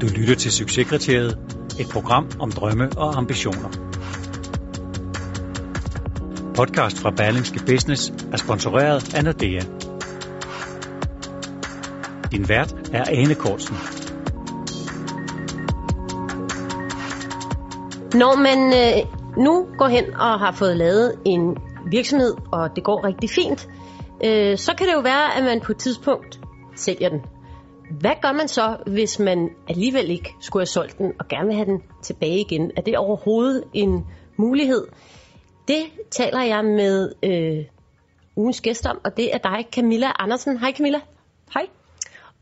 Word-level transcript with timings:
Du 0.00 0.06
lytter 0.06 0.34
til 0.34 0.52
Succeskriteriet, 0.52 1.38
et 1.80 1.88
program 1.92 2.30
om 2.40 2.52
drømme 2.52 2.88
og 2.96 3.18
ambitioner. 3.18 3.68
Podcast 6.54 6.98
fra 6.98 7.10
Berlingske 7.10 7.60
Business 7.66 8.12
er 8.32 8.36
sponsoreret 8.36 9.14
af 9.14 9.24
Nordea. 9.24 9.60
Din 12.32 12.48
vært 12.48 12.74
er 12.92 13.04
Ane 13.08 13.34
Kortsen. 13.34 13.76
Når 18.14 18.36
man 18.36 18.58
øh, 18.80 19.44
nu 19.44 19.66
går 19.78 19.88
hen 19.88 20.04
og 20.14 20.40
har 20.40 20.52
fået 20.52 20.76
lavet 20.76 21.14
en 21.24 21.56
virksomhed, 21.90 22.34
og 22.52 22.76
det 22.76 22.84
går 22.84 23.04
rigtig 23.04 23.30
fint, 23.30 23.68
øh, 24.24 24.58
så 24.58 24.74
kan 24.78 24.86
det 24.86 24.92
jo 24.92 25.00
være, 25.00 25.36
at 25.36 25.44
man 25.44 25.60
på 25.60 25.72
et 25.72 25.78
tidspunkt 25.78 26.40
sælger 26.76 27.08
den. 27.08 27.20
Hvad 27.90 28.14
gør 28.22 28.32
man 28.32 28.48
så, 28.48 28.76
hvis 28.86 29.18
man 29.18 29.50
alligevel 29.68 30.10
ikke 30.10 30.34
skulle 30.40 30.60
have 30.60 30.66
solgt 30.66 30.98
den 30.98 31.12
og 31.18 31.28
gerne 31.28 31.46
vil 31.46 31.54
have 31.54 31.66
den 31.66 31.82
tilbage 32.02 32.40
igen? 32.40 32.70
Er 32.76 32.82
det 32.82 32.98
overhovedet 32.98 33.64
en 33.74 34.06
mulighed? 34.36 34.86
Det 35.68 35.82
taler 36.10 36.42
jeg 36.42 36.64
med 36.64 37.12
øh, 37.22 37.64
ugens 38.36 38.60
gæst 38.60 38.86
om, 38.86 39.00
og 39.04 39.16
det 39.16 39.34
er 39.34 39.38
dig, 39.38 39.66
Camilla 39.72 40.12
Andersen. 40.18 40.58
Hej 40.58 40.72
Camilla. 40.72 41.00
Hej. 41.54 41.66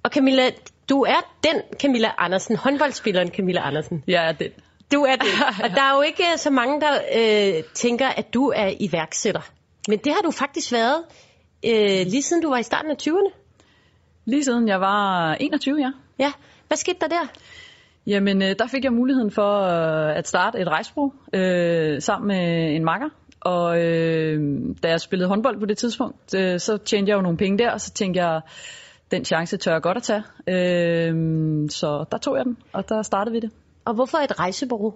Og 0.02 0.10
Camilla, 0.10 0.50
du 0.88 1.02
er 1.02 1.34
den 1.44 1.62
Camilla 1.80 2.10
Andersen, 2.18 2.56
håndboldspilleren 2.56 3.28
Camilla 3.28 3.60
Andersen. 3.60 4.04
Jeg 4.06 4.28
er 4.28 4.32
den. 4.32 4.50
Du 4.92 5.02
er 5.02 5.16
det. 5.16 5.28
Og 5.64 5.70
der 5.70 5.82
er 5.82 5.96
jo 5.96 6.02
ikke 6.02 6.24
så 6.36 6.50
mange, 6.50 6.80
der 6.80 6.94
øh, 7.16 7.62
tænker, 7.74 8.08
at 8.08 8.34
du 8.34 8.52
er 8.56 8.72
iværksætter. 8.80 9.50
Men 9.88 9.98
det 9.98 10.12
har 10.12 10.20
du 10.20 10.30
faktisk 10.30 10.72
været 10.72 11.04
øh, 11.64 12.06
lige 12.06 12.22
siden 12.22 12.42
du 12.42 12.48
var 12.48 12.58
i 12.58 12.62
starten 12.62 12.90
af 12.90 12.96
20'erne. 13.02 13.43
Lige 14.24 14.44
siden 14.44 14.68
jeg 14.68 14.80
var 14.80 15.34
21, 15.34 15.78
ja. 15.78 15.90
Ja. 16.18 16.32
Hvad 16.68 16.76
skete 16.76 16.96
der 17.00 17.08
der? 17.08 17.26
Jamen, 18.06 18.42
øh, 18.42 18.54
der 18.58 18.66
fik 18.66 18.84
jeg 18.84 18.92
muligheden 18.92 19.30
for 19.30 19.60
øh, 19.62 20.16
at 20.16 20.28
starte 20.28 20.58
et 20.58 20.68
rejsbrug 20.68 21.14
øh, 21.32 22.02
sammen 22.02 22.28
med 22.28 22.74
en 22.76 22.84
makker. 22.84 23.08
Og 23.40 23.82
øh, 23.82 24.52
da 24.82 24.88
jeg 24.88 25.00
spillede 25.00 25.28
håndbold 25.28 25.60
på 25.60 25.66
det 25.66 25.78
tidspunkt, 25.78 26.34
øh, 26.34 26.60
så 26.60 26.76
tjente 26.76 27.10
jeg 27.10 27.16
jo 27.16 27.22
nogle 27.22 27.38
penge 27.38 27.58
der, 27.58 27.70
og 27.70 27.80
så 27.80 27.90
tænkte 27.92 28.24
jeg, 28.24 28.40
den 29.10 29.24
chance 29.24 29.56
tør 29.56 29.72
jeg 29.72 29.82
godt 29.82 29.96
at 29.96 30.02
tage. 30.02 30.22
Øh, 30.48 31.14
så 31.70 32.04
der 32.10 32.18
tog 32.18 32.36
jeg 32.36 32.44
den, 32.44 32.56
og 32.72 32.88
der 32.88 33.02
startede 33.02 33.32
vi 33.32 33.40
det. 33.40 33.50
Og 33.84 33.94
hvorfor 33.94 34.18
et 34.18 34.38
rejsebureau? 34.38 34.94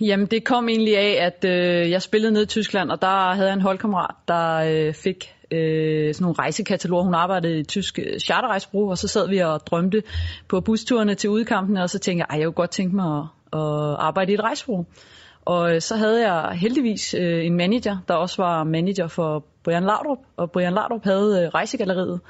Jamen, 0.00 0.26
det 0.26 0.44
kom 0.44 0.68
egentlig 0.68 0.98
af, 0.98 1.26
at 1.26 1.44
øh, 1.44 1.90
jeg 1.90 2.02
spillede 2.02 2.32
ned 2.32 2.42
i 2.42 2.46
Tyskland, 2.46 2.90
og 2.90 3.02
der 3.02 3.34
havde 3.34 3.48
jeg 3.48 3.54
en 3.54 3.60
holdkammerat, 3.60 4.14
der 4.28 4.56
øh, 4.56 4.94
fik 4.94 5.34
øh, 5.50 6.14
sådan 6.14 6.24
nogle 6.24 6.34
rejsekataloger. 6.38 7.02
Hun 7.02 7.14
arbejdede 7.14 7.56
i 7.56 7.60
et 7.60 7.68
tysk 7.68 7.98
øh, 7.98 8.18
charterrejsebureau, 8.18 8.90
og 8.90 8.98
så 8.98 9.08
sad 9.08 9.28
vi 9.28 9.38
og 9.38 9.66
drømte 9.66 10.02
på 10.48 10.60
busturene 10.60 11.14
til 11.14 11.30
udkampene, 11.30 11.82
og 11.82 11.90
så 11.90 11.98
tænkte 11.98 12.26
jeg, 12.28 12.36
at 12.36 12.40
jeg 12.40 12.46
kunne 12.46 12.54
godt 12.54 12.70
tænke 12.70 12.96
mig 12.96 13.18
at, 13.18 13.58
at 13.60 13.96
arbejde 13.98 14.32
i 14.32 14.34
et 14.34 14.40
rejsebureau. 14.40 14.86
Og 15.44 15.74
øh, 15.74 15.80
så 15.80 15.96
havde 15.96 16.32
jeg 16.32 16.58
heldigvis 16.58 17.14
øh, 17.14 17.46
en 17.46 17.56
manager, 17.56 17.96
der 18.08 18.14
også 18.14 18.42
var 18.42 18.64
manager 18.64 19.06
for 19.06 19.44
Brian 19.64 19.84
Laudrup, 19.84 20.18
og 20.36 20.50
Brian 20.50 20.72
Laudrup 20.72 21.04
havde 21.04 21.42
øh, 21.42 21.48
rejsegalleriet 21.48 22.20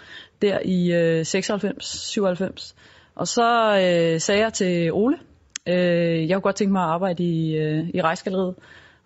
der 0.42 0.58
i 0.64 0.92
øh, 0.92 1.20
96-97. 1.20 2.74
Og 3.14 3.28
så 3.28 3.76
øh, 3.76 4.20
sagde 4.20 4.40
jeg 4.40 4.52
til 4.52 4.92
Ole, 4.92 5.18
øh, 5.66 6.28
jeg 6.28 6.34
kunne 6.34 6.40
godt 6.42 6.56
tænke 6.56 6.72
mig 6.72 6.82
at 6.82 6.88
arbejde 6.88 7.22
i, 7.22 7.56
øh, 7.56 7.88
i 7.94 8.02
rejsegalleriet. 8.02 8.54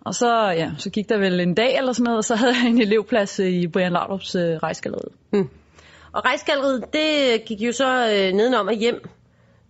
Og 0.05 0.15
så, 0.15 0.49
ja, 0.49 0.71
så 0.77 0.89
gik 0.89 1.09
der 1.09 1.17
vel 1.17 1.39
en 1.39 1.53
dag 1.53 1.77
eller 1.77 1.93
sådan 1.93 2.03
noget, 2.03 2.17
og 2.17 2.23
så 2.23 2.35
havde 2.41 2.53
jeg 2.63 2.69
en 2.69 2.81
elevplads 2.81 3.39
i 3.39 3.67
Brian 3.67 3.91
Laudrups 3.91 4.35
øh, 4.35 4.41
rejsegalleriet. 4.41 5.11
Hmm. 5.29 5.49
Og 6.11 6.25
rejsegalleriet, 6.25 6.83
det 6.93 7.45
gik 7.45 7.61
jo 7.61 7.71
så 7.71 7.99
øh, 8.13 8.33
nedenom 8.33 8.67
og 8.67 8.73
hjem 8.73 9.09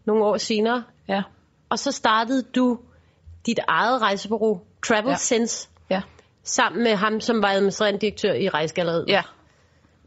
nogle 0.05 0.23
år 0.25 0.37
senere. 0.37 0.83
Ja. 1.09 1.21
Og 1.69 1.79
så 1.79 1.91
startede 1.91 2.43
du 2.55 2.79
dit 3.45 3.59
eget 3.67 4.01
rejsebureau, 4.01 4.61
Travel 4.87 5.09
Ja. 5.09 5.15
Sense, 5.15 5.69
Ja. 5.89 6.01
sammen 6.43 6.83
med 6.83 6.95
ham, 6.95 7.19
som 7.19 7.41
var 7.41 7.47
administrerende 7.51 7.99
direktør 7.99 8.33
i 8.33 8.49
rejsegalleriet, 8.49 9.05
Ja, 9.07 9.21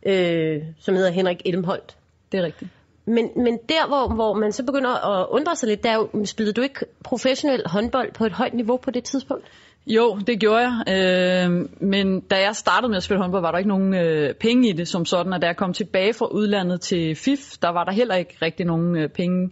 øh, 0.07 0.63
som 0.81 0.95
hedder 0.95 1.11
Henrik 1.11 1.43
Elmholdt. 1.47 1.97
det 2.33 2.41
er 2.41 2.45
rigtigt. 2.45 2.71
Men, 3.07 3.31
men 3.37 3.59
der, 3.69 3.87
hvor, 3.89 4.15
hvor 4.15 4.35
man 4.35 4.53
så 4.53 4.63
begynder 4.63 5.21
at 5.21 5.27
undre 5.31 5.57
sig 5.57 5.69
lidt, 5.69 5.83
der 5.83 5.91
er 5.91 5.95
jo, 5.95 6.25
spillede 6.25 6.53
du 6.53 6.63
ikke 6.63 6.81
professionel 7.05 7.63
håndbold 7.67 8.13
på 8.13 8.25
et 8.25 8.33
højt 8.33 8.55
niveau 8.55 8.77
på 8.77 8.91
det 8.91 9.05
tidspunkt? 9.05 9.45
Jo, 9.87 10.19
det 10.27 10.41
gjorde 10.41 10.59
jeg. 10.59 10.83
Øh, 10.89 11.69
men 11.81 12.21
da 12.21 12.37
jeg 12.37 12.57
startede 12.57 12.89
med 12.89 12.97
at 12.97 13.03
spille 13.03 13.23
håndbold, 13.23 13.43
var 13.43 13.51
der 13.51 13.59
ikke 13.59 13.69
nogen 13.69 13.95
øh, 13.95 14.35
penge 14.35 14.69
i 14.69 14.73
det 14.73 14.89
som 14.89 15.05
sådan. 15.05 15.33
Og 15.33 15.43
da 15.43 15.47
jeg 15.47 15.57
kom 15.57 15.73
tilbage 15.73 16.13
fra 16.13 16.27
udlandet 16.27 16.81
til 16.81 17.17
FIF, 17.17 17.57
der 17.63 17.69
var 17.69 17.85
der 17.85 17.93
heller 17.93 18.15
ikke 18.15 18.37
rigtig 18.43 18.67
nogen 18.67 18.97
øh, 18.97 19.09
penge 19.09 19.51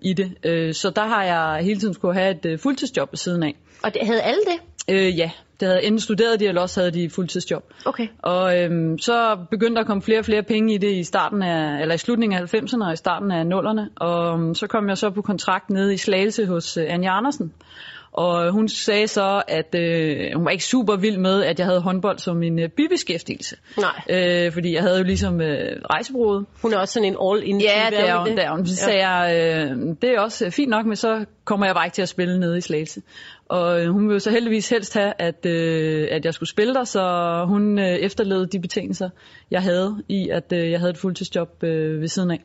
i 0.00 0.12
det. 0.12 0.32
Øh, 0.44 0.74
så 0.74 0.90
der 0.90 1.04
har 1.04 1.24
jeg 1.24 1.64
hele 1.64 1.80
tiden 1.80 1.94
skulle 1.94 2.14
have 2.14 2.30
et 2.30 2.46
øh, 2.46 2.58
fuldtidsjob 2.58 3.12
ved 3.12 3.16
siden 3.16 3.42
af. 3.42 3.56
Og 3.82 3.94
det, 3.94 4.06
havde 4.06 4.22
alle 4.22 4.40
det? 4.40 4.94
Øh, 4.94 5.18
ja, 5.18 5.30
det 5.60 5.68
havde 5.68 5.84
enten 5.84 6.00
studeret 6.00 6.40
de, 6.40 6.46
eller 6.46 6.60
også 6.60 6.80
havde 6.80 6.90
de 6.90 7.10
fuldtidsjob. 7.10 7.64
Okay. 7.84 8.08
Og 8.18 8.60
øhm, 8.60 8.98
så 8.98 9.36
begyndte 9.50 9.74
der 9.74 9.80
at 9.80 9.86
komme 9.86 10.02
flere 10.02 10.18
og 10.18 10.24
flere 10.24 10.42
penge 10.42 10.74
i 10.74 10.78
det 10.78 10.92
i 10.92 11.04
starten 11.04 11.42
af, 11.42 11.80
eller 11.80 11.94
i 11.94 11.98
slutningen 11.98 12.42
af 12.42 12.54
90'erne 12.54 12.86
og 12.86 12.92
i 12.92 12.96
starten 12.96 13.30
af 13.30 13.44
0'erne. 13.44 13.80
Og 13.96 14.38
øhm, 14.38 14.54
så 14.54 14.66
kom 14.66 14.88
jeg 14.88 14.98
så 14.98 15.10
på 15.10 15.22
kontrakt 15.22 15.70
nede 15.70 15.94
i 15.94 15.96
Slagelse 15.96 16.46
hos 16.46 16.76
øh, 16.76 16.84
Anja 16.88 17.16
Andersen. 17.16 17.52
Og 18.14 18.52
hun 18.52 18.68
sagde 18.68 19.08
så, 19.08 19.42
at 19.48 19.74
øh, 19.74 20.30
hun 20.34 20.44
var 20.44 20.50
ikke 20.50 20.64
super 20.64 20.96
vild 20.96 21.18
med, 21.18 21.44
at 21.44 21.58
jeg 21.58 21.66
havde 21.66 21.80
håndbold 21.80 22.18
som 22.18 22.36
min 22.36 22.58
øh, 22.58 22.68
bibeskæftigelse. 22.68 23.56
Nej. 23.78 24.02
Øh, 24.10 24.52
fordi 24.52 24.74
jeg 24.74 24.82
havde 24.82 24.98
jo 24.98 25.04
ligesom 25.04 25.40
øh, 25.40 25.80
rejsebureauet. 25.90 26.46
Hun 26.62 26.72
er 26.72 26.78
også 26.78 26.94
sådan 26.94 27.08
en 27.08 27.16
all-in 27.22 27.60
Ja, 27.60 27.86
det 27.90 28.08
er 28.08 28.18
hun. 28.18 28.28
Det 28.28 28.44
er 28.44 28.50
hun. 28.50 28.66
Så 28.66 28.76
sagde 28.76 29.08
jeg, 29.08 29.34
øh, 29.34 29.76
det 30.02 30.10
er 30.10 30.20
også 30.20 30.50
fint 30.50 30.70
nok, 30.70 30.86
men 30.86 30.96
så 30.96 31.24
kommer 31.44 31.66
jeg 31.66 31.74
bare 31.74 31.86
ikke 31.86 31.94
til 31.94 32.02
at 32.02 32.08
spille 32.08 32.40
nede 32.40 32.58
i 32.58 32.60
Slagelse. 32.60 33.02
Og 33.48 33.80
øh, 33.80 33.92
hun 33.92 34.08
ville 34.08 34.20
så 34.20 34.30
heldigvis 34.30 34.70
helst 34.70 34.94
have, 34.94 35.12
at, 35.18 35.46
øh, 35.46 36.08
at 36.10 36.24
jeg 36.24 36.34
skulle 36.34 36.50
spille 36.50 36.74
der, 36.74 36.84
så 36.84 37.44
hun 37.48 37.78
øh, 37.78 37.84
efterlevede 37.84 38.46
de 38.46 38.60
betingelser, 38.60 39.10
jeg 39.50 39.62
havde 39.62 40.02
i, 40.08 40.28
at 40.28 40.52
øh, 40.52 40.70
jeg 40.70 40.78
havde 40.80 40.90
et 40.90 40.98
fuldtidsjob 40.98 41.62
øh, 41.62 42.00
ved 42.00 42.08
siden 42.08 42.30
af. 42.30 42.44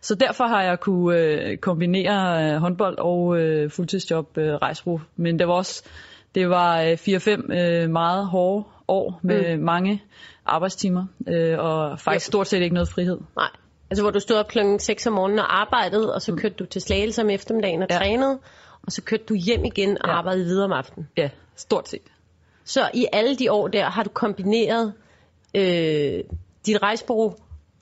Så 0.00 0.14
derfor 0.14 0.44
har 0.44 0.62
jeg 0.62 0.80
kunne 0.80 1.18
øh, 1.18 1.56
kombinere 1.56 2.44
øh, 2.54 2.56
håndbold 2.60 2.98
og 2.98 3.38
øh, 3.40 3.70
fuldtidsjob 3.70 4.38
øh, 4.38 4.54
rejsbrug. 4.54 5.00
Men 5.16 5.38
det 5.38 5.48
var 5.48 5.54
også 5.54 5.84
det 6.34 6.48
var 6.50 6.80
øh, 6.82 6.92
4-5 6.92 7.52
øh, 7.54 7.90
meget 7.90 8.26
hårde 8.26 8.64
år 8.88 9.20
med 9.22 9.56
mm. 9.56 9.64
mange 9.64 10.02
arbejdstimer 10.46 11.06
øh, 11.28 11.58
og 11.58 12.00
faktisk 12.00 12.26
stort 12.26 12.46
set 12.46 12.62
ikke 12.62 12.74
noget 12.74 12.88
frihed. 12.88 13.18
Nej. 13.36 13.48
Altså 13.90 14.02
hvor 14.02 14.10
du 14.10 14.20
stod 14.20 14.36
op 14.36 14.48
klokken 14.48 14.78
6 14.78 15.06
om 15.06 15.12
morgenen 15.12 15.38
og 15.38 15.60
arbejdede, 15.60 16.14
og 16.14 16.22
så 16.22 16.34
kørte 16.36 16.54
du 16.54 16.64
til 16.64 16.80
Slagelse 16.82 17.22
om 17.22 17.30
eftermiddagen 17.30 17.82
og 17.82 17.88
Ja. 17.90 17.98
trænede, 17.98 18.38
og 18.82 18.92
så 18.92 19.02
kørte 19.02 19.24
du 19.28 19.34
hjem 19.34 19.64
igen 19.64 19.90
og 20.02 20.08
Ja. 20.08 20.14
arbejdede 20.14 20.44
videre 20.44 20.64
om 20.64 20.72
aftenen. 20.72 21.08
Ja, 21.16 21.30
stort 21.56 21.88
set. 21.88 22.02
Så 22.64 22.90
i 22.94 23.06
alle 23.12 23.36
de 23.36 23.52
år 23.52 23.68
der 23.68 23.84
har 23.90 24.02
du 24.02 24.10
kombineret 24.10 24.92
øh, 25.54 26.24
dit 26.66 26.82
rejsebureau 26.82 27.34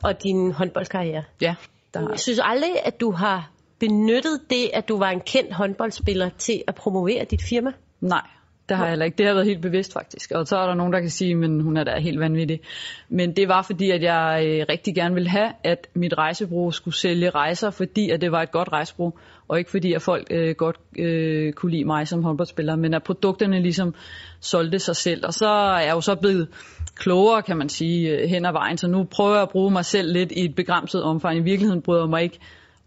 og 0.02 0.22
din 0.22 0.52
håndboldkarriere. 0.52 1.22
Ja, 1.40 1.54
der 1.96 2.02
har 2.02 2.10
Jeg 2.10 2.20
synes 2.20 2.40
aldrig, 2.42 2.70
at 2.84 3.00
du 3.00 3.10
har 3.10 3.50
benyttet 3.78 4.40
det, 4.50 4.70
at 4.74 4.88
du 4.88 4.98
var 4.98 5.10
en 5.10 5.20
kendt 5.20 5.52
håndboldspiller 5.52 6.28
til 6.38 6.62
at 6.66 6.74
promovere 6.74 7.24
dit 7.24 7.42
firma. 7.42 7.70
Nej, 8.00 8.26
det 8.68 8.76
har 8.76 8.84
jeg 8.84 8.90
heller 8.90 9.04
ikke. 9.04 9.18
Det 9.18 9.26
har 9.26 9.34
været 9.34 9.46
helt 9.46 9.62
bevidst 9.62 9.92
faktisk. 9.92 10.30
Og 10.30 10.46
så 10.46 10.56
er 10.56 10.66
der 10.66 10.74
nogen, 10.74 10.92
der 10.92 11.00
kan 11.00 11.10
sige, 11.10 11.34
men 11.34 11.60
hun 11.60 11.76
er 11.76 11.84
da 11.84 11.98
helt 11.98 12.20
vanvittig. 12.20 12.60
Men 13.08 13.36
det 13.36 13.48
var 13.48 13.62
fordi, 13.62 13.90
at 13.90 14.02
jeg 14.02 14.42
øh, 14.46 14.66
rigtig 14.68 14.94
gerne 14.94 15.14
ville 15.14 15.28
have, 15.28 15.52
at 15.64 15.88
mit 15.94 16.18
rejsebureau 16.18 16.70
skulle 16.70 16.94
sælge 16.94 17.30
rejser, 17.30 17.70
fordi 17.70 18.10
at 18.10 18.20
det 18.20 18.32
var 18.32 18.42
et 18.42 18.50
godt 18.50 18.72
rejsebureau. 18.72 19.12
Og 19.48 19.58
ikke 19.58 19.70
fordi, 19.70 19.92
at 19.92 20.02
folk 20.02 20.26
øh, 20.30 20.54
godt 20.54 20.76
øh, 20.98 21.52
kunne 21.52 21.72
lide 21.72 21.84
mig 21.84 22.08
som 22.08 22.22
håndboldspiller, 22.22 22.76
men 22.76 22.94
at 22.94 23.02
produkterne 23.02 23.62
ligesom 23.62 23.94
solgte 24.40 24.78
sig 24.78 24.96
selv. 24.96 25.26
Og 25.26 25.34
så 25.34 25.48
er 25.48 25.80
jeg 25.80 25.92
jo 25.92 26.00
så 26.00 26.14
blevet 26.14 26.48
klogere, 26.96 27.42
kan 27.42 27.56
man 27.56 27.68
sige, 27.68 28.10
øh, 28.10 28.28
hen 28.28 28.44
ad 28.44 28.52
vejen. 28.52 28.78
Så 28.78 28.86
nu 28.88 29.04
prøver 29.04 29.32
jeg 29.32 29.42
at 29.42 29.50
bruge 29.50 29.70
mig 29.70 29.84
selv 29.84 30.12
lidt 30.12 30.32
i 30.32 30.44
et 30.44 30.54
begrænset 30.54 31.02
omfang. 31.02 31.36
I 31.38 31.40
virkeligheden 31.40 31.82
bryder 31.82 32.02
jeg 32.02 32.10
mig 32.10 32.22
ikke 32.22 32.38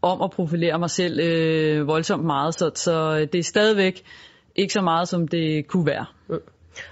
om 0.01 0.21
at 0.21 0.31
profilere 0.31 0.79
mig 0.79 0.89
selv 0.89 1.19
øh, 1.19 1.88
voldsomt 1.88 2.25
meget. 2.25 2.53
Så, 2.53 2.71
så 2.75 3.19
det 3.19 3.35
er 3.35 3.44
stadigvæk 3.44 4.03
ikke 4.56 4.73
så 4.73 4.81
meget, 4.81 5.07
som 5.07 5.27
det 5.27 5.67
kunne 5.67 5.85
være. 5.85 6.06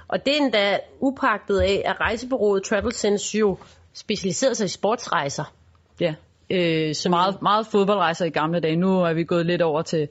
Og 0.08 0.26
det 0.26 0.38
er 0.38 0.44
endda 0.44 0.80
upagtet 1.00 1.60
af, 1.60 1.82
at 1.86 2.00
rejsebureauet 2.00 2.64
Travel 2.64 2.94
Sense 2.94 3.38
jo 3.38 3.58
specialiserede 3.94 4.56
sig 4.56 4.66
i 4.66 4.68
sportsrejser. 4.68 5.54
Ja. 6.00 6.14
Øh, 6.50 6.96
som 6.96 7.10
Meget, 7.10 7.42
meget 7.42 7.68
fodboldrejser 7.68 8.26
i 8.26 8.30
gamle 8.30 8.60
dage. 8.60 8.76
Nu 8.76 9.02
er 9.02 9.14
vi 9.14 9.24
gået 9.24 9.46
lidt 9.46 9.62
over 9.62 9.82
til, 9.82 10.08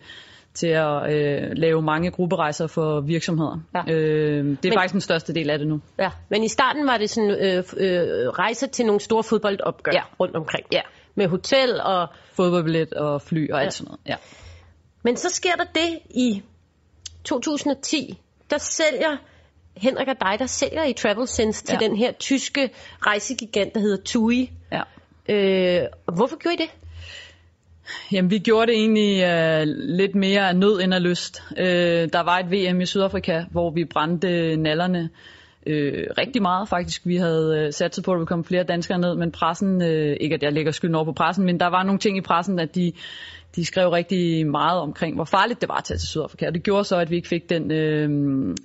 til 0.57 0.67
at 0.67 1.13
øh, 1.13 1.51
lave 1.57 1.83
mange 1.83 2.11
grupperejser 2.11 2.67
for 2.67 3.01
virksomheder. 3.01 3.61
Ja. 3.75 3.93
Øh, 3.93 4.45
det 4.45 4.65
er 4.65 4.69
Men- 4.69 4.73
faktisk 4.73 4.93
den 4.93 5.01
største 5.01 5.35
del 5.35 5.51
af 5.51 5.59
det 5.59 5.69
nu. 5.69 5.81
Ja, 5.99 6.11
men 6.29 6.45
i 6.45 6.49
starten 6.49 6.87
var 6.87 6.99
det 6.99 7.11
sådan 7.11 7.31
øh, 7.31 7.65
øh, 7.77 8.29
rejser 8.29 8.67
til 8.67 8.87
nogle 8.87 9.01
store 9.01 9.23
fodboldopgør 9.23 9.93
Ja. 9.95 10.03
rundt 10.21 10.37
omkring. 10.37 10.67
Ja. 10.73 10.81
Med 11.15 11.29
hotel 11.29 11.81
og... 11.81 12.09
Fodboldbillet 12.33 12.95
og 12.95 13.23
fly 13.23 13.51
og 13.51 13.59
alt 13.61 13.65
Ja. 13.67 13.71
sådan 13.71 13.85
noget. 13.89 14.01
Ja. 14.07 14.17
Men 15.03 15.17
så 15.17 15.31
sker 15.31 15.53
der 15.57 15.65
det 15.75 15.99
i 16.11 16.43
2010. 17.25 18.19
Der 18.51 18.59
sælger 18.59 19.17
Henrik 19.77 20.09
og 20.09 20.17
dig, 20.21 20.37
der 20.39 20.47
sælger 20.47 20.85
i 20.85 20.93
Travel 20.93 21.27
Sense 21.29 21.65
til 21.65 21.79
Ja. 21.81 21.87
den 21.89 21.97
her 21.97 22.13
tyske 22.13 22.71
rejsegigant, 23.01 23.75
der 23.75 23.81
hedder 23.81 24.03
TUI. 24.05 24.51
ja. 24.73 24.83
Øh, 25.29 25.83
hvorfor 26.15 26.37
gjorde 26.37 26.55
I 26.55 26.59
det? 26.59 26.71
Jamen, 28.13 28.31
vi 28.31 28.39
gjorde 28.39 28.67
det 28.67 28.75
egentlig 28.75 29.23
øh, 29.23 29.63
lidt 29.77 30.15
mere 30.15 30.49
af 30.49 30.57
nød 30.57 30.81
end 30.81 30.95
af 30.95 31.03
lyst. 31.03 31.43
Øh, 31.59 32.09
der 32.13 32.23
var 32.23 32.39
et 32.39 32.51
VM 32.51 32.81
i 32.81 32.87
Sydafrika, 32.87 33.45
hvor 33.51 33.71
vi 33.71 33.85
brændte 33.85 34.57
nallerne 34.57 35.11
øh, 35.67 36.07
rigtig 36.19 36.43
meget 36.43 36.69
faktisk. 36.69 37.03
Vi 37.05 37.17
havde 37.17 37.65
øh, 37.67 37.73
sat 37.73 37.99
på, 38.05 38.11
at 38.11 38.15
der 38.15 38.19
ville 38.19 38.27
komme 38.27 38.45
flere 38.45 38.65
danskere 38.65 38.99
ned, 38.99 39.15
men 39.15 39.33
pressen, 39.33 39.83
øh, 39.83 40.17
ikke 40.21 40.35
at 40.35 40.43
jeg 40.43 40.53
lægger 40.53 40.73
skylden 40.73 40.95
over 40.95 41.05
på 41.05 41.13
pressen, 41.13 41.45
men 41.45 41.61
der 41.61 41.67
var 41.67 41.83
nogle 41.83 41.99
ting 41.99 42.19
i 42.19 42.21
pressen, 42.21 42.59
at 42.59 42.75
de, 42.75 42.93
de 43.57 43.65
skrev 43.65 43.89
rigtig 43.89 44.47
meget 44.47 44.81
omkring, 44.81 45.15
hvor 45.15 45.25
farligt 45.25 45.61
det 45.61 45.69
var 45.69 45.75
at 45.77 45.85
tage 45.85 45.99
til 45.99 46.09
Sydafrika. 46.09 46.47
Og 46.47 46.55
det 46.55 46.63
gjorde 46.63 46.85
så, 46.85 46.97
at 46.97 47.11
vi 47.11 47.17
ikke 47.17 47.29
fik 47.29 47.51
den, 47.51 47.71
øh, 47.71 48.11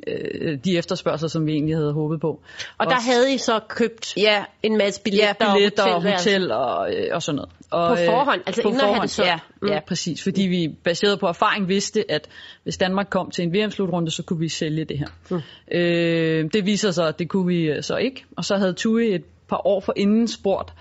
øh, 0.07 0.57
de 0.65 0.77
efterspørgsel, 0.77 1.29
som 1.29 1.45
vi 1.45 1.51
egentlig 1.51 1.75
havde 1.75 1.93
håbet 1.93 2.21
på. 2.21 2.41
Og 2.77 2.85
der 2.85 2.95
havde 2.95 3.33
I 3.33 3.37
så 3.37 3.59
købt 3.67 4.17
Ja, 4.17 4.43
en 4.63 4.77
masse 4.77 5.01
billetter, 5.01 5.47
Ja, 5.49 5.53
billetter 5.53 5.83
og 5.83 5.93
hotelværelser. 5.93 6.31
hotel 6.31 6.51
og, 6.51 6.93
øh, 6.93 7.07
og 7.11 7.23
sådan 7.23 7.35
noget. 7.35 7.49
Og, 7.71 7.97
På 7.97 8.03
forhånd, 8.05 8.41
altså 8.45 8.61
på 8.61 8.67
inden 8.67 8.81
at 8.81 8.87
have 8.87 8.93
forhånd, 8.93 9.07
det 9.07 9.11
solgt. 9.11 9.27
Ja, 9.29 9.39
Mm. 9.61 9.67
ja, 9.67 9.79
præcis. 9.87 10.23
Fordi 10.23 10.41
vi 10.41 10.67
baseret 10.83 11.19
på 11.19 11.25
erfaring 11.27 11.67
vidste, 11.67 12.11
at 12.11 12.27
hvis 12.63 12.77
Danmark 12.77 13.07
kom 13.09 13.31
til 13.31 13.43
en 13.43 13.53
VM-slutrunde, 13.53 14.11
så 14.11 14.23
kunne 14.23 14.39
vi 14.39 14.49
sælge 14.49 14.85
det 14.85 14.97
her. 14.99 15.07
Mm. 15.29 15.41
Øh, 15.77 16.49
det 16.53 16.65
viser 16.65 16.91
sig, 16.91 17.07
at 17.07 17.19
det 17.19 17.29
kunne 17.29 17.47
vi 17.47 17.63
øh, 17.63 17.83
så 17.83 17.95
ikke. 17.97 18.25
Og 18.37 18.45
så 18.45 18.55
havde 18.57 18.73
TUI 18.73 19.15
et 19.15 19.23
par 19.49 19.67
år 19.67 19.79
for 19.79 19.93
inden 19.95 20.27
spurgt, 20.27 20.73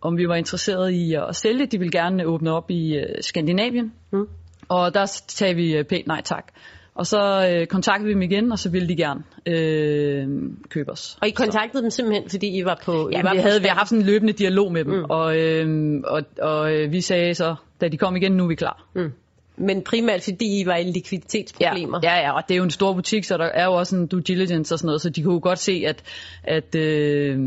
om 0.00 0.18
vi 0.18 0.28
var 0.28 0.34
interesseret 0.34 0.90
i 0.90 1.14
at 1.14 1.36
sælge. 1.36 1.66
De 1.66 1.78
ville 1.78 1.92
gerne 1.92 2.26
åbne 2.26 2.52
op 2.52 2.70
i 2.70 2.96
øh, 2.96 3.06
Skandinavien. 3.20 3.92
Mm. 4.12 4.28
Og 4.68 4.94
der 4.94 5.06
sagde 5.28 5.54
vi 5.54 5.76
øh, 5.76 5.84
pænt 5.84 6.06
nej 6.06 6.22
tak. 6.24 6.52
Og 6.94 7.06
så 7.06 7.48
øh, 7.50 7.66
kontaktede 7.66 8.06
vi 8.06 8.12
dem 8.14 8.22
igen, 8.22 8.52
og 8.52 8.58
så 8.58 8.70
ville 8.70 8.88
de 8.88 8.96
gerne 8.96 9.22
øh, 9.46 10.28
købe 10.68 10.90
os. 10.90 11.18
Og 11.20 11.28
I 11.28 11.30
kontaktede 11.30 11.82
dem 11.82 11.90
simpelthen, 11.90 12.30
fordi 12.30 12.58
I 12.58 12.64
var 12.64 12.80
på... 12.84 13.08
I 13.08 13.12
Ja, 13.12 13.22
var 13.22 13.32
vi 13.32 13.38
på 13.38 13.42
havde 13.42 13.60
vi 13.60 13.68
har 13.68 13.74
haft 13.74 13.88
sådan 13.88 14.02
en 14.02 14.06
løbende 14.06 14.32
dialog 14.32 14.72
med 14.72 14.84
dem, 14.84 14.92
Mm. 14.92 15.04
og, 15.04 15.38
øhm, 15.38 16.04
og, 16.06 16.22
og 16.42 16.72
øh, 16.72 16.92
vi 16.92 17.00
sagde 17.00 17.34
så, 17.34 17.54
da 17.80 17.88
de 17.88 17.96
kom 17.96 18.16
igen, 18.16 18.32
nu 18.32 18.44
er 18.44 18.48
vi 18.48 18.54
klar. 18.54 18.88
Mm. 18.94 19.12
Men 19.56 19.82
primært 19.82 20.22
fordi 20.22 20.60
I 20.60 20.66
var 20.66 20.76
i 20.76 20.84
likviditetsproblemer. 20.84 22.00
Ja, 22.02 22.14
ja, 22.14 22.32
og 22.32 22.42
det 22.48 22.54
er 22.54 22.58
jo 22.58 22.64
en 22.64 22.70
stor 22.70 22.92
butik, 22.92 23.24
så 23.24 23.36
der 23.36 23.44
er 23.44 23.64
jo 23.64 23.72
også 23.72 23.96
en 23.96 24.06
due 24.06 24.20
diligence 24.20 24.74
og 24.74 24.78
sådan 24.78 24.86
noget, 24.86 25.00
så 25.00 25.10
de 25.10 25.22
kunne 25.22 25.34
jo 25.34 25.40
godt 25.42 25.58
se, 25.58 25.84
at, 25.86 26.02
at, 26.44 26.74
øh, 26.74 27.38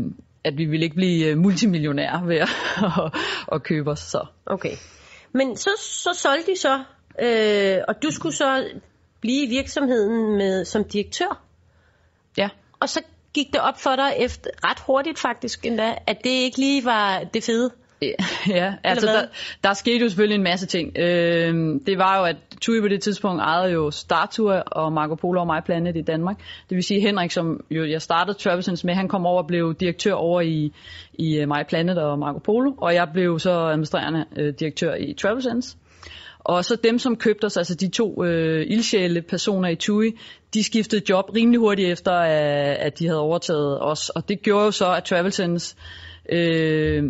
at 0.44 0.58
vi 0.58 0.64
ville 0.64 0.84
ikke 0.84 0.96
blive 0.96 1.26
øh, 1.26 1.38
multimillionære 1.38 2.26
ved 2.26 2.36
at, 2.36 2.48
at, 2.98 3.14
at 3.52 3.62
købe 3.62 3.90
os. 3.90 4.00
Så. 4.00 4.26
Okay. 4.46 4.76
Men 5.32 5.56
så, 5.56 5.70
så 5.78 6.10
solgte 6.14 6.52
I 6.52 6.56
så, 6.56 6.84
øh, 7.22 7.82
og 7.88 8.02
du 8.02 8.10
skulle 8.10 8.34
så 8.34 8.68
blive 9.20 9.46
i 9.46 9.48
virksomheden 9.48 10.36
med, 10.36 10.64
som 10.64 10.84
direktør. 10.84 11.42
Ja. 12.36 12.48
Og 12.80 12.88
så 12.88 13.02
gik 13.34 13.52
det 13.52 13.60
op 13.60 13.80
for 13.80 13.96
dig 13.96 14.14
efter, 14.18 14.50
ret 14.64 14.80
hurtigt 14.86 15.18
faktisk 15.18 15.66
endda, 15.66 15.94
at 16.06 16.18
det 16.24 16.30
ikke 16.30 16.58
lige 16.58 16.84
var 16.84 17.24
det 17.34 17.44
fede. 17.44 17.70
Ja, 18.48 18.74
altså 18.84 19.06
der, 19.06 19.22
der 19.64 19.74
skete 19.74 19.98
jo 19.98 20.08
selvfølgelig 20.08 20.34
en 20.34 20.42
masse 20.42 20.66
ting. 20.66 20.98
Øh, 20.98 21.54
det 21.86 21.98
var 21.98 22.18
jo, 22.18 22.24
at 22.24 22.36
TUI 22.60 22.80
på 22.80 22.88
det 22.88 23.02
tidspunkt 23.02 23.42
ejede 23.42 23.72
jo 23.72 23.90
Startur 23.90 24.52
og 24.52 24.92
Marco 24.92 25.14
Polo 25.14 25.40
og 25.40 25.46
My 25.46 25.60
Planet 25.64 25.96
i 25.96 26.02
Danmark. 26.02 26.38
Det 26.68 26.74
vil 26.74 26.82
sige 26.82 27.00
Henrik, 27.00 27.30
som 27.30 27.60
jo 27.70 27.84
jeg 27.84 28.02
startede 28.02 28.38
Travelsense 28.38 28.86
med, 28.86 28.94
han 28.94 29.08
kom 29.08 29.26
over 29.26 29.42
og 29.42 29.46
blev 29.46 29.74
direktør 29.74 30.14
over 30.14 30.40
i, 30.40 30.72
i 31.14 31.38
øh, 31.38 31.48
My 31.48 31.64
Planet 31.68 31.98
og 31.98 32.18
Marco 32.18 32.38
Polo, 32.38 32.72
og 32.78 32.94
jeg 32.94 33.08
blev 33.12 33.38
så 33.38 33.50
administrerende 33.50 34.24
øh, 34.36 34.54
direktør 34.60 34.94
i 34.94 35.12
Travelsense. 35.12 35.76
Og 36.44 36.64
så 36.64 36.76
dem, 36.84 36.98
som 36.98 37.16
købte 37.16 37.44
os, 37.44 37.56
altså 37.56 37.74
de 37.74 37.88
to 37.88 38.24
øh, 38.24 38.66
ildsjæle 38.68 39.22
personer 39.22 39.68
i 39.68 39.76
TUI, 39.76 40.10
de 40.54 40.64
skiftede 40.64 41.02
job 41.08 41.24
rimelig 41.34 41.60
hurtigt 41.60 41.88
efter, 41.88 42.12
at, 42.12 42.76
at 42.76 42.98
de 42.98 43.06
havde 43.06 43.20
overtaget 43.20 43.78
os. 43.80 44.08
Og 44.08 44.28
det 44.28 44.42
gjorde 44.42 44.64
jo 44.64 44.70
så, 44.70 44.92
at 44.92 45.04
Travelsense 45.04 45.76
øh, 46.28 47.04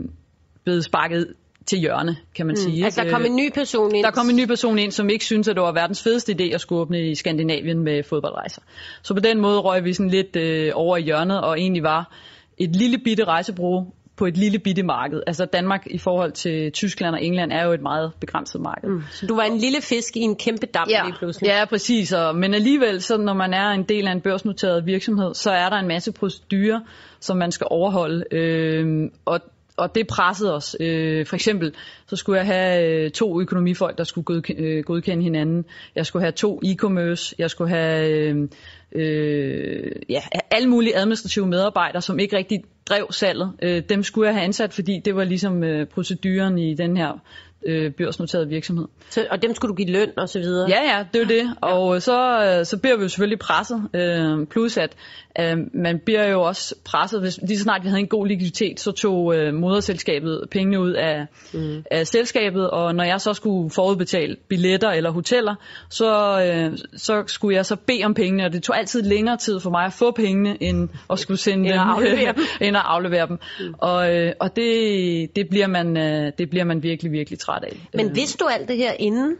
blev 0.64 0.82
sparket 0.82 1.34
til 1.66 1.78
hjørne, 1.78 2.16
kan 2.34 2.46
man 2.46 2.56
sige. 2.56 2.84
Altså 2.84 3.04
der 3.04 3.10
kom 3.10 3.24
en 3.24 3.36
ny 3.36 3.50
person 3.54 3.94
ind. 3.94 4.04
Der 4.04 4.10
kom 4.10 4.30
en 4.30 4.36
ny 4.36 4.46
person 4.46 4.78
ind, 4.78 4.92
som 4.92 5.08
ikke 5.08 5.24
syntes, 5.24 5.48
at 5.48 5.56
det 5.56 5.62
var 5.62 5.72
verdens 5.72 6.02
fedeste 6.02 6.32
idé 6.32 6.54
at 6.54 6.60
skulle 6.60 6.80
åbne 6.80 7.10
i 7.10 7.14
Skandinavien 7.14 7.78
med 7.78 8.02
fodboldrejser. 8.02 8.62
Så 9.02 9.14
på 9.14 9.20
den 9.20 9.40
måde 9.40 9.58
røg 9.58 9.84
vi 9.84 9.92
sådan 9.92 10.10
lidt 10.10 10.36
øh, 10.36 10.72
over 10.74 10.96
i 10.96 11.02
hjørnet, 11.02 11.40
og 11.40 11.60
egentlig 11.60 11.82
var 11.82 12.12
et 12.58 12.76
lille 12.76 12.98
bitte 12.98 13.24
rejsebureau 13.24 13.86
på 14.16 14.26
et 14.26 14.36
lille 14.36 14.58
bitte 14.58 14.82
marked. 14.82 15.22
Altså 15.26 15.44
Danmark 15.44 15.86
i 15.90 15.98
forhold 15.98 16.32
til 16.32 16.72
Tyskland 16.72 17.14
og 17.14 17.22
England 17.22 17.52
er 17.52 17.64
jo 17.64 17.72
et 17.72 17.82
meget 17.82 18.12
begrænset 18.20 18.60
marked. 18.60 18.88
Mm. 18.88 19.02
Så 19.10 19.26
du 19.26 19.36
var 19.36 19.42
en 19.42 19.58
lille 19.58 19.78
fisk 19.82 20.16
i 20.16 20.20
en 20.20 20.36
kæmpe 20.36 20.66
dam 20.66 20.88
lige 20.88 21.14
pludselig. 21.18 21.48
Ja, 21.48 21.64
præcis. 21.64 22.12
Og, 22.12 22.36
men 22.36 22.54
alligevel, 22.54 23.02
så 23.02 23.16
når 23.16 23.34
man 23.34 23.54
er 23.54 23.70
en 23.70 23.82
del 23.82 24.08
af 24.08 24.12
en 24.12 24.20
børsnoteret 24.20 24.86
virksomhed, 24.86 25.34
så 25.34 25.50
er 25.50 25.68
der 25.68 25.76
en 25.76 25.88
masse 25.88 26.12
procedurer, 26.12 26.80
som 27.20 27.36
man 27.36 27.52
skal 27.52 27.66
overholde. 27.70 28.24
Øh, 28.30 29.10
og 29.24 29.40
og 29.76 29.94
det 29.94 30.06
pressede 30.06 30.54
os. 30.54 30.76
Øh, 30.80 31.26
for 31.26 31.36
eksempel, 31.36 31.74
så 32.06 32.16
skulle 32.16 32.38
jeg 32.38 32.46
have 32.46 32.86
øh, 32.86 33.10
to 33.10 33.40
økonomifolk, 33.40 33.98
der 33.98 34.04
skulle 34.04 34.24
godkende, 34.24 34.62
øh, 34.62 34.84
godkende 34.84 35.24
hinanden. 35.24 35.64
Jeg 35.94 36.06
skulle 36.06 36.22
have 36.22 36.32
to 36.32 36.60
e-commerce. 36.64 37.34
Jeg 37.38 37.50
skulle 37.50 37.70
have 37.70 38.10
øh, 38.10 38.48
øh, 38.92 39.92
ja, 40.08 40.22
alle 40.50 40.68
mulige 40.68 40.96
administrative 40.96 41.46
medarbejdere, 41.46 42.02
som 42.02 42.18
ikke 42.18 42.36
rigtig 42.36 42.64
drev 42.86 43.06
salget. 43.10 43.52
Øh, 43.62 43.82
dem 43.88 44.02
skulle 44.02 44.26
jeg 44.26 44.34
have 44.34 44.44
ansat, 44.44 44.72
fordi 44.72 45.00
det 45.04 45.16
var 45.16 45.24
ligesom 45.24 45.64
øh, 45.64 45.86
proceduren 45.86 46.58
i 46.58 46.74
den 46.74 46.96
her 46.96 47.18
øh, 47.66 47.92
børsnoterede 47.92 48.48
virksomhed. 48.48 48.86
Så, 49.10 49.26
og 49.30 49.42
dem 49.42 49.54
skulle 49.54 49.70
du 49.70 49.74
give 49.74 49.90
løn 49.90 50.10
og 50.16 50.28
så 50.28 50.38
videre. 50.38 50.70
Ja, 50.70 50.96
ja, 50.96 51.04
det 51.12 51.22
er 51.22 51.26
det. 51.26 51.56
Og 51.60 52.02
så, 52.02 52.44
øh, 52.44 52.66
så 52.66 52.78
bliver 52.78 52.96
vi 52.96 53.02
jo 53.02 53.08
selvfølgelig 53.08 53.38
presset. 53.38 53.88
Øh, 53.94 54.46
plus 54.46 54.76
at 54.76 54.96
øh, 55.40 55.56
man 55.74 55.98
bliver 56.04 56.28
jo 56.28 56.42
også 56.42 56.74
presset, 56.84 57.20
hvis 57.20 57.38
lige 57.42 57.58
så 57.58 57.62
snart 57.62 57.82
vi 57.82 57.88
havde 57.88 58.00
en 58.00 58.06
god 58.08 58.26
likviditet, 58.26 58.80
så 58.80 58.92
tog 58.92 59.36
øh, 59.36 59.54
moderselskabet 59.54 60.44
pengene 60.50 60.80
ud 60.80 60.92
af, 60.92 61.26
mm. 61.54 61.84
af 61.90 62.06
selskabet, 62.06 62.70
og 62.70 62.94
når 62.94 63.04
jeg 63.04 63.20
så 63.20 63.34
skulle 63.34 63.70
forudbetale 63.70 64.36
billetter 64.48 64.90
eller 64.90 65.10
hoteller, 65.10 65.54
så, 65.90 66.42
øh, 66.44 66.78
så 66.96 67.24
skulle 67.26 67.56
jeg 67.56 67.66
så 67.66 67.76
bede 67.76 68.04
om 68.04 68.14
pengene, 68.14 68.44
og 68.44 68.52
det 68.52 68.62
tog 68.62 68.78
altid 68.78 69.02
længere 69.02 69.36
tid 69.36 69.60
for 69.60 69.70
mig 69.70 69.84
at 69.84 69.92
få 69.92 70.10
pengene, 70.10 70.62
end 70.62 70.88
at 71.10 71.18
skulle 71.18 71.38
sende 71.38 71.64
End 71.64 71.74
at 71.74 71.80
dem, 71.80 71.88
aflevere 71.88 72.32
dem. 72.36 72.42
end 72.60 72.76
at 72.76 72.82
aflevere 72.86 73.26
dem. 73.26 73.38
Mm. 73.60 73.74
Og, 73.78 74.16
øh, 74.16 74.32
og 74.40 74.56
det, 74.56 75.36
det, 75.36 75.48
bliver 75.48 75.66
man, 75.66 75.96
øh, 75.96 76.32
det 76.38 76.50
bliver 76.50 76.64
man 76.64 76.82
virkelig, 76.82 77.12
virkelig 77.12 77.38
træt 77.38 77.64
af. 77.64 77.88
Men 77.94 78.06
Øh, 78.08 78.16
vidste 78.16 78.38
du 78.44 78.48
alt 78.50 78.68
det 78.68 78.76
her 78.76 78.92
inden, 78.98 79.36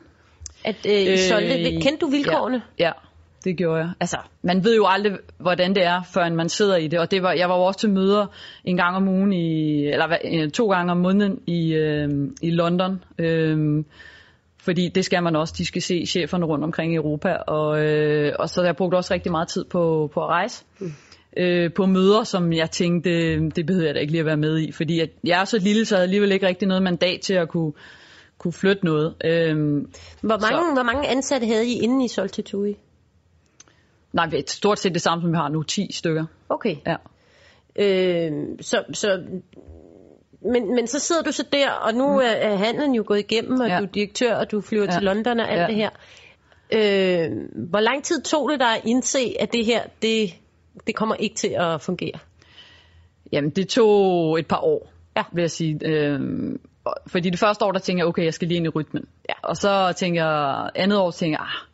at 0.65 0.77
øh, 0.87 1.15
I 1.15 1.17
solgte? 1.17 1.81
Kendte 1.81 1.97
du 2.01 2.11
vilkårene? 2.11 2.63
Ja, 2.79 2.87
ja, 2.87 2.93
det 3.45 3.57
gjorde 3.57 3.79
jeg. 3.79 3.91
Altså, 4.01 4.17
man 4.43 4.65
ved 4.65 4.77
jo 4.77 4.87
aldrig, 4.89 5.13
hvordan 5.39 5.75
det 5.75 5.85
er, 5.85 6.03
før 6.15 6.29
man 6.31 6.49
sidder 6.49 6.77
i 6.77 6.89
det. 6.89 6.99
Og 6.99 7.11
det 7.11 7.23
var, 7.23 7.33
jeg 7.33 7.49
var 7.49 7.57
jo 7.57 7.63
også 7.63 7.81
til 7.81 7.91
møder 7.91 8.27
en 8.65 8.77
gang 8.77 8.97
om 8.97 9.09
ugen, 9.09 9.33
i, 9.33 9.85
eller 9.87 10.51
to 10.55 10.71
gange 10.71 10.91
om 10.93 10.99
måneden 10.99 11.41
i, 11.47 11.73
øh, 11.75 12.09
i 12.43 12.51
London. 12.51 13.05
Øh, 13.19 13.85
fordi 14.63 14.89
det 14.89 15.05
skal 15.05 15.23
man 15.23 15.37
også. 15.37 15.55
De 15.59 15.67
skal 15.67 15.83
se 15.83 16.07
cheferne 16.07 16.47
rundt 16.47 16.65
omkring 16.65 16.93
i 16.93 16.97
Europa. 16.97 17.33
Og, 17.47 17.85
øh, 17.85 18.33
og 18.39 18.49
så 18.49 18.63
jeg 18.63 18.77
brugte 18.77 18.97
også 18.97 19.15
rigtig 19.15 19.33
meget 19.33 19.49
tid 19.49 19.65
på, 19.65 20.11
på 20.15 20.21
at 20.21 20.29
rejse. 20.29 20.65
Mm. 20.81 20.93
Øh, 21.37 21.73
på 21.73 21.87
møder, 21.87 22.25
som 22.25 22.53
jeg 22.53 22.71
tænkte, 22.71 23.11
det 23.51 23.67
behøver 23.67 23.87
jeg 23.87 23.95
da 23.95 24.01
ikke 24.01 24.13
lige 24.13 24.21
at 24.21 24.27
være 24.27 24.37
med 24.37 24.59
i. 24.59 24.73
Fordi 24.73 25.01
at 25.01 25.11
jeg 25.25 25.41
er 25.41 25.45
så 25.45 25.59
lille, 25.59 25.85
så 25.85 25.95
jeg 25.95 25.99
havde 25.99 26.07
alligevel 26.07 26.33
ikke 26.33 26.47
rigtig 26.47 26.69
noget 26.69 26.83
mandat 26.83 27.21
til 27.21 27.35
at 27.35 27.49
kunne, 27.49 27.73
kunne 28.39 28.53
flytte 28.53 28.85
noget. 28.85 29.15
Øh, 29.25 29.57
Hvor 30.21 30.41
mange, 30.41 30.47
Så- 30.47 30.75
hvor 30.75 30.83
mange 30.83 31.09
ansatte 31.09 31.47
havde 31.47 31.67
I, 31.67 31.79
inden 31.83 32.01
I 32.01 32.09
solgte 32.09 32.35
til 32.35 32.45
TUI? 32.45 32.77
Nej, 34.13 34.43
stort 34.47 34.79
set 34.79 34.95
det 34.95 35.03
samme, 35.03 35.23
som 35.23 35.33
vi 35.33 35.37
har 35.37 35.49
nu. 35.49 35.63
10 35.63 35.93
stykker. 35.93 36.25
Okay. 36.49 36.77
Ja. 36.87 36.97
Øh, 37.77 38.33
så, 38.61 38.85
så, 38.93 39.23
men, 40.53 40.75
men 40.75 40.87
så 40.87 40.99
sidder 40.99 41.23
du 41.23 41.33
så 41.33 41.45
der, 41.53 41.71
og 41.71 41.95
nu 41.95 42.19
er, 42.19 42.27
er 42.31 42.57
handlen 42.57 42.95
jo 42.95 43.05
gået 43.07 43.19
igennem, 43.19 43.61
og 43.61 43.69
Ja. 43.69 43.79
du 43.79 43.83
er 43.83 43.89
direktør, 43.89 44.35
og 44.35 44.51
du 44.51 44.61
flyver 44.61 44.85
Ja. 44.85 44.91
til 44.91 45.03
London 45.03 45.41
og 45.41 45.51
alt 45.51 45.61
Ja. 45.61 45.67
det 45.67 45.75
her. 45.75 45.91
Øh, 46.75 47.31
hvor 47.55 47.81
lang 47.81 48.05
tid 48.05 48.23
tog 48.23 48.51
det 48.51 48.61
dig 48.61 48.77
at 48.77 48.83
indse, 48.85 49.37
at 49.41 49.53
det 49.53 49.65
her, 49.65 49.83
det, 50.03 50.35
det 50.87 50.95
kommer 50.95 51.15
ikke 51.15 51.35
til 51.37 51.49
at 51.59 51.81
fungere? 51.81 52.19
Jamen, 53.33 53.51
det 53.51 53.69
tog 53.69 54.39
et 54.39 54.47
par 54.47 54.61
år, 54.65 54.93
Ja. 55.17 55.23
vil 55.33 55.43
jeg 55.43 55.51
sige. 55.51 55.81
Og- 56.85 56.95
fordi 57.07 57.31
det 57.31 57.39
første 57.39 57.65
år, 57.65 57.73
der 57.73 57.79
tænker 57.79 58.03
jeg, 58.03 58.09
okay, 58.09 58.25
jeg 58.25 58.35
skal 58.35 58.49
lige 58.49 58.57
ind 58.57 58.67
i 58.67 58.69
rytmen. 58.69 59.05
Ja. 59.29 59.35
Og 59.43 59.57
så 59.57 59.93
tænker 59.97 60.25
jeg, 60.25 60.71
andet 60.75 60.99
år 60.99 61.11
tænker 61.11 61.39
jeg, 61.39 61.47
ah, 61.47 61.72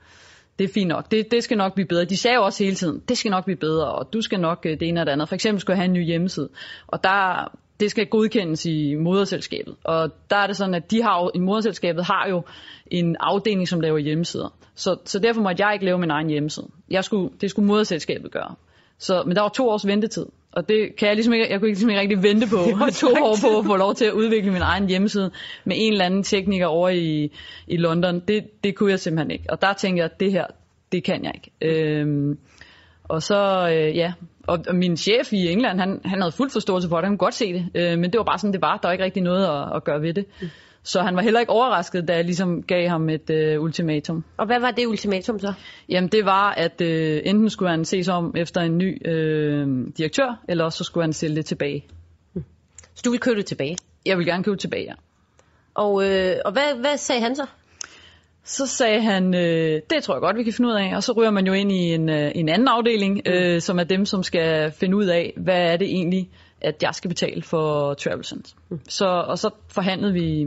det 0.58 0.64
er 0.64 0.68
fint 0.74 0.88
nok, 0.88 1.10
det, 1.10 1.30
det 1.30 1.44
skal 1.44 1.56
nok 1.56 1.74
blive 1.74 1.86
bedre. 1.86 2.04
De 2.04 2.16
sagde 2.16 2.34
jo 2.34 2.44
også 2.44 2.64
hele 2.64 2.76
tiden, 2.76 3.02
det 3.08 3.18
skal 3.18 3.30
nok 3.30 3.44
blive 3.44 3.56
bedre, 3.56 3.92
og 3.92 4.12
du 4.12 4.20
skal 4.20 4.40
nok 4.40 4.66
øh, 4.66 4.80
det 4.80 4.88
ene 4.88 5.00
og 5.00 5.06
det 5.06 5.12
andet. 5.12 5.28
For 5.28 5.34
eksempel 5.34 5.60
skulle 5.60 5.74
jeg 5.74 5.78
have 5.78 5.88
en 5.88 5.92
ny 5.92 6.04
hjemmeside. 6.04 6.48
Og 6.86 7.04
der, 7.04 7.48
det 7.80 7.90
skal 7.90 8.06
godkendes 8.06 8.66
i 8.66 8.94
moderselskabet. 8.94 9.74
Og 9.84 10.10
der 10.30 10.36
er 10.36 10.46
det 10.46 10.56
sådan, 10.56 10.74
at 10.74 10.90
de 10.90 11.02
har 11.02 11.22
jo, 11.22 11.30
i 11.34 11.38
moderselskabet 11.38 12.04
har 12.04 12.28
jo 12.28 12.42
en 12.86 13.16
afdeling, 13.20 13.68
som 13.68 13.80
laver 13.80 13.98
hjemmesider. 13.98 14.54
Så, 14.74 14.96
så 15.04 15.18
derfor 15.18 15.40
måtte 15.42 15.64
jeg 15.64 15.72
ikke 15.74 15.84
lave 15.84 15.98
min 15.98 16.10
egen 16.10 16.28
hjemmeside. 16.30 16.66
Jeg 16.90 17.04
skulle, 17.04 17.30
det 17.40 17.50
skulle 17.50 17.66
moderselskabet 17.66 18.30
gøre. 18.30 18.54
Så, 18.98 19.22
men 19.26 19.36
der 19.36 19.42
var 19.42 19.48
to 19.48 19.68
års 19.68 19.86
ventetid. 19.86 20.26
Og 20.52 20.68
det 20.68 20.96
kan 20.96 21.08
jeg 21.08 21.16
ligesom 21.16 21.32
ikke, 21.32 21.50
jeg 21.50 21.60
kunne 21.60 21.68
ligesom 21.68 21.90
ikke 21.90 22.00
rigtig 22.00 22.22
vente 22.22 22.46
på 22.46 22.56
to 23.02 23.08
år 23.08 23.36
på 23.40 23.58
at 23.58 23.64
få 23.64 23.76
lov 23.76 23.94
til 23.94 24.04
at 24.04 24.12
udvikle 24.12 24.52
min 24.52 24.62
egen 24.62 24.88
hjemmeside 24.88 25.30
med 25.64 25.76
en 25.78 25.92
eller 25.92 26.04
anden 26.04 26.22
tekniker 26.22 26.66
over 26.66 26.88
i, 26.88 27.32
i 27.66 27.76
London. 27.76 28.20
Det, 28.20 28.64
det 28.64 28.74
kunne 28.74 28.90
jeg 28.90 29.00
simpelthen 29.00 29.30
ikke. 29.30 29.44
Og 29.48 29.62
der 29.62 29.72
tænkte 29.72 29.98
jeg, 29.98 30.04
at 30.04 30.20
det 30.20 30.32
her, 30.32 30.46
det 30.92 31.04
kan 31.04 31.24
jeg 31.24 31.32
ikke. 31.34 31.50
Øhm, 31.60 32.38
og 33.04 33.22
så, 33.22 33.68
øh, 33.72 33.96
ja, 33.96 34.12
og, 34.46 34.58
og 34.68 34.74
min 34.74 34.96
chef 34.96 35.32
i 35.32 35.48
England, 35.48 35.80
han, 35.80 36.00
han 36.04 36.20
havde 36.20 36.32
fuld 36.32 36.50
forståelse 36.50 36.88
for 36.88 36.96
det, 36.96 37.04
han 37.04 37.12
kunne 37.12 37.26
godt 37.26 37.34
se 37.34 37.52
det, 37.52 37.66
øh, 37.74 37.98
men 37.98 38.12
det 38.12 38.18
var 38.18 38.24
bare 38.24 38.38
sådan, 38.38 38.52
det 38.52 38.62
var. 38.62 38.76
Der 38.76 38.88
var 38.88 38.92
ikke 38.92 39.04
rigtig 39.04 39.22
noget 39.22 39.46
at, 39.46 39.76
at 39.76 39.84
gøre 39.84 40.02
ved 40.02 40.14
det. 40.14 40.24
Mm. 40.40 40.48
Så 40.88 41.02
han 41.02 41.16
var 41.16 41.22
heller 41.22 41.40
ikke 41.40 41.52
overrasket, 41.52 42.08
da 42.08 42.14
jeg 42.14 42.24
ligesom 42.24 42.62
gav 42.62 42.88
ham 42.88 43.08
et 43.08 43.30
øh, 43.30 43.62
ultimatum. 43.62 44.24
Og 44.36 44.46
hvad 44.46 44.60
var 44.60 44.70
det 44.70 44.86
ultimatum 44.86 45.38
så? 45.38 45.52
Jamen 45.88 46.10
det 46.10 46.24
var, 46.24 46.50
at 46.50 46.80
øh, 46.80 47.22
enten 47.24 47.50
skulle 47.50 47.70
han 47.70 47.84
ses 47.84 48.08
om 48.08 48.34
efter 48.36 48.60
en 48.60 48.78
ny 48.78 49.08
øh, 49.08 49.86
direktør, 49.98 50.40
eller 50.48 50.68
så 50.68 50.84
skulle 50.84 51.04
han 51.04 51.12
sælge 51.12 51.36
det 51.36 51.46
tilbage. 51.46 51.84
Så 52.94 53.02
du 53.04 53.10
vil 53.10 53.20
købe 53.20 53.36
det 53.36 53.46
tilbage? 53.46 53.76
Jeg 54.06 54.18
vil 54.18 54.26
gerne 54.26 54.44
købe 54.44 54.52
det 54.52 54.60
tilbage, 54.60 54.84
ja. 54.84 54.94
Og, 55.74 56.04
øh, 56.04 56.36
og 56.44 56.52
hvad, 56.52 56.80
hvad 56.80 56.96
sagde 56.96 57.22
han 57.22 57.36
så? 57.36 57.46
Så 58.44 58.66
sagde 58.66 59.02
han, 59.02 59.34
øh, 59.34 59.80
det 59.90 60.02
tror 60.02 60.14
jeg 60.14 60.20
godt, 60.20 60.36
vi 60.36 60.42
kan 60.42 60.52
finde 60.52 60.68
ud 60.68 60.74
af. 60.74 60.96
Og 60.96 61.02
så 61.02 61.12
ryger 61.12 61.30
man 61.30 61.46
jo 61.46 61.52
ind 61.52 61.72
i 61.72 61.94
en, 61.94 62.08
øh, 62.08 62.32
en 62.34 62.48
anden 62.48 62.68
afdeling, 62.68 63.22
mm. 63.26 63.32
øh, 63.32 63.60
som 63.60 63.78
er 63.78 63.84
dem, 63.84 64.06
som 64.06 64.22
skal 64.22 64.72
finde 64.72 64.96
ud 64.96 65.06
af, 65.06 65.32
hvad 65.36 65.72
er 65.72 65.76
det 65.76 65.88
egentlig, 65.88 66.30
at 66.60 66.82
jeg 66.82 66.94
skal 66.94 67.08
betale 67.08 67.42
for 67.42 67.94
Travelsense. 67.94 68.54
Mm. 68.68 68.80
Så, 68.88 69.06
og 69.06 69.38
så 69.38 69.50
forhandlede 69.68 70.12
vi 70.12 70.46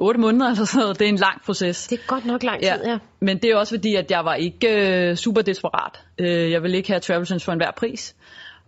ja, 0.00 0.04
otte 0.04 0.20
måneder 0.20 0.50
eller 0.50 0.64
så 0.64 0.92
Det 0.98 1.02
er 1.02 1.08
en 1.08 1.16
lang 1.16 1.42
proces. 1.46 1.86
Det 1.86 1.98
er 1.98 2.06
godt 2.06 2.24
nok 2.24 2.42
lang 2.42 2.60
tid, 2.60 2.68
ja. 2.68 2.90
ja. 2.90 2.98
Men 3.20 3.38
det 3.38 3.50
er 3.50 3.56
også 3.56 3.74
fordi, 3.74 3.94
at 3.94 4.10
jeg 4.10 4.24
var 4.24 4.34
ikke 4.34 4.68
øh, 4.68 5.16
super 5.16 5.42
desperat. 5.42 6.00
Øh, 6.18 6.50
jeg 6.50 6.62
ville 6.62 6.76
ikke 6.76 6.88
have 6.88 7.00
Travelsense 7.00 7.44
for 7.44 7.52
enhver 7.52 7.70
pris. 7.70 8.16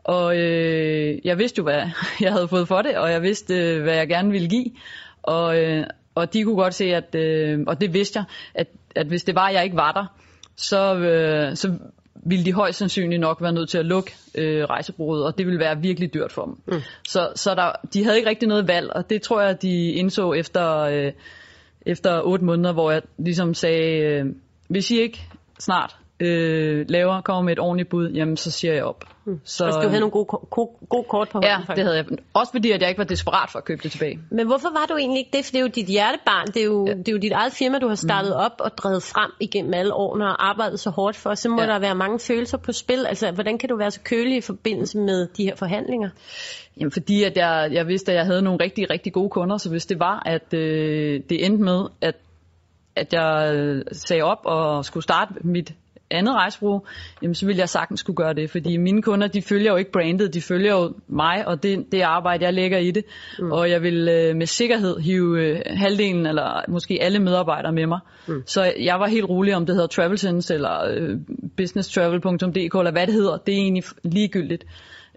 Og 0.05 0.37
øh, 0.37 1.19
jeg 1.25 1.39
vidste 1.39 1.59
jo, 1.59 1.63
hvad 1.63 1.83
jeg 2.21 2.33
havde 2.33 2.49
fået 2.49 2.69
for 2.69 2.83
det, 2.83 2.97
og 2.97 3.11
jeg 3.11 3.23
vidste, 3.23 3.55
øh, 3.55 3.83
hvad 3.83 3.95
jeg 3.95 4.09
gerne 4.09 4.31
ville 4.31 4.49
give. 4.49 4.71
Og, 5.23 5.59
øh, 5.59 5.87
og 6.15 6.33
de 6.33 6.45
kunne 6.45 6.57
godt 6.57 6.75
se, 6.75 6.85
at, 6.85 7.15
øh, 7.15 7.61
og 7.67 7.81
det 7.81 7.95
vidste 7.95 8.19
jeg, 8.19 8.25
at, 8.55 8.67
at 8.97 9.07
hvis 9.07 9.25
det 9.25 9.35
var, 9.35 9.47
at 9.47 9.55
jeg 9.55 9.65
ikke 9.65 9.77
var 9.77 9.93
der, 9.93 10.07
så, 10.57 10.95
øh, 10.95 11.57
så 11.57 11.79
ville 12.23 12.45
de 12.45 12.53
højst 12.53 12.79
sandsynligt 12.79 13.21
nok 13.21 13.43
være 13.43 13.53
nødt 13.53 13.69
til 13.69 13.79
at 13.79 13.87
lukke 13.87 14.15
øh, 14.35 14.65
rejsebureauet, 14.65 15.25
og 15.25 15.39
det 15.39 15.47
ville 15.47 15.61
være 15.61 15.81
virkelig 15.81 16.15
dyrt 16.15 16.33
for 16.33 16.45
dem. 16.45 16.55
Mm. 16.67 16.83
Så, 17.09 17.33
så 17.37 17.55
der, 17.55 17.73
de 17.93 18.05
havde 18.05 18.17
ikke 18.17 18.29
rigtig 18.29 18.49
noget 18.49 18.69
valg, 18.69 18.91
og 18.93 19.11
det 19.11 19.23
tror 19.23 19.41
jeg, 19.43 19.63
de 19.63 19.93
indså 19.93 20.33
efter, 20.33 20.79
øh, 20.79 21.13
efter 21.87 22.23
otte 22.23 22.45
måneder, 22.45 22.73
hvor 22.73 22.91
jeg 22.91 23.03
ligesom 23.19 23.55
sagde, 23.55 23.99
øh, 23.99 24.27
hvis 24.69 24.91
I 24.91 25.01
ikke 25.01 25.23
snart 25.59 25.97
øh, 26.21 26.87
laver, 26.89 27.21
kommer 27.21 27.43
med 27.43 27.53
et 27.53 27.59
ordentligt 27.59 27.89
bud, 27.89 28.11
jamen 28.11 28.37
så 28.37 28.51
siger 28.51 28.75
jeg 28.75 28.85
op. 28.85 29.05
Mm. 29.25 29.41
Så 29.45 29.65
altså, 29.65 29.81
du 29.81 29.89
havde 29.89 30.01
nogle 30.01 30.11
gode, 30.11 30.25
gode, 30.25 30.71
gode 30.89 31.05
kort 31.09 31.29
på 31.29 31.39
hånden? 31.39 31.51
Ja, 31.69 31.75
det 31.75 31.85
havde 31.85 31.97
jeg. 31.97 32.05
Også 32.35 32.53
fordi, 32.53 32.71
at 32.71 32.81
jeg 32.81 32.89
ikke 32.89 32.99
var 32.99 33.05
desperat 33.05 33.51
for 33.51 33.59
at 33.59 33.65
købe 33.65 33.83
det 33.83 33.93
tilbage. 33.93 34.19
Men 34.31 34.47
hvorfor 34.47 34.69
var 34.69 34.87
du 34.89 34.97
egentlig 34.97 35.19
ikke 35.19 35.31
det? 35.37 35.45
For 35.45 35.51
det 35.53 35.59
er 35.59 35.63
jo 35.63 35.69
dit 35.69 35.87
hjertebarn. 35.87 36.47
Det 36.47 36.57
er 36.57 36.65
jo, 36.65 36.87
ja. 36.87 36.93
det 36.95 37.09
er 37.09 37.13
jo 37.13 37.19
dit 37.19 37.33
eget 37.33 37.53
firma, 37.53 37.79
du 37.79 37.89
har 37.89 37.95
startet 37.95 38.31
mm. 38.31 38.45
op 38.45 38.53
og 38.59 38.71
drevet 38.79 39.03
frem 39.03 39.31
igennem 39.41 39.75
alle 39.75 39.95
årene 39.95 40.25
og 40.25 40.49
arbejdet 40.49 40.81
så 40.81 40.91
hårdt 40.91 41.17
for. 41.17 41.35
Så 41.35 41.49
må 41.49 41.61
ja. 41.61 41.67
der 41.67 41.79
være 41.79 41.95
mange 41.95 42.19
følelser 42.19 42.59
på 42.59 42.73
spil. 42.73 43.07
Altså, 43.07 43.31
hvordan 43.31 43.59
kan 43.59 43.69
du 43.69 43.77
være 43.77 43.91
så 43.91 44.01
kølig 44.05 44.37
i 44.37 44.41
forbindelse 44.41 44.99
med 44.99 45.27
de 45.37 45.45
her 45.45 45.57
forhandlinger? 45.57 46.11
Jamen, 46.77 46.93
fordi 46.93 47.23
at 47.23 47.37
jeg, 47.37 47.69
jeg 47.73 47.87
vidste, 47.87 48.13
at 48.13 48.19
jeg 48.19 48.27
havde 48.27 48.43
nogle 48.43 48.65
rigtig, 48.65 48.91
rigtig 48.91 49.13
gode 49.13 49.31
kunder. 49.31 49.57
Så 49.57 49.71
hvis 49.71 49.87
det 49.87 49.99
var, 50.01 50.23
at 50.27 50.55
øh, 50.55 51.21
det 51.31 51.47
endte 51.47 51.65
med, 51.65 51.87
at 52.01 52.15
at 52.97 53.13
jeg 53.13 53.83
sagde 53.93 54.23
op 54.23 54.41
og 54.45 54.85
skulle 54.85 55.03
starte 55.03 55.35
mit 55.45 55.75
andet 56.11 56.35
rejsebureau, 56.35 56.83
jamen 57.23 57.35
så 57.35 57.47
ville 57.47 57.61
jeg 57.61 57.69
sagtens 57.69 58.01
skulle 58.01 58.17
gøre 58.17 58.35
det, 58.35 58.51
fordi 58.51 58.77
mine 58.77 59.03
kunder, 59.03 59.27
de 59.27 59.43
følger 59.43 59.71
jo 59.71 59.77
ikke 59.77 59.93
brandet, 59.93 60.35
de 60.35 60.43
følger 60.43 60.73
jo 60.73 60.95
mig 61.09 61.49
og 61.49 61.63
det, 61.63 61.93
det 61.93 62.01
arbejde, 62.01 62.45
jeg 62.45 62.55
lægger 62.55 62.79
i 62.79 62.91
det, 62.91 63.05
mm. 63.39 63.53
og 63.53 63.71
jeg 63.71 63.83
vil 63.83 64.09
øh, 64.09 64.37
med 64.37 64.47
sikkerhed 64.47 64.99
hive 64.99 65.43
øh, 65.43 65.63
halvdelen 65.67 66.27
eller 66.27 66.65
måske 66.69 66.99
alle 67.01 67.19
medarbejdere 67.19 67.73
med 67.73 67.87
mig. 67.87 68.01
Mm. 68.29 68.43
Så 68.47 68.73
jeg 68.81 69.01
var 69.01 69.07
helt 69.07 69.29
rolig 69.29 69.57
om 69.57 69.67
det 69.67 69.75
hedder 69.75 69.89
Travelsense 69.89 70.55
eller 70.55 70.85
øh, 70.91 71.17
businesstravel.dk 71.57 72.55
eller 72.55 72.93
hvad 72.93 73.07
det 73.07 73.15
hedder, 73.15 73.37
det 73.37 73.55
er 73.55 73.59
egentlig 73.59 73.85
ligegyldigt. 74.03 74.65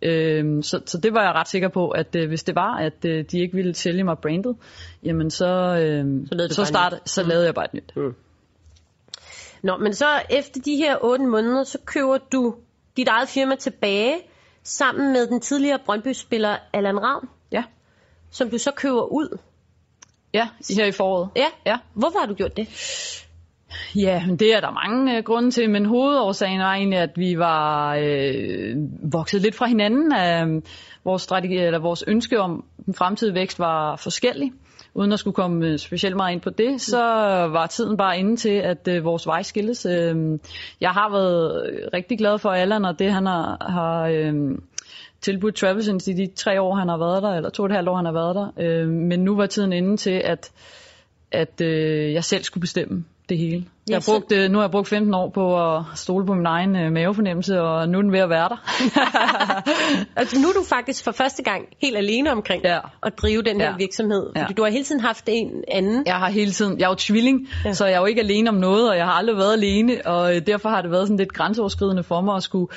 Øhm, 0.01 0.61
så, 0.61 0.79
så 0.85 0.97
det 0.97 1.13
var 1.13 1.23
jeg 1.23 1.33
ret 1.33 1.47
sikker 1.47 1.67
på, 1.67 1.89
at 1.89 2.15
øh, 2.15 2.27
hvis 2.27 2.43
det 2.43 2.55
var, 2.55 2.77
at 2.77 3.05
øh, 3.05 3.25
de 3.31 3.39
ikke 3.39 3.55
ville 3.55 3.73
sælge 3.73 4.03
mig 4.03 4.17
brandet, 4.17 4.55
jamen 5.03 5.29
så, 5.29 5.77
øh, 5.77 6.27
så, 6.27 6.55
så, 6.55 6.65
start, 6.65 7.09
så 7.09 7.23
lavede 7.23 7.45
jeg 7.45 7.53
bare 7.53 7.65
et 7.65 7.73
nyt. 7.73 7.93
Mm. 7.95 8.13
Nå, 9.63 9.77
men 9.77 9.93
så 9.93 10.05
efter 10.29 10.61
de 10.61 10.75
her 10.75 10.97
8 11.01 11.25
måneder, 11.25 11.63
så 11.63 11.77
køber 11.85 12.17
du 12.17 12.55
dit 12.97 13.07
eget 13.07 13.29
firma 13.29 13.55
tilbage, 13.55 14.15
sammen 14.63 15.13
med 15.13 15.27
den 15.27 15.39
tidligere 15.39 15.79
Brøndby-spiller 15.85 16.57
Allan 16.73 17.03
Ravn. 17.03 17.29
Ja. 17.51 17.63
Som 18.31 18.49
du 18.49 18.57
så 18.57 18.71
køber 18.71 19.03
ud. 19.03 19.37
Ja, 20.33 20.47
her 20.77 20.85
i 20.85 20.91
foråret. 20.91 21.29
Ja. 21.35 21.45
ja. 21.65 21.77
Hvorfor 21.93 22.19
har 22.19 22.25
du 22.25 22.33
gjort 22.33 22.57
det? 22.57 22.67
Ja, 23.95 24.23
det 24.39 24.55
er 24.55 24.59
der 24.59 24.71
mange 24.71 25.17
øh, 25.17 25.23
grunde 25.23 25.51
til, 25.51 25.69
men 25.69 25.85
hovedårsagen 25.85 26.59
var 26.59 26.73
egentlig, 26.73 26.99
at 26.99 27.11
vi 27.15 27.37
var 27.37 27.95
øh, 27.95 28.75
vokset 29.13 29.41
lidt 29.41 29.55
fra 29.55 29.65
hinanden. 29.65 30.13
Øh, 30.13 30.61
vores, 31.03 31.21
strategi, 31.21 31.57
eller 31.57 31.79
vores 31.79 32.03
ønske 32.07 32.39
om 32.39 32.65
den 32.85 32.93
fremtidige 32.93 33.35
vækst 33.35 33.59
var 33.59 33.95
forskellig 33.95 34.51
uden 34.95 35.11
at 35.11 35.19
skulle 35.19 35.35
komme 35.35 35.67
øh, 35.67 35.79
specielt 35.79 36.15
meget 36.15 36.33
ind 36.33 36.41
på 36.41 36.49
det, 36.49 36.81
så 36.81 37.01
var 37.51 37.67
tiden 37.67 37.97
bare 37.97 38.19
inde 38.19 38.35
til, 38.35 38.49
at 38.49 38.87
øh, 38.87 39.03
vores 39.03 39.27
vej 39.27 39.41
skilles. 39.41 39.85
Øh, 39.85 40.39
jeg 40.81 40.89
har 40.89 41.11
været 41.11 41.69
øh, 41.69 41.87
rigtig 41.93 42.17
glad 42.17 42.39
for 42.39 42.49
Allan 42.49 42.85
og 42.85 42.99
det, 42.99 43.11
han 43.11 43.25
har, 43.25 43.65
har 43.69 44.07
øh, 44.07 44.33
tilbudt 45.21 45.55
Travis 45.55 46.07
i 46.07 46.13
de 46.13 46.27
tre 46.35 46.61
år, 46.61 46.75
han 46.75 46.89
har 46.89 46.97
været 46.97 47.23
der, 47.23 47.29
eller 47.29 47.49
to 47.49 47.63
og 47.63 47.69
et 47.69 47.75
halvt 47.75 47.89
år, 47.89 47.95
han 47.95 48.05
har 48.05 48.13
været 48.13 48.35
der. 48.35 48.51
Øh, 48.57 48.89
men 48.89 49.19
nu 49.19 49.35
var 49.35 49.45
tiden 49.45 49.73
inde 49.73 49.97
til, 49.97 50.21
at, 50.25 50.51
at 51.31 51.61
øh, 51.61 52.13
jeg 52.13 52.23
selv 52.23 52.43
skulle 52.43 52.61
bestemme 52.61 53.05
det 53.33 53.41
hele. 53.41 53.65
Jeg 53.89 53.95
har 53.95 54.13
brugt, 54.13 54.31
øh, 54.31 54.51
nu 54.51 54.57
har 54.57 54.63
jeg 54.63 54.71
brugt 54.71 54.87
15 54.87 55.13
år 55.13 55.29
på 55.29 55.75
at 55.75 55.83
stole 55.95 56.25
på 56.25 56.33
min 56.33 56.45
egen 56.45 56.75
øh, 56.75 56.91
mavefornemmelse, 56.91 57.61
og 57.61 57.89
nu 57.89 57.97
er 57.97 58.01
den 58.01 58.11
ved 58.11 58.19
at 58.19 58.29
være 58.29 58.49
der. 58.49 58.57
altså, 60.19 60.39
nu 60.41 60.47
er 60.47 60.53
du 60.53 60.63
faktisk 60.69 61.03
for 61.03 61.11
første 61.11 61.43
gang 61.43 61.65
helt 61.81 61.97
alene 61.97 62.31
omkring 62.31 62.63
ja. 62.63 62.79
at 63.03 63.13
drive 63.17 63.41
den 63.41 63.61
her 63.61 63.69
ja. 63.69 63.75
virksomhed. 63.77 64.25
Fordi 64.25 64.39
ja. 64.49 64.53
du 64.57 64.63
har 64.63 64.69
hele 64.69 64.83
tiden 64.83 65.01
haft 65.01 65.23
en 65.27 65.63
anden. 65.67 66.03
Jeg 66.05 66.15
har 66.15 66.29
hele 66.29 66.51
tiden, 66.51 66.79
jeg 66.79 66.85
er 66.85 66.89
jo 66.89 66.95
tvilling, 66.95 67.47
ja. 67.65 67.73
så 67.73 67.85
jeg 67.85 67.93
er 67.93 67.99
jo 67.99 68.05
ikke 68.05 68.21
alene 68.21 68.49
om 68.49 68.55
noget, 68.55 68.89
og 68.89 68.97
jeg 68.97 69.05
har 69.05 69.13
aldrig 69.13 69.37
været 69.37 69.53
alene, 69.53 70.01
og 70.05 70.35
øh, 70.35 70.47
derfor 70.47 70.69
har 70.69 70.81
det 70.81 70.91
været 70.91 71.07
sådan 71.07 71.17
lidt 71.17 71.33
grænseoverskridende 71.33 72.03
for 72.03 72.21
mig 72.21 72.35
at 72.35 72.43
skulle 72.43 72.67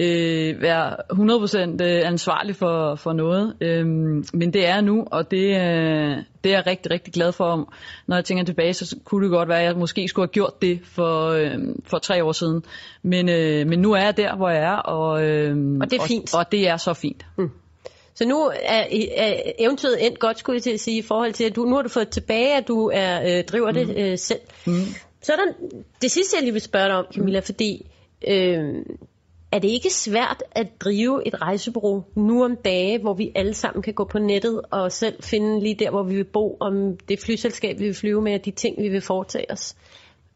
øh, 0.00 0.62
være 0.62 0.96
100% 1.12 1.84
øh, 1.84 2.08
ansvarlig 2.08 2.56
for, 2.56 2.94
for 2.94 3.12
noget. 3.12 3.56
Øh, 3.60 3.86
men 4.32 4.52
det 4.52 4.68
er 4.68 4.80
nu, 4.80 5.04
og 5.10 5.30
det, 5.30 5.46
øh, 5.46 6.16
det 6.44 6.52
er 6.52 6.56
jeg 6.56 6.66
rigtig, 6.66 6.92
rigtig 6.92 7.12
glad 7.12 7.32
for. 7.32 7.72
Når 8.06 8.16
jeg 8.16 8.24
tænker 8.24 8.44
tilbage, 8.44 8.74
så 8.74 8.96
kunne 9.04 9.24
det 9.24 9.30
godt 9.30 9.48
være, 9.48 9.58
at 9.58 9.64
jeg 9.64 9.76
måske 9.76 10.08
skulle 10.08 10.26
have 10.26 10.32
gjort 10.32 10.62
det 10.62 10.80
for, 10.84 11.28
øh, 11.28 11.58
for 11.84 11.98
tre 11.98 12.24
år 12.24 12.32
siden. 12.32 12.62
Men, 13.02 13.28
øh, 13.28 13.66
men 13.66 13.78
nu 13.78 13.92
er 13.92 14.02
jeg 14.02 14.16
der, 14.16 14.36
hvor 14.36 14.48
jeg 14.48 14.62
er, 14.62 14.76
og, 14.76 15.24
øh, 15.24 15.78
og 15.80 15.90
det 15.90 16.00
er 16.00 16.06
fint. 16.06 16.34
Og, 16.34 16.40
og 16.40 16.52
det 16.52 16.68
er 16.68 16.76
så 16.76 16.94
fint. 16.94 17.26
Mm. 17.38 17.50
Så 18.14 18.28
nu 18.28 18.50
er, 18.62 18.84
er 19.16 19.42
eventyret 19.58 20.06
endt 20.06 20.18
godt, 20.18 20.38
skulle 20.38 20.56
jeg 20.56 20.62
til 20.62 20.70
at 20.70 20.80
sige, 20.80 20.98
i 20.98 21.02
forhold 21.02 21.32
til, 21.32 21.44
at 21.44 21.56
du, 21.56 21.64
nu 21.64 21.74
har 21.74 21.82
du 21.82 21.88
fået 21.88 22.08
tilbage, 22.08 22.56
at 22.56 22.68
du 22.68 22.90
er, 22.94 23.38
øh, 23.38 23.44
driver 23.44 23.70
mm. 23.70 23.74
det 23.74 23.96
øh, 23.98 24.18
selv. 24.18 24.40
Mm. 24.66 24.72
Så 25.22 25.32
er 25.32 25.36
der 25.36 25.68
det 26.02 26.10
sidste, 26.10 26.36
jeg 26.36 26.42
lige 26.42 26.52
vil 26.52 26.62
spørge 26.62 26.86
dig 26.86 26.94
om, 26.96 27.06
Camilla, 27.14 27.40
mm. 27.40 27.44
fordi 27.44 27.86
øh, 28.28 28.74
er 29.54 29.58
det 29.58 29.68
ikke 29.68 29.90
svært 29.90 30.42
at 30.52 30.80
drive 30.80 31.26
et 31.26 31.42
rejsebureau 31.42 32.04
nu 32.16 32.44
om 32.44 32.56
dage, 32.64 32.98
hvor 32.98 33.14
vi 33.14 33.32
alle 33.34 33.54
sammen 33.54 33.82
kan 33.82 33.94
gå 33.94 34.04
på 34.04 34.18
nettet 34.18 34.60
og 34.70 34.92
selv 34.92 35.22
finde 35.22 35.60
lige 35.60 35.74
der, 35.74 35.90
hvor 35.90 36.02
vi 36.02 36.16
vil 36.16 36.24
bo, 36.24 36.56
om 36.60 36.96
det 37.08 37.20
flyselskab, 37.20 37.78
vi 37.78 37.84
vil 37.84 37.94
flyve 37.94 38.22
med, 38.22 38.34
og 38.34 38.44
de 38.44 38.50
ting, 38.50 38.82
vi 38.82 38.88
vil 38.88 39.00
foretage 39.00 39.50
os? 39.50 39.76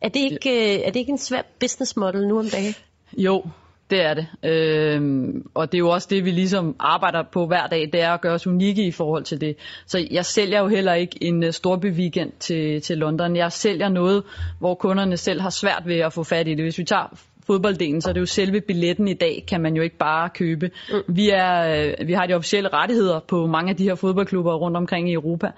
Er 0.01 0.09
det 0.09 0.21
ikke, 0.21 0.75
øh, 0.75 0.81
er 0.85 0.91
det 0.91 1.01
ikke 1.01 1.13
en 1.13 1.19
svær 1.19 1.43
business 1.61 1.97
model 1.97 2.29
nu 2.29 2.39
om 2.39 2.47
dagen? 2.49 2.75
Jo, 3.17 3.45
det 3.91 4.03
er 4.03 4.15
det. 4.15 4.27
Øhm, 4.43 5.47
og 5.55 5.73
det 5.73 5.79
er 5.79 5.79
jo 5.79 5.91
også 5.91 6.09
det, 6.11 6.25
vi 6.25 6.31
ligesom 6.31 6.77
arbejder 6.81 7.23
på 7.33 7.47
hver 7.47 7.67
dag, 7.67 7.89
det 7.93 8.03
er 8.03 8.11
at 8.11 8.21
gøre 8.21 8.35
os 8.35 8.47
unikke 8.47 8.87
i 8.87 8.91
forhold 8.91 9.25
til 9.25 9.41
det. 9.41 9.57
Så 9.87 10.07
jeg 10.11 10.25
sælger 10.25 10.61
jo 10.61 10.69
heller 10.69 10.95
ikke 10.95 11.25
en 11.25 11.45
øh, 11.45 11.53
uh, 11.67 11.79
weekend 11.79 12.33
til, 12.41 12.83
til 12.83 12.99
London. 12.99 13.37
Jeg 13.37 13.53
sælger 13.53 13.89
noget, 13.89 14.23
hvor 14.59 14.75
kunderne 14.75 15.17
selv 15.17 15.41
har 15.41 15.51
svært 15.51 15.83
ved 15.87 15.99
at 15.99 16.13
få 16.13 16.23
fat 16.23 16.49
i 16.49 16.55
det. 16.55 16.65
Hvis 16.65 16.79
vi 16.79 16.85
tager 16.85 17.19
fodbolddelen, 17.49 18.01
så 18.01 18.09
er 18.09 18.13
det 18.13 18.21
jo 18.21 18.27
selve 18.27 18.61
billetten 18.61 19.09
i 19.09 19.15
dag, 19.15 19.45
kan 19.49 19.61
man 19.61 19.77
jo 19.77 19.83
ikke 19.83 19.97
bare 19.99 20.29
købe. 20.35 20.71
Mm. 20.91 21.17
Vi, 21.17 21.31
er, 21.31 21.85
øh, 22.01 22.09
vi 22.09 22.13
har 22.13 22.27
de 22.27 22.35
officielle 22.35 22.69
rettigheder 22.73 23.21
på 23.29 23.47
mange 23.47 23.71
af 23.71 23.77
de 23.77 23.85
her 23.85 23.95
fodboldklubber 23.95 24.55
rundt 24.55 24.77
omkring 24.77 25.11
i 25.11 25.13
Europa. 25.13 25.51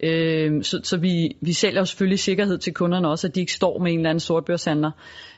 Øh, 0.00 0.64
så 0.64 0.80
så 0.84 0.96
vi, 0.96 1.36
vi 1.40 1.52
sælger 1.52 1.80
jo 1.80 1.84
selvfølgelig 1.84 2.18
sikkerhed 2.18 2.58
til 2.58 2.74
kunderne 2.74 3.08
også, 3.08 3.26
at 3.26 3.34
de 3.34 3.40
ikke 3.40 3.52
står 3.52 3.78
med 3.78 3.92
en 3.92 3.98
eller 3.98 4.10
anden 4.10 4.20
sortbørshandler. 4.20 4.90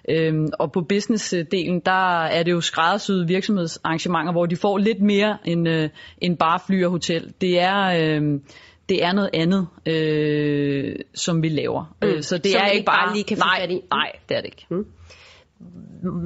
Øh, 0.08 0.34
og 0.58 0.72
på 0.72 0.80
business-delen, 0.92 1.80
der 1.86 2.24
er 2.24 2.42
det 2.42 2.52
jo 2.52 2.60
skræddersyede 2.60 3.26
virksomhedsarrangementer, 3.26 4.32
hvor 4.32 4.46
de 4.46 4.56
får 4.56 4.78
lidt 4.78 5.00
mere 5.00 5.38
end, 5.44 5.68
øh, 5.68 5.88
end 6.20 6.36
bare 6.36 6.60
fly 6.66 6.84
og 6.84 6.90
hotel. 6.90 7.32
Det 7.40 7.60
er... 7.60 7.84
Øh, 7.84 8.40
det 8.88 9.04
er 9.04 9.12
noget 9.12 9.30
andet, 9.34 9.66
øh, 9.86 10.96
som 11.14 11.42
vi 11.42 11.48
laver. 11.48 11.94
Mm. 12.02 12.08
Øh, 12.08 12.22
Så 12.22 12.38
det 12.38 12.52
Som 12.52 12.60
er 12.60 12.66
ikke 12.66 12.76
ikke 12.76 12.86
bare 12.86 13.06
bare... 13.06 13.14
lige 13.14 13.24
kan 13.24 13.36
få 13.36 13.44
nej, 13.44 13.60
fat 13.60 13.70
i. 13.70 13.80
Nej, 13.90 14.12
det 14.28 14.36
er 14.36 14.40
det 14.40 14.46
ikke. 14.46 14.66
Mm. 14.70 14.86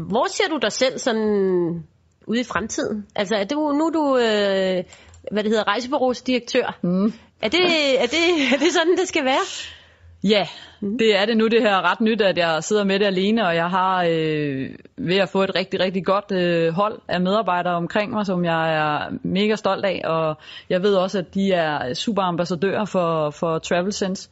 Hvor 0.08 0.26
ser 0.28 0.48
du 0.48 0.58
dig 0.62 0.72
selv 0.72 0.98
sådan 0.98 1.84
ude 2.26 2.40
i 2.40 2.44
fremtiden? 2.44 3.06
Altså 3.16 3.34
er 3.34 3.44
du, 3.44 3.72
nu 3.72 3.86
er 3.86 3.90
du, 3.90 4.16
øh, 4.16 4.84
hvad 5.32 5.42
det 5.42 5.50
hedder, 5.50 5.68
rejsebureausdirektør. 5.68 6.78
Mm. 6.82 7.12
Er, 7.40 7.48
det, 7.48 7.60
er, 8.02 8.06
det, 8.06 8.54
er 8.54 8.58
det 8.58 8.72
sådan, 8.72 8.96
det 8.96 9.08
skal 9.08 9.24
være? 9.24 9.44
Ja, 10.24 10.46
det 10.80 11.16
er 11.20 11.26
det 11.26 11.36
nu. 11.36 11.48
Det 11.48 11.62
her 11.62 11.90
ret 11.90 12.00
nyt, 12.00 12.20
at 12.20 12.38
jeg 12.38 12.64
sidder 12.64 12.84
med 12.84 12.98
det 12.98 13.06
alene, 13.06 13.46
og 13.46 13.54
jeg 13.54 13.70
har 13.70 14.06
øh, 14.10 14.70
ved 14.96 15.16
at 15.16 15.28
få 15.28 15.42
et 15.42 15.54
rigtig, 15.54 15.80
rigtig 15.80 16.04
godt 16.04 16.32
øh, 16.32 16.72
hold 16.72 16.98
af 17.08 17.20
medarbejdere 17.20 17.74
omkring 17.74 18.12
mig, 18.12 18.26
som 18.26 18.44
jeg 18.44 18.74
er 18.74 19.10
mega 19.22 19.54
stolt 19.54 19.84
af, 19.84 20.00
og 20.04 20.36
jeg 20.70 20.82
ved 20.82 20.94
også, 20.94 21.18
at 21.18 21.34
de 21.34 21.52
er 21.52 21.94
super 21.94 22.22
ambassadører 22.22 22.84
for, 22.84 23.30
for 23.30 23.58
Travel 23.58 23.92
Sense. 23.92 24.28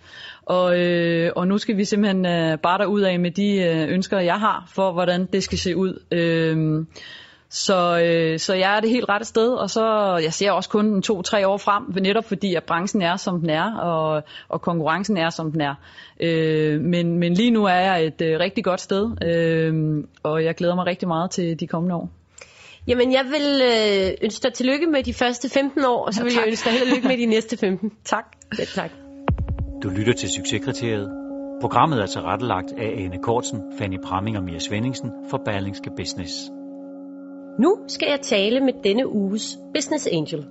Og, 0.46 0.78
øh, 0.78 1.32
og 1.36 1.48
nu 1.48 1.58
skal 1.58 1.76
vi 1.76 1.84
simpelthen 1.84 2.26
øh, 2.26 2.58
bare 2.58 2.78
derud 2.78 3.00
af 3.00 3.20
med 3.20 3.30
de 3.30 3.56
øh, 3.56 3.88
ønsker, 3.88 4.18
jeg 4.18 4.40
har 4.40 4.68
for, 4.74 4.92
hvordan 4.92 5.26
det 5.32 5.42
skal 5.42 5.58
se 5.58 5.76
ud. 5.76 6.02
Øh, 6.10 6.86
så, 7.50 8.00
øh, 8.00 8.38
så 8.38 8.54
jeg 8.54 8.76
er 8.76 8.80
det 8.80 8.90
helt 8.90 9.08
rette 9.08 9.26
sted, 9.26 9.52
og 9.52 9.70
så 9.70 10.16
jeg 10.22 10.32
ser 10.32 10.50
også 10.50 10.68
kun 10.68 10.86
en 10.86 11.02
to-tre 11.02 11.48
år 11.48 11.56
frem, 11.56 11.82
netop 12.02 12.24
fordi 12.24 12.54
at 12.54 12.64
branchen 12.64 13.02
er, 13.02 13.16
som 13.16 13.40
den 13.40 13.50
er, 13.50 13.76
og, 13.76 14.22
og 14.48 14.60
konkurrencen 14.62 15.16
er, 15.16 15.30
som 15.30 15.52
den 15.52 15.60
er. 15.60 15.74
Øh, 16.20 16.80
men, 16.80 17.18
men 17.18 17.34
lige 17.34 17.50
nu 17.50 17.64
er 17.64 17.74
jeg 17.74 18.06
et 18.06 18.20
øh, 18.20 18.40
rigtig 18.40 18.64
godt 18.64 18.80
sted, 18.80 19.24
øh, 19.24 20.04
og 20.22 20.44
jeg 20.44 20.54
glæder 20.54 20.74
mig 20.74 20.86
rigtig 20.86 21.08
meget 21.08 21.30
til 21.30 21.60
de 21.60 21.66
kommende 21.66 21.94
år. 21.94 22.10
Jamen, 22.86 23.12
jeg 23.12 23.24
vil 23.24 23.62
øh, 23.62 24.10
ønske 24.22 24.42
dig 24.42 24.52
tillykke 24.52 24.86
med 24.86 25.02
de 25.02 25.14
første 25.14 25.48
15 25.48 25.84
år, 25.84 26.06
og 26.06 26.14
så 26.14 26.20
Ja, 26.20 26.24
vil 26.24 26.32
tak. 26.32 26.44
jeg 26.44 26.50
ønske 26.50 26.70
dig 26.70 26.78
held 26.78 26.88
og 26.90 26.96
lykke 26.96 27.08
med 27.08 27.16
de 27.18 27.26
næste 27.36 27.56
15. 27.56 27.92
Tak. 28.04 28.24
Ja, 28.58 28.64
tak. 28.64 28.90
Du 29.82 29.88
lytter 29.88 30.12
til 30.12 30.28
Succeskriteriet. 30.30 31.10
Programmet 31.60 31.98
er 32.00 32.06
tilrettelagt 32.06 32.72
af 32.78 32.94
Ane 33.04 33.18
Kortsen, 33.22 33.60
Fanny 33.78 33.98
Pramming 34.04 34.36
og 34.36 34.44
Mia 34.44 34.58
Svendingsen 34.58 35.10
for 35.30 35.40
Berlingske 35.44 35.90
Business. 35.96 36.50
Nu 37.58 37.78
skal 37.88 38.08
jeg 38.08 38.20
tale 38.20 38.60
med 38.60 38.72
denne 38.84 39.08
uges 39.08 39.58
Business 39.74 40.06
Angel. 40.12 40.46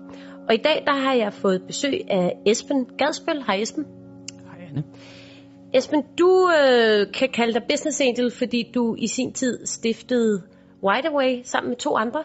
Og 0.47 0.53
i 0.53 0.57
dag 0.57 0.83
der 0.85 0.93
har 0.95 1.13
jeg 1.13 1.33
fået 1.33 1.63
besøg 1.67 2.01
af 2.09 2.37
Esben 2.45 2.85
Gadsbøl. 2.97 3.43
Hej 3.47 3.55
Esben. 3.61 3.85
Hej 4.45 4.67
Anne. 4.69 4.83
Esben, 5.73 6.03
du 6.19 6.51
øh, 6.61 7.13
kan 7.13 7.29
kalde 7.29 7.53
dig 7.53 7.61
Business 7.69 8.01
Angel, 8.01 8.31
fordi 8.31 8.71
du 8.75 8.95
i 8.97 9.07
sin 9.07 9.33
tid 9.33 9.65
stiftede 9.65 10.43
Wideaway 10.83 11.41
sammen 11.43 11.69
med 11.69 11.77
to 11.77 11.95
andre, 11.95 12.23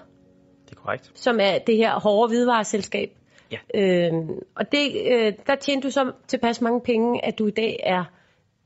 Det 0.64 0.72
er 0.76 0.80
korrekt. 0.80 1.10
som 1.14 1.38
er 1.40 1.58
det 1.58 1.76
her 1.76 2.00
hårde 2.00 2.28
hvidevareselskab. 2.28 3.08
Ja. 3.52 3.58
Øhm, 3.74 4.28
og 4.56 4.72
det, 4.72 4.92
øh, 5.12 5.32
der 5.46 5.54
tjente 5.54 5.86
du 5.88 5.92
så 5.92 6.12
tilpas 6.26 6.60
mange 6.60 6.80
penge, 6.80 7.24
at 7.24 7.38
du 7.38 7.46
i 7.46 7.50
dag 7.50 7.80
er 7.82 8.04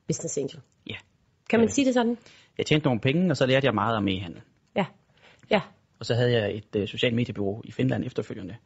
Business 0.06 0.38
Angel. 0.38 0.60
Ja. 0.90 0.94
Kan 1.50 1.58
man 1.58 1.64
Øh. 1.66 1.70
sige 1.70 1.84
det 1.86 1.94
sådan? 1.94 2.18
Jeg 2.58 2.66
tjente 2.66 2.84
nogle 2.86 3.00
penge, 3.00 3.30
og 3.30 3.36
så 3.36 3.46
lærte 3.46 3.66
jeg 3.66 3.74
meget 3.74 3.96
om 3.96 4.08
e-handel. 4.08 4.40
Ja. 4.76 4.84
Ja. 5.50 5.60
Og 6.00 6.06
så 6.06 6.14
havde 6.14 6.32
jeg 6.32 6.56
et 6.56 6.76
øh, 6.76 6.88
socialt 6.88 7.14
mediebureau 7.14 7.62
i 7.64 7.72
Finland 7.72 8.04
efterfølgende, 8.04 8.56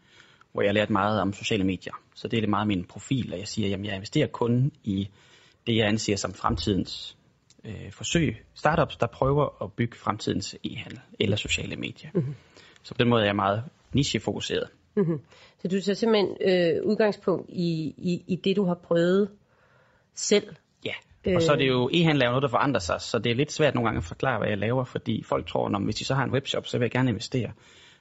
hvor 0.53 0.63
jeg 0.63 0.75
lærte 0.75 0.93
meget 0.93 1.21
om 1.21 1.33
sociale 1.33 1.65
medier. 1.65 1.93
Så 2.15 2.29
det 2.29 2.37
er 2.37 2.41
lidt 2.41 2.51
meget 2.51 2.67
min 2.67 2.85
profil, 2.85 3.33
og 3.33 3.39
jeg 3.39 3.49
siger, 3.49 3.77
at 3.77 3.85
jeg 3.85 3.95
investerer 3.95 4.27
kun 4.27 4.73
i 4.85 5.09
det, 5.67 5.77
jeg 5.77 5.87
anser 5.87 6.17
som 6.17 6.35
fremtidens 6.35 7.17
øh, 7.65 7.93
forsøg. 7.93 8.45
Startups, 8.55 8.97
der 8.97 9.07
prøver 9.07 9.63
at 9.65 9.73
bygge 9.73 9.97
fremtidens 9.97 10.57
e-handel 10.65 11.01
eller 11.21 11.37
sociale 11.37 11.77
medier. 11.77 12.11
Mm-hmm. 12.15 12.35
Så 12.83 12.95
på 12.95 12.99
den 12.99 13.09
måde 13.09 13.23
er 13.23 13.27
jeg 13.27 13.37
meget 13.37 13.65
nichefokuseret. 13.93 14.69
Mm-hmm. 14.97 15.21
Så 15.59 15.69
du 15.69 15.81
tager 15.81 15.95
simpelthen 15.95 16.37
øh, 16.41 16.83
udgangspunkt 16.85 17.51
i, 17.51 17.95
i, 17.99 18.25
i 18.27 18.37
det, 18.37 18.57
du 18.57 18.65
har 18.65 18.75
prøvet 18.75 19.31
selv. 20.15 20.57
Og 21.27 21.43
så 21.43 21.53
er 21.53 21.57
det 21.57 21.69
jo, 21.69 21.91
e-handel 21.93 22.23
er 22.23 22.27
jo 22.27 22.31
noget, 22.31 22.43
der 22.43 22.49
forandrer 22.49 22.81
sig, 22.81 23.01
så 23.01 23.19
det 23.19 23.33
er 23.33 23.37
lidt 23.37 23.53
svært 23.53 23.75
nogle 23.75 23.89
gange 23.89 23.99
at 23.99 24.05
forklare, 24.05 24.39
hvad 24.39 24.49
jeg 24.49 24.59
laver, 24.59 24.85
fordi 24.85 25.23
folk 25.23 25.47
tror, 25.47 25.77
at 25.77 25.83
hvis 25.83 25.95
de 25.95 26.05
så 26.05 26.15
har 26.15 26.25
en 26.25 26.31
webshop, 26.31 26.67
så 26.67 26.79
vil 26.79 26.85
jeg 26.85 26.91
gerne 26.91 27.11
investere. 27.11 27.53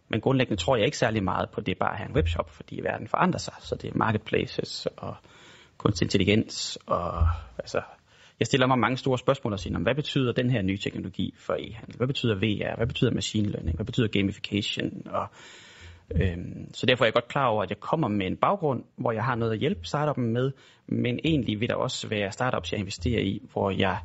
Men 0.10 0.22
grundlæggende 0.22 0.62
tror 0.62 0.76
jeg 0.76 0.86
ikke 0.86 0.98
særlig 0.98 1.24
meget 1.24 1.50
på 1.50 1.62
det 1.62 1.78
bare 1.80 1.92
at 1.92 1.98
have 1.98 2.10
en 2.10 2.16
webshop, 2.16 2.50
fordi 2.50 2.80
verden 2.84 3.08
forandrer 3.08 3.40
sig, 3.40 3.54
så 3.60 3.76
det 3.76 3.90
er 3.90 3.98
marketplaces 3.98 4.88
og 4.98 5.16
kunstig 5.78 6.06
intelligens 6.06 6.78
og 6.86 7.28
altså, 7.60 7.82
jeg 8.40 8.46
stiller 8.48 8.68
mig 8.68 8.80
mange 8.80 8.98
store 8.98 9.18
spørgsmål 9.18 9.54
og 9.54 9.60
siger, 9.60 9.74
"Nå, 9.74 9.84
hvad 9.84 9.96
betyder 9.96 10.32
den 10.32 10.50
her 10.50 10.62
nye 10.62 10.78
teknologi 10.78 11.34
for 11.38 11.54
e-handel? 11.54 11.98
Hvad 11.98 12.08
betyder 12.08 12.36
VR? 12.36 12.76
Hvad 12.78 12.88
betyder 12.88 13.12
machine 13.12 13.50
learning? 13.50 13.76
Hvad 13.76 13.86
betyder 13.86 14.08
gamification? 14.08 15.08
Og 15.08 15.28
Øhm, 16.16 16.74
så 16.74 16.86
derfor 16.86 17.04
er 17.04 17.08
jeg 17.08 17.14
godt 17.14 17.28
klar 17.28 17.48
over, 17.48 17.64
at 17.64 17.70
jeg 17.70 17.80
kommer 17.80 18.08
med 18.08 18.28
en 18.28 18.38
baggrund, 18.38 18.84
hvor 18.96 19.12
jeg 19.12 19.24
har 19.24 19.36
noget 19.36 19.52
at 19.52 19.60
hjælpe 19.60 19.86
startupen 19.86 20.34
med, 20.34 20.52
men 20.88 21.20
egentlig 21.24 21.60
vil 21.60 21.70
der 21.70 21.76
også 21.76 22.08
være 22.08 22.32
startups, 22.32 22.72
jeg 22.72 22.80
investerer 22.80 23.22
i, 23.22 23.42
hvor 23.52 23.72
jeg 23.72 23.98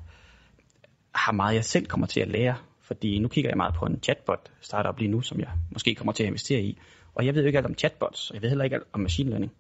har 1.14 1.32
meget, 1.32 1.54
jeg 1.54 1.64
selv 1.64 1.86
kommer 1.86 2.06
til 2.06 2.20
at 2.20 2.28
lære. 2.28 2.56
Fordi 2.80 3.18
nu 3.18 3.28
kigger 3.28 3.50
jeg 3.50 3.56
meget 3.56 3.74
på 3.74 3.86
en 3.86 4.02
chatbot 4.02 4.50
startup 4.60 4.98
lige 4.98 5.10
nu, 5.10 5.20
som 5.20 5.40
jeg 5.40 5.48
måske 5.70 5.94
kommer 5.94 6.12
til 6.12 6.22
at 6.22 6.26
investere 6.26 6.60
i. 6.60 6.78
Og 7.14 7.26
jeg 7.26 7.34
ved 7.34 7.42
jo 7.42 7.46
ikke 7.46 7.58
alt 7.58 7.66
om 7.66 7.74
chatbots, 7.74 8.30
og 8.30 8.34
jeg 8.34 8.42
ved 8.42 8.48
heller 8.48 8.64
ikke 8.64 8.76
alt 8.76 8.86
om 8.92 9.00
machine 9.00 9.30
learning. 9.30 9.52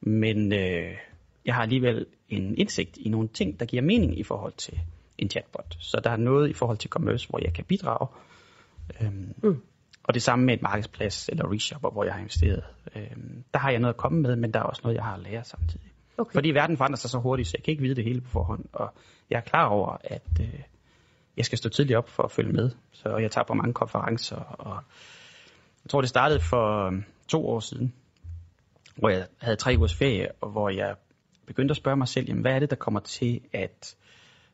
Men 0.00 0.52
øh, 0.52 0.92
jeg 1.44 1.54
har 1.54 1.62
alligevel 1.62 2.06
en 2.28 2.58
indsigt 2.58 2.96
i 2.96 3.08
nogle 3.08 3.28
ting, 3.28 3.60
der 3.60 3.66
giver 3.66 3.82
mening 3.82 4.18
i 4.18 4.22
forhold 4.22 4.52
til 4.52 4.80
en 5.18 5.30
chatbot. 5.30 5.76
Så 5.80 6.00
der 6.04 6.10
er 6.10 6.16
noget 6.16 6.50
i 6.50 6.52
forhold 6.52 6.78
til 6.78 6.90
commerce, 6.90 7.28
hvor 7.28 7.38
jeg 7.42 7.52
kan 7.52 7.64
bidrage. 7.64 8.08
Øhm, 9.00 9.34
mm. 9.42 9.62
Og 10.08 10.14
det 10.14 10.22
samme 10.22 10.44
med 10.44 10.54
et 10.54 10.62
markedsplads 10.62 11.28
eller 11.28 11.52
reshopper, 11.52 11.90
hvor 11.90 12.04
jeg 12.04 12.12
har 12.12 12.20
investeret. 12.20 12.64
Øhm, 12.96 13.44
der 13.54 13.60
har 13.60 13.70
jeg 13.70 13.80
noget 13.80 13.94
at 13.94 13.96
komme 13.96 14.22
med, 14.22 14.36
men 14.36 14.52
der 14.54 14.60
er 14.60 14.64
også 14.64 14.80
noget, 14.84 14.96
jeg 14.96 15.04
har 15.04 15.14
at 15.14 15.20
lære 15.20 15.44
samtidig. 15.44 15.92
Okay. 16.18 16.32
Fordi 16.32 16.50
verden 16.50 16.76
forandrer 16.76 16.96
sig 16.96 17.10
så 17.10 17.18
hurtigt, 17.18 17.48
så 17.48 17.54
jeg 17.58 17.64
kan 17.64 17.72
ikke 17.72 17.82
vide 17.82 17.94
det 17.94 18.04
hele 18.04 18.20
på 18.20 18.28
forhånd. 18.30 18.64
Og 18.72 18.94
jeg 19.30 19.36
er 19.36 19.40
klar 19.40 19.66
over, 19.66 19.96
at 20.04 20.40
øh, 20.40 20.60
jeg 21.36 21.44
skal 21.44 21.58
stå 21.58 21.68
tidligt 21.68 21.96
op 21.96 22.08
for 22.08 22.22
at 22.22 22.30
følge 22.30 22.52
med. 22.52 22.70
Så 22.92 23.16
jeg 23.16 23.30
tager 23.30 23.44
på 23.44 23.54
mange 23.54 23.74
konferencer. 23.74 24.36
Og 24.36 24.82
jeg 25.84 25.90
tror, 25.90 26.00
det 26.00 26.10
startede 26.10 26.40
for 26.40 26.86
øh, 26.86 27.02
to 27.28 27.48
år 27.48 27.60
siden, 27.60 27.94
hvor 28.96 29.08
jeg 29.08 29.26
havde 29.38 29.56
tre 29.56 29.74
ugers 29.76 29.94
ferie, 29.94 30.28
og 30.40 30.50
hvor 30.50 30.68
jeg 30.68 30.94
begyndte 31.46 31.72
at 31.72 31.76
spørge 31.76 31.96
mig 31.96 32.08
selv, 32.08 32.26
jamen, 32.28 32.42
hvad 32.42 32.52
er 32.52 32.58
det, 32.58 32.70
der 32.70 32.76
kommer 32.76 33.00
til 33.00 33.40
at 33.52 33.96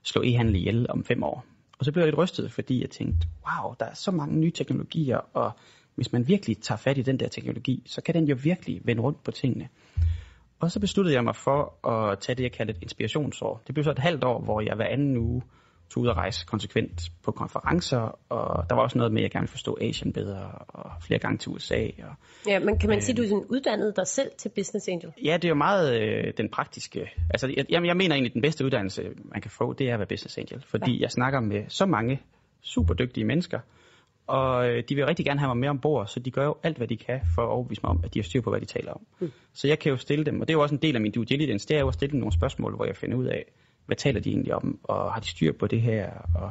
slå 0.03 0.23
e-handel 0.23 0.55
ihjel 0.55 0.87
om 0.91 1.05
fem 1.05 1.23
år? 1.23 1.45
Og 1.79 1.85
så 1.85 1.93
blev 1.93 2.03
jeg 2.03 2.07
lidt 2.07 2.19
rystet, 2.19 2.53
fordi 2.53 2.81
jeg 2.81 2.91
tænkte, 2.91 3.29
wow, 3.47 3.75
der 3.81 3.87
er 3.87 3.95
så 3.95 4.11
mange 4.11 4.39
nye 4.39 4.51
teknologier, 4.51 5.19
og 5.33 5.53
hvis 5.95 6.13
man 6.13 6.29
virkelig 6.29 6.59
tager 6.59 6.77
fat 6.77 6.99
i 6.99 7.03
den 7.03 7.21
der 7.21 7.29
teknologi, 7.29 7.83
så 7.87 8.01
kan 8.01 8.15
den 8.15 8.25
jo 8.29 8.37
virkelig 8.43 8.81
vende 8.85 9.03
rundt 9.03 9.25
på 9.25 9.31
tingene. 9.31 9.69
Og 10.61 10.71
så 10.71 10.81
besluttede 10.81 11.15
jeg 11.15 11.25
mig 11.25 11.37
for 11.37 11.87
at 11.89 12.19
tage 12.19 12.37
det, 12.37 12.43
jeg 12.43 12.53
kaldte 12.53 12.75
et 12.75 12.83
inspirationsår. 12.83 13.63
Det 13.67 13.75
blev 13.75 13.85
så 13.85 13.91
et 13.91 13.99
halvt 13.99 14.25
år, 14.25 14.41
hvor 14.41 14.61
jeg 14.61 14.75
hver 14.75 14.87
anden 14.87 15.17
uge 15.17 15.43
tog 15.95 16.03
ud 16.03 16.09
og 16.09 16.17
rejse 16.17 16.47
konsekvent 16.47 17.01
på 17.23 17.33
konferencer, 17.33 18.19
og 18.29 18.65
der 18.69 18.75
var 18.75 18.83
også 18.83 18.99
noget 18.99 19.13
med, 19.13 19.21
at 19.21 19.23
jeg 19.23 19.31
gerne 19.31 19.43
ville 19.43 19.51
forstå 19.51 19.79
Asien 19.81 20.13
bedre, 20.13 20.51
og 20.69 20.91
flere 21.01 21.19
gange 21.19 21.39
til 21.39 21.53
USA. 21.53 21.87
Og 22.03 22.15
Ja, 22.47 22.59
men 22.59 22.79
kan 22.79 22.89
man 22.89 23.01
sige, 23.01 23.13
at 23.13 23.17
du 23.17 23.23
er 23.23 23.29
sådan 23.29 23.45
uddannet 23.49 23.97
dig 23.97 24.07
selv 24.07 24.31
til 24.39 24.49
Business 24.49 24.89
Angel? 24.89 25.13
Ja, 25.25 25.35
det 25.35 25.45
er 25.45 25.49
jo 25.49 25.55
meget 25.55 26.01
øh, 26.01 26.33
den 26.37 26.49
praktiske. 26.49 27.11
Altså, 27.31 27.47
jeg, 27.57 27.65
jeg 27.69 27.87
jeg 27.87 27.97
mener 27.97 28.15
egentlig, 28.15 28.31
at 28.31 28.35
den 28.35 28.43
bedste 28.43 28.65
uddannelse, 28.65 29.03
man 29.25 29.41
kan 29.41 29.51
få, 29.51 29.73
det 29.73 29.89
er 29.89 29.93
at 29.93 29.99
være 29.99 30.09
business 30.09 30.39
angel. 30.39 30.65
Fordi 30.67 30.93
ja. 30.93 31.01
jeg 31.01 31.11
snakker 31.11 31.41
med 31.41 31.65
så 31.69 31.87
mange 31.87 32.21
super 32.63 32.95
dygtige 32.95 33.25
mennesker, 33.25 33.59
og 34.27 34.69
øh, 34.69 34.83
de 34.89 34.95
vil 34.95 35.07
rigtig 35.07 35.27
gerne 35.27 35.41
have 35.41 35.49
mig 35.49 35.57
med 35.57 35.69
ombord, 35.69 36.07
så 36.07 36.21
de 36.21 36.31
gør 36.31 36.45
jo 36.45 36.57
alt, 36.63 36.77
hvad 36.77 36.89
de 36.89 36.97
kan 36.97 37.21
for 37.35 37.43
at 37.43 37.49
overbevise 37.49 37.81
mig 37.85 37.91
om, 37.91 38.01
at 38.05 38.15
de 38.15 38.19
har 38.19 38.25
styr 38.25 38.41
på, 38.41 38.51
hvad 38.51 38.61
de 38.61 38.67
taler 38.67 38.93
om. 38.93 39.01
Mm. 39.21 39.33
Så 39.53 39.69
jeg 39.69 39.79
kan 39.79 39.91
jo 39.91 39.97
stille 39.97 40.25
dem, 40.25 40.41
og 40.41 40.49
det 40.49 40.55
er 40.55 40.59
jo 40.59 40.63
også 40.63 40.75
en 40.75 40.83
del 40.83 40.95
af 40.95 41.01
min 41.01 41.13
due 41.13 41.25
diligence, 41.25 41.69
det 41.69 41.77
er 41.77 41.81
jo 41.81 41.89
at 41.89 41.95
stille 41.95 42.13
dem 42.13 42.21
nogle 42.21 42.33
spørgsmål, 42.33 42.77
hvor 42.77 42.85
jeg 42.85 42.97
finder 42.97 43.17
ud 43.17 43.25
af, 43.27 43.45
hvad 43.87 43.97
taler 43.97 44.21
de 44.21 44.31
egentlig 44.31 44.55
om, 44.55 44.79
og 44.83 45.13
har 45.13 45.21
de 45.21 45.29
styr 45.29 45.53
på 45.53 45.67
det 45.67 45.83
her, 45.83 46.11
og, 46.35 46.51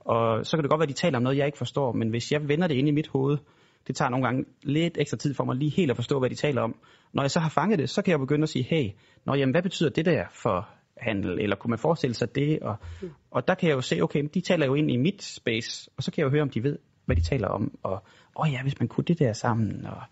og 0.00 0.46
så 0.46 0.56
kan 0.56 0.62
det 0.62 0.70
godt 0.70 0.78
være, 0.78 0.88
at 0.88 0.88
de 0.88 0.94
taler 0.94 1.16
om 1.16 1.22
noget, 1.22 1.38
jeg 1.38 1.46
ikke 1.46 1.58
forstår, 1.58 1.92
men 1.92 2.08
hvis 2.08 2.32
jeg 2.32 2.48
vender 2.48 2.66
det 2.66 2.74
ind 2.74 2.88
i 2.88 2.90
mit 2.90 3.08
hoved, 3.08 3.38
det 3.86 3.96
tager 3.96 4.08
nogle 4.08 4.26
gange 4.26 4.44
lidt 4.62 4.98
ekstra 4.98 5.16
tid 5.16 5.34
for 5.34 5.44
mig 5.44 5.56
lige 5.56 5.70
helt 5.70 5.90
at 5.90 5.96
forstå, 5.96 6.18
hvad 6.18 6.30
de 6.30 6.34
taler 6.34 6.62
om. 6.62 6.76
Når 7.12 7.22
jeg 7.22 7.30
så 7.30 7.40
har 7.40 7.48
fanget 7.48 7.78
det, 7.78 7.90
så 7.90 8.02
kan 8.02 8.10
jeg 8.10 8.18
begynde 8.18 8.42
at 8.42 8.48
sige, 8.48 8.62
hey, 8.62 8.90
nå, 9.24 9.34
jamen, 9.34 9.52
hvad 9.52 9.62
betyder 9.62 9.90
det 9.90 10.04
der 10.04 10.24
for 10.30 10.68
handel, 10.96 11.40
eller 11.40 11.56
kunne 11.56 11.68
man 11.68 11.78
forestille 11.78 12.14
sig 12.14 12.34
det? 12.34 12.60
Og, 12.60 12.76
mm. 13.02 13.10
og 13.30 13.48
der 13.48 13.54
kan 13.54 13.68
jeg 13.68 13.76
jo 13.76 13.80
se, 13.80 14.00
okay, 14.02 14.28
de 14.34 14.40
taler 14.40 14.66
jo 14.66 14.74
ind 14.74 14.90
i 14.90 14.96
mit 14.96 15.22
space, 15.22 15.90
og 15.96 16.02
så 16.02 16.10
kan 16.10 16.20
jeg 16.20 16.24
jo 16.24 16.30
høre, 16.30 16.42
om 16.42 16.50
de 16.50 16.62
ved, 16.62 16.78
hvad 17.04 17.16
de 17.16 17.22
taler 17.22 17.48
om. 17.48 17.78
Og 17.82 17.92
åh 17.92 18.00
oh 18.34 18.52
ja, 18.52 18.62
hvis 18.62 18.80
man 18.80 18.88
kunne 18.88 19.04
det 19.04 19.18
der 19.18 19.32
sammen, 19.32 19.86
og 19.86 20.02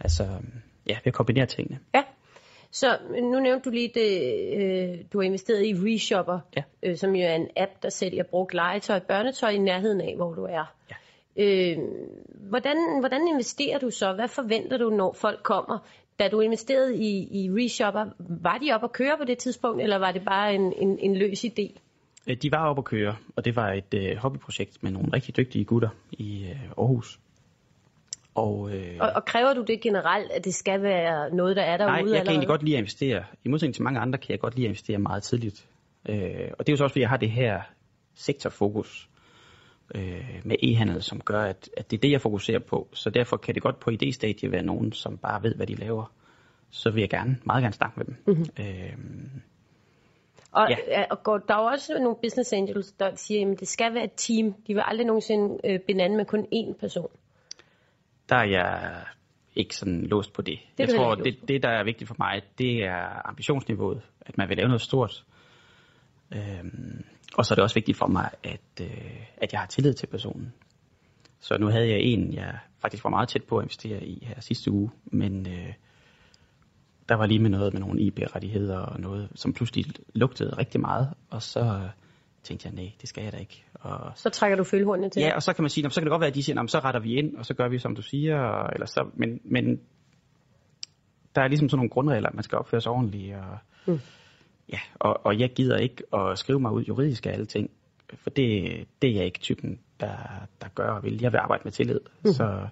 altså, 0.00 0.22
ja, 0.86 0.94
ved 0.94 1.06
at 1.06 1.14
kombinere 1.14 1.46
tingene. 1.46 1.78
Ja. 1.94 2.02
Så 2.70 2.98
nu 3.22 3.40
nævnte 3.40 3.64
du 3.64 3.70
lige, 3.70 3.90
det, 3.94 4.10
øh, 4.56 4.98
du 5.12 5.18
har 5.18 5.22
investeret 5.22 5.66
i 5.66 5.74
Reshopper, 5.74 6.38
Ja. 6.56 6.62
øh, 6.82 6.96
som 6.96 7.14
jo 7.14 7.22
er 7.26 7.34
en 7.34 7.48
app, 7.56 7.72
der 7.82 7.88
sælger 7.88 8.22
brugt 8.22 8.54
legetøj 8.54 8.96
og 8.96 9.02
børnetøj 9.02 9.50
i 9.50 9.58
nærheden 9.58 10.00
af, 10.00 10.16
hvor 10.16 10.34
du 10.34 10.44
er. 10.44 10.74
Ja. 10.90 10.94
Øh, 11.36 11.78
hvordan, 12.48 12.76
hvordan 13.00 13.28
investerer 13.28 13.78
du 13.78 13.90
så? 13.90 14.12
Hvad 14.12 14.28
forventer 14.28 14.78
du, 14.78 14.90
når 14.90 15.12
folk 15.12 15.42
kommer? 15.42 15.78
Da 16.18 16.28
du 16.28 16.40
investerede 16.40 16.96
i, 16.96 17.28
i 17.44 17.50
Reshopper, 17.50 18.04
var 18.18 18.58
de 18.58 18.72
op 18.72 18.84
at 18.84 18.92
køre 18.92 19.16
på 19.18 19.24
det 19.24 19.38
tidspunkt, 19.38 19.82
eller 19.82 19.98
var 19.98 20.12
det 20.12 20.24
bare 20.24 20.54
en, 20.54 20.72
en, 20.78 20.98
en 20.98 21.16
løs 21.16 21.44
idé? 21.44 21.78
Øh, 22.26 22.36
De 22.36 22.50
var 22.50 22.68
oppe 22.68 22.80
at 22.80 22.84
køre, 22.84 23.16
og 23.36 23.44
det 23.44 23.56
var 23.56 23.72
et 23.72 23.94
øh, 23.94 24.16
hobbyprojekt 24.16 24.82
med 24.82 24.90
nogle 24.90 25.08
rigtig 25.12 25.36
dygtige 25.36 25.64
gutter 25.64 25.88
i 26.12 26.44
øh, 26.50 26.62
Aarhus. 26.78 27.20
Og, 28.36 28.70
øh, 28.72 28.96
Og, 29.00 29.10
og 29.14 29.24
kræver 29.24 29.54
du 29.54 29.62
det 29.66 29.80
generelt, 29.80 30.30
at 30.30 30.44
det 30.44 30.54
skal 30.54 30.82
være 30.82 31.34
noget, 31.34 31.56
der 31.56 31.62
er 31.62 31.76
derude? 31.76 31.90
nej, 31.90 31.96
jeg 31.96 32.04
kan 32.04 32.14
allerede? 32.14 32.30
egentlig 32.30 32.48
godt 32.48 32.62
lide 32.62 32.76
at 32.76 32.78
investere. 32.78 33.24
I 33.44 33.48
modsætning 33.48 33.74
til 33.74 33.82
mange 33.84 34.00
andre 34.00 34.18
kan 34.18 34.30
jeg 34.30 34.40
godt 34.40 34.54
lide 34.54 34.66
at 34.66 34.68
investere 34.68 34.98
meget 34.98 35.22
tidligt. 35.22 35.66
Øh, 36.08 36.50
og 36.58 36.66
det 36.66 36.68
er 36.68 36.72
jo 36.72 36.76
så 36.76 36.84
også, 36.84 36.92
fordi 36.94 37.00
jeg 37.00 37.08
har 37.08 37.16
det 37.16 37.30
her 37.30 37.60
sektorfokus 38.14 39.08
øh, 39.94 40.40
med 40.44 40.56
e-handel, 40.62 41.00
som 41.02 41.20
gør, 41.20 41.40
at, 41.42 41.70
at 41.76 41.90
det 41.90 41.96
er 41.96 42.00
det, 42.00 42.10
jeg 42.10 42.20
fokuserer 42.20 42.58
på. 42.58 42.88
Så 42.92 43.10
derfor 43.10 43.36
kan 43.36 43.54
det 43.54 43.62
godt 43.62 43.80
på 43.80 43.90
idéstadiet 43.90 44.50
være 44.50 44.62
nogen, 44.62 44.92
som 44.92 45.18
bare 45.18 45.42
ved, 45.42 45.54
hvad 45.54 45.66
de 45.66 45.74
laver. 45.74 46.12
Så 46.70 46.90
vil 46.90 47.00
jeg 47.00 47.10
gerne, 47.10 47.38
meget 47.44 47.62
gerne 47.62 47.72
snakke 47.74 47.94
med 47.96 48.04
dem. 48.06 48.16
Mhm. 48.26 48.36
Mm-hmm. 48.36 48.64
Øh, 48.64 48.92
Og, 50.52 50.70
Ja. 50.70 51.04
og 51.10 51.22
går, 51.22 51.38
der 51.38 51.54
er 51.54 51.58
jo 51.60 51.64
også 51.66 51.98
nogle 51.98 52.16
business 52.22 52.52
angels, 52.52 52.92
der 52.92 53.14
siger, 53.14 53.50
at 53.52 53.60
det 53.60 53.68
skal 53.68 53.94
være 53.94 54.04
et 54.04 54.12
team. 54.16 54.52
De 54.66 54.74
vil 54.74 54.82
aldrig 54.86 55.06
nogensinde 55.06 55.58
øh, 55.64 55.80
binde 55.80 56.08
med 56.16 56.24
kun 56.24 56.46
én 56.54 56.72
person. 56.80 57.10
Der 58.28 58.36
er 58.36 58.44
jeg 58.44 59.04
ikke 59.56 59.76
sådan 59.76 60.06
låst 60.06 60.32
på 60.32 60.42
det. 60.42 60.54
er 60.54 60.58
jeg 60.78 60.88
tror, 60.88 61.14
det, 61.14 61.36
det, 61.48 61.62
der 61.62 61.68
er 61.68 61.84
vigtigt 61.84 62.08
for 62.08 62.16
mig, 62.18 62.42
det 62.58 62.84
er 62.84 63.28
ambitionsniveauet. 63.28 64.02
At 64.20 64.38
man 64.38 64.48
vil 64.48 64.56
lave 64.56 64.68
noget 64.68 64.82
stort. 64.82 65.24
Øhm, 66.34 67.04
og 67.38 67.44
så 67.44 67.54
er 67.54 67.56
det 67.56 67.62
også 67.62 67.74
vigtigt 67.74 67.98
for 67.98 68.06
mig, 68.06 68.30
at, 68.42 68.80
øh, 68.80 69.26
at 69.36 69.52
jeg 69.52 69.60
har 69.60 69.66
tillid 69.66 69.94
til 69.94 70.06
personen. 70.06 70.52
Så 71.40 71.58
nu 71.58 71.66
havde 71.66 71.88
jeg 71.88 72.00
en, 72.00 72.34
jeg 72.34 72.58
faktisk 72.78 73.04
var 73.04 73.10
meget 73.10 73.28
tæt 73.28 73.44
på 73.44 73.58
at 73.58 73.64
investere 73.64 74.04
i 74.04 74.24
her 74.24 74.40
sidste 74.40 74.70
uge, 74.70 74.90
men 75.04 75.46
øh, 75.48 75.72
der 77.08 77.14
var 77.16 77.26
lige 77.26 77.40
med 77.40 77.50
noget 77.50 77.72
med 77.72 77.80
nogle 77.80 78.00
IP-rettigheder 78.00 78.78
og 78.78 79.00
noget, 79.00 79.28
som 79.34 79.52
pludselig 79.52 79.84
lugtede 80.14 80.58
rigtig 80.58 80.80
meget, 80.80 81.14
og 81.30 81.42
så 81.42 81.60
øh, 81.60 81.90
tænkte 82.46 82.66
jeg, 82.68 82.74
nej, 82.74 82.92
det 83.00 83.08
skal 83.08 83.24
jeg 83.24 83.32
da 83.32 83.36
ikke. 83.36 83.64
Og 83.74 84.12
Så 84.14 84.30
trækker 84.30 84.56
du 84.56 84.64
følehornene 84.64 85.10
til. 85.10 85.20
Ja, 85.22 85.34
og 85.34 85.42
så 85.42 85.52
kan 85.52 85.62
man 85.62 85.70
sige, 85.70 85.84
"Nå, 85.84 85.88
så 85.90 86.00
kan 86.00 86.06
det 86.06 86.10
godt 86.10 86.20
være, 86.20 86.28
at 86.28 86.34
de 86.34 86.42
siger, 86.42 86.54
"Nå, 86.56 86.62
men 86.62 86.68
så 86.68 86.78
retter 86.78 87.00
vi 87.00 87.14
ind, 87.14 87.36
og 87.36 87.46
så 87.46 87.54
gør 87.54 87.68
vi, 87.68 87.78
som 87.78 87.94
du 87.96 88.02
siger, 88.02 88.38
og- 88.40 88.70
eller 88.74 88.86
så, 88.86 89.10
men, 89.14 89.40
men 89.44 89.80
der 91.34 91.42
er 91.42 91.48
ligesom 91.48 91.68
sådan 91.68 91.78
nogle 91.78 91.90
grundregler, 91.90 92.28
at 92.28 92.34
man 92.34 92.42
skal 92.44 92.58
opføre 92.58 92.80
sig 92.80 92.92
ordentligt, 92.92 93.36
og, 93.36 93.58
Mm. 93.86 94.00
ja, 94.72 94.78
og, 94.94 95.26
og 95.26 95.38
jeg 95.38 95.50
gider 95.54 95.76
ikke 95.76 96.02
at 96.14 96.38
skrive 96.38 96.60
mig 96.60 96.72
ud 96.72 96.82
juridisk 96.82 97.26
af 97.26 97.30
alle 97.32 97.46
ting, 97.46 97.70
for 98.14 98.30
det, 98.30 98.86
det 99.02 99.10
er 99.10 99.14
jeg 99.14 99.24
ikke 99.24 99.38
typen, 99.38 99.80
der, 100.00 100.16
der 100.62 100.68
gør 100.74 100.88
og 100.90 101.02
vil. 101.04 101.20
Jeg 101.22 101.32
vil 101.32 101.38
arbejde 101.38 101.62
med 101.64 101.72
tillid, 101.72 102.00
mm. 102.24 102.32
så, 102.32 102.66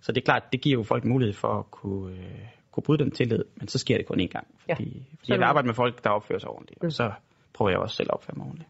så 0.00 0.12
det 0.12 0.20
er 0.20 0.24
klart, 0.24 0.42
det 0.52 0.60
giver 0.60 0.78
jo 0.78 0.82
folk 0.82 1.04
mulighed 1.04 1.34
for 1.34 1.58
at 1.58 1.70
kunne, 1.70 2.12
øh, 2.16 2.46
kunne 2.72 2.84
bryde 2.84 2.98
den 3.04 3.10
tillid, 3.10 3.44
men 3.56 3.68
så 3.68 3.78
sker 3.78 3.96
det 3.96 4.06
kun 4.06 4.20
én 4.20 4.26
gang, 4.26 4.46
Ja. 4.68 4.74
fordi, 4.74 5.02
fordi 5.08 5.26
Så 5.26 5.32
jeg 5.32 5.38
vil 5.38 5.44
arbejde 5.44 5.66
med 5.66 5.74
folk, 5.74 6.04
der 6.04 6.10
opfører 6.10 6.38
sig 6.38 6.48
ordentligt, 6.50 6.84
og 6.84 6.92
så 6.92 7.12
prøver 7.52 7.70
jeg 7.70 7.78
også 7.78 7.96
selv 7.96 8.08
at 8.10 8.14
opføre 8.14 8.34
mig 8.36 8.46
ordentligt. 8.46 8.68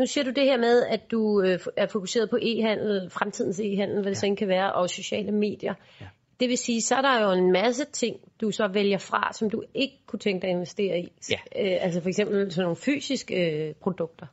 Nu 0.00 0.06
siger 0.06 0.24
du 0.24 0.30
det 0.30 0.44
her 0.44 0.58
med, 0.58 0.82
at 0.86 1.00
du 1.10 1.42
øh, 1.42 1.58
er 1.76 1.86
fokuseret 1.86 2.30
på 2.30 2.36
e-handel, 2.36 3.10
fremtidens 3.10 3.60
e-handel, 3.60 4.00
hvad 4.02 4.10
det 4.10 4.16
så 4.16 4.26
end 4.26 4.36
kan 4.36 4.48
være, 4.48 4.72
og 4.72 4.90
sociale 4.90 5.32
medier. 5.32 5.74
Ja. 6.00 6.06
Det 6.40 6.48
vil 6.48 6.58
sige, 6.58 6.80
så 6.80 6.94
er 6.94 7.02
der 7.02 7.22
jo 7.24 7.32
en 7.32 7.52
masse 7.52 7.84
ting, 7.84 8.16
du 8.40 8.50
så 8.50 8.68
vælger 8.72 8.98
fra, 8.98 9.32
som 9.32 9.50
du 9.50 9.62
ikke 9.74 9.94
kunne 10.06 10.18
tænke 10.18 10.42
dig 10.42 10.48
at 10.48 10.54
investere 10.54 11.00
i. 11.00 11.12
Ja. 11.30 11.62
Øh, 11.62 11.78
altså 11.80 12.00
for 12.00 12.08
eksempel 12.08 12.52
sådan 12.52 12.62
nogle 12.62 12.76
fysiske 12.76 13.34
øh, 13.34 13.74
produkter. 13.74 14.26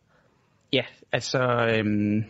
Ja, 0.73 0.83
altså 1.11 1.39
øhm, 1.73 2.23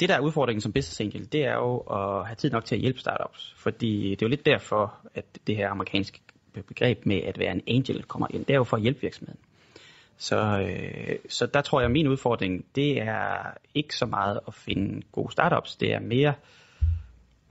det 0.00 0.08
der 0.08 0.14
er 0.14 0.20
udfordringen 0.20 0.60
som 0.60 0.72
business 0.72 1.00
angel, 1.00 1.32
det 1.32 1.44
er 1.44 1.54
jo 1.54 1.78
at 1.78 2.26
have 2.26 2.36
tid 2.36 2.50
nok 2.50 2.64
til 2.64 2.74
at 2.74 2.80
hjælpe 2.80 2.98
startups. 2.98 3.54
Fordi 3.56 4.10
det 4.10 4.22
er 4.22 4.26
jo 4.26 4.30
lidt 4.30 4.46
derfor, 4.46 5.00
at 5.14 5.24
det 5.46 5.56
her 5.56 5.70
amerikanske 5.70 6.20
begreb 6.68 7.06
med 7.06 7.20
at 7.22 7.38
være 7.38 7.52
en 7.52 7.62
angel 7.66 8.02
kommer 8.02 8.26
ind. 8.30 8.44
Det 8.44 8.50
er 8.50 8.58
jo 8.58 8.64
for 8.64 8.76
at 8.76 8.82
hjælpe 8.82 9.00
virksomheden. 9.00 9.40
Så, 10.16 10.60
øh, 10.60 11.16
så 11.28 11.46
der 11.46 11.60
tror 11.60 11.80
jeg, 11.80 11.84
at 11.84 11.92
min 11.92 12.08
udfordring, 12.08 12.64
det 12.74 13.00
er 13.00 13.54
ikke 13.74 13.96
så 13.96 14.06
meget 14.06 14.40
at 14.46 14.54
finde 14.54 15.02
gode 15.12 15.32
startups. 15.32 15.76
Det 15.76 15.92
er 15.92 16.00
mere 16.00 16.34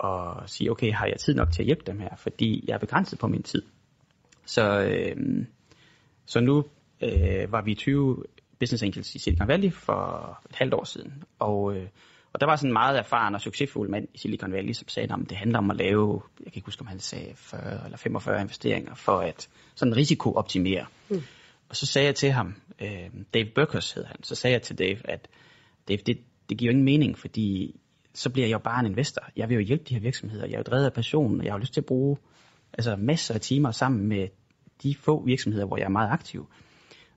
at 0.03 0.49
sige, 0.49 0.71
okay, 0.71 0.93
har 0.93 1.05
jeg 1.05 1.17
tid 1.17 1.35
nok 1.35 1.51
til 1.51 1.61
at 1.61 1.65
hjælpe 1.65 1.83
dem 1.87 1.99
her? 1.99 2.15
Fordi 2.17 2.63
jeg 2.67 2.73
er 2.73 2.77
begrænset 2.77 3.19
på 3.19 3.27
min 3.27 3.43
tid. 3.43 3.61
Så, 4.45 4.81
øh, 4.81 5.45
så 6.25 6.39
nu 6.39 6.65
øh, 7.01 7.51
var 7.51 7.61
vi 7.61 7.75
20 7.75 8.23
business 8.59 8.83
angels 8.83 9.15
i 9.15 9.19
Silicon 9.19 9.47
Valley 9.47 9.71
for 9.71 10.39
et 10.49 10.55
halvt 10.55 10.73
år 10.73 10.83
siden. 10.83 11.23
Og, 11.39 11.75
øh, 11.75 11.87
og 12.33 12.41
der 12.41 12.45
var 12.45 12.55
sådan 12.55 12.69
en 12.69 12.73
meget 12.73 12.97
erfaren 12.97 13.35
og 13.35 13.41
succesfuld 13.41 13.89
mand 13.89 14.07
i 14.13 14.17
Silicon 14.17 14.51
Valley, 14.51 14.73
som 14.73 14.87
sagde, 14.87 15.13
at 15.13 15.29
det 15.29 15.37
handler 15.37 15.57
om 15.57 15.71
at 15.71 15.77
lave, 15.77 16.21
jeg 16.39 16.45
kan 16.45 16.59
ikke 16.59 16.65
huske, 16.65 16.81
om 16.81 16.87
han 16.87 16.99
sagde 16.99 17.31
40 17.35 17.85
eller 17.85 17.97
45 17.97 18.41
investeringer, 18.41 18.95
for 18.95 19.19
at 19.19 19.49
sådan 19.75 19.95
risikooptimere. 19.95 20.85
Mm. 21.09 21.21
Og 21.69 21.75
så 21.75 21.85
sagde 21.85 22.05
jeg 22.05 22.15
til 22.15 22.31
ham, 22.31 22.55
øh, 22.81 23.09
Dave 23.33 23.47
Burkers 23.55 23.91
hed 23.91 24.03
han, 24.03 24.23
så 24.23 24.35
sagde 24.35 24.53
jeg 24.53 24.61
til 24.61 24.77
Dave, 24.77 25.09
at 25.09 25.27
Dave, 25.87 25.99
det, 26.05 26.17
det 26.49 26.57
giver 26.57 26.71
jo 26.71 26.71
ingen 26.71 26.85
mening, 26.85 27.17
fordi 27.17 27.75
så 28.13 28.29
bliver 28.29 28.47
jeg 28.47 28.53
jo 28.53 28.59
bare 28.59 28.79
en 28.79 28.85
investor. 28.85 29.23
Jeg 29.35 29.49
vil 29.49 29.55
jo 29.55 29.61
hjælpe 29.61 29.83
de 29.83 29.93
her 29.93 30.01
virksomheder. 30.01 30.45
Jeg 30.45 30.53
er 30.53 30.57
jo 30.57 30.63
drevet 30.63 30.85
af 30.85 30.93
passion, 30.93 31.39
og 31.39 31.45
jeg 31.45 31.53
har 31.53 31.59
lyst 31.59 31.73
til 31.73 31.81
at 31.81 31.85
bruge 31.85 32.17
altså, 32.73 32.95
masser 32.95 33.33
af 33.33 33.41
timer 33.41 33.71
sammen 33.71 34.07
med 34.07 34.27
de 34.83 34.95
få 34.95 35.25
virksomheder, 35.25 35.65
hvor 35.65 35.77
jeg 35.77 35.85
er 35.85 35.89
meget 35.89 36.11
aktiv. 36.11 36.49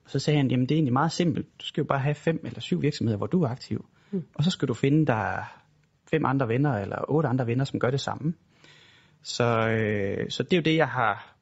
Og 0.04 0.10
så 0.10 0.18
sagde 0.18 0.36
han, 0.36 0.50
jamen 0.50 0.68
det 0.68 0.74
er 0.74 0.76
egentlig 0.76 0.92
meget 0.92 1.12
simpelt. 1.12 1.46
Du 1.60 1.66
skal 1.66 1.80
jo 1.80 1.86
bare 1.86 1.98
have 1.98 2.14
fem 2.14 2.40
eller 2.44 2.60
syv 2.60 2.82
virksomheder, 2.82 3.16
hvor 3.16 3.26
du 3.26 3.42
er 3.42 3.48
aktiv. 3.48 3.84
Mm. 4.10 4.24
Og 4.34 4.44
så 4.44 4.50
skal 4.50 4.68
du 4.68 4.74
finde 4.74 5.06
der 5.06 5.42
fem 6.10 6.24
andre 6.24 6.48
venner 6.48 6.72
eller 6.72 6.96
otte 7.08 7.28
andre 7.28 7.46
venner, 7.46 7.64
som 7.64 7.80
gør 7.80 7.90
det 7.90 8.00
samme. 8.00 8.34
Så, 9.22 9.68
øh, 9.68 10.30
så 10.30 10.42
det 10.42 10.52
er 10.52 10.56
jo 10.56 10.62
det, 10.62 10.76
jeg 10.76 10.88
har 10.88 11.35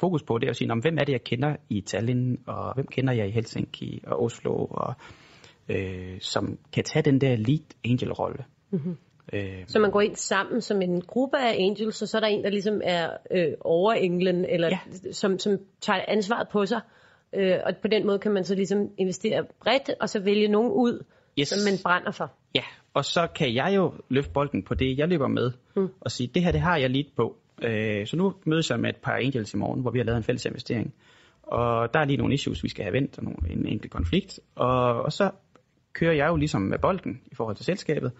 fokus 0.00 0.22
på, 0.22 0.38
det 0.38 0.46
er 0.46 0.50
at 0.50 0.56
sige, 0.56 0.68
"Nå, 0.68 0.74
men 0.74 0.82
hvem 0.82 0.98
er 0.98 1.04
det, 1.04 1.12
jeg 1.12 1.24
kender 1.24 1.56
i 1.68 1.80
Tallinn, 1.80 2.38
og 2.46 2.74
hvem 2.74 2.86
kender 2.86 3.12
jeg 3.12 3.28
i 3.28 3.30
Helsinki 3.30 4.00
og 4.06 4.22
Oslo, 4.22 4.64
og, 4.70 4.94
øh, 5.68 6.20
som 6.20 6.58
kan 6.72 6.84
tage 6.84 7.02
den 7.02 7.20
der 7.20 7.36
lead 7.36 7.74
angel-rolle. 7.84 8.44
Mm-hmm. 8.70 8.96
Øh, 9.32 9.62
Så 9.66 9.78
man 9.78 9.90
går 9.90 10.00
ind 10.00 10.14
sammen 10.16 10.60
som 10.60 10.82
en 10.82 11.00
gruppe 11.00 11.38
af 11.38 11.56
angels, 11.58 12.02
og 12.02 12.08
så 12.08 12.16
er 12.16 12.20
der 12.20 12.28
en, 12.28 12.44
der 12.44 12.50
ligesom 12.50 12.80
er 12.84 13.10
øh, 13.30 13.52
over 13.60 13.92
englen, 13.92 14.44
eller 14.44 14.68
Ja. 14.68 14.78
som, 15.12 15.38
som 15.38 15.58
tager 15.80 16.00
ansvaret 16.08 16.48
på 16.52 16.66
sig. 16.66 16.80
Øh, 17.34 17.56
og 17.66 17.72
på 17.82 17.88
den 17.88 18.06
måde 18.06 18.18
kan 18.18 18.32
man 18.32 18.44
så 18.44 18.54
ligesom 18.54 18.90
investere 18.98 19.44
bredt, 19.62 19.90
og 20.00 20.08
så 20.08 20.20
vælge 20.20 20.48
nogen 20.48 20.72
ud, 20.72 21.04
Yes. 21.40 21.48
som 21.48 21.58
man 21.72 21.78
brænder 21.84 22.10
for. 22.10 22.30
Ja, 22.54 22.62
og 22.94 23.04
så 23.04 23.26
kan 23.34 23.54
jeg 23.54 23.72
jo 23.76 23.92
løfte 24.08 24.32
bolden 24.32 24.62
på 24.62 24.74
det, 24.74 24.98
jeg 24.98 25.08
løber 25.08 25.28
med, 25.28 25.50
mm. 25.76 25.88
og 26.00 26.10
sige, 26.10 26.30
det 26.34 26.42
her, 26.44 26.52
det 26.52 26.60
har 26.60 26.76
jeg 26.76 26.90
lidt 26.90 27.16
på. 27.16 27.36
Øh, 27.62 28.06
så 28.06 28.16
nu 28.16 28.34
mødes 28.46 28.70
jeg 28.70 28.80
med 28.80 28.90
et 28.90 28.96
par 28.96 29.12
angels 29.12 29.54
i 29.54 29.56
morgen, 29.56 29.80
hvor 29.80 29.90
vi 29.90 29.98
har 29.98 30.04
lavet 30.04 30.16
en 30.16 30.24
fælles 30.24 30.44
investering. 30.44 30.94
Og 31.42 31.94
der 31.94 32.00
er 32.00 32.04
lige 32.04 32.16
nogle 32.16 32.34
issues, 32.34 32.64
vi 32.64 32.68
skal 32.68 32.84
have 32.84 32.92
vendt, 32.92 33.18
og 33.18 33.24
nogle, 33.24 33.38
en 33.50 33.66
enkelt 33.66 33.92
konflikt. 33.92 34.40
Og, 34.54 35.02
og 35.02 35.12
så 35.12 35.30
kører 35.92 36.14
jeg 36.14 36.28
jo 36.28 36.36
ligesom 36.36 36.62
med 36.62 36.78
bolden 36.78 37.20
i 37.32 37.34
forhold 37.34 37.56
til 37.56 37.64
selskabet, 37.64 38.12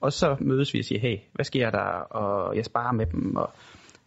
og 0.00 0.12
så 0.12 0.36
mødes 0.40 0.74
vi 0.74 0.78
og 0.78 0.84
siger, 0.84 1.00
hey, 1.00 1.18
hvad 1.32 1.44
sker 1.44 1.70
der? 1.70 1.84
Og 2.10 2.56
jeg 2.56 2.64
sparer 2.64 2.92
med 2.92 3.06
dem. 3.06 3.36
Og, 3.36 3.52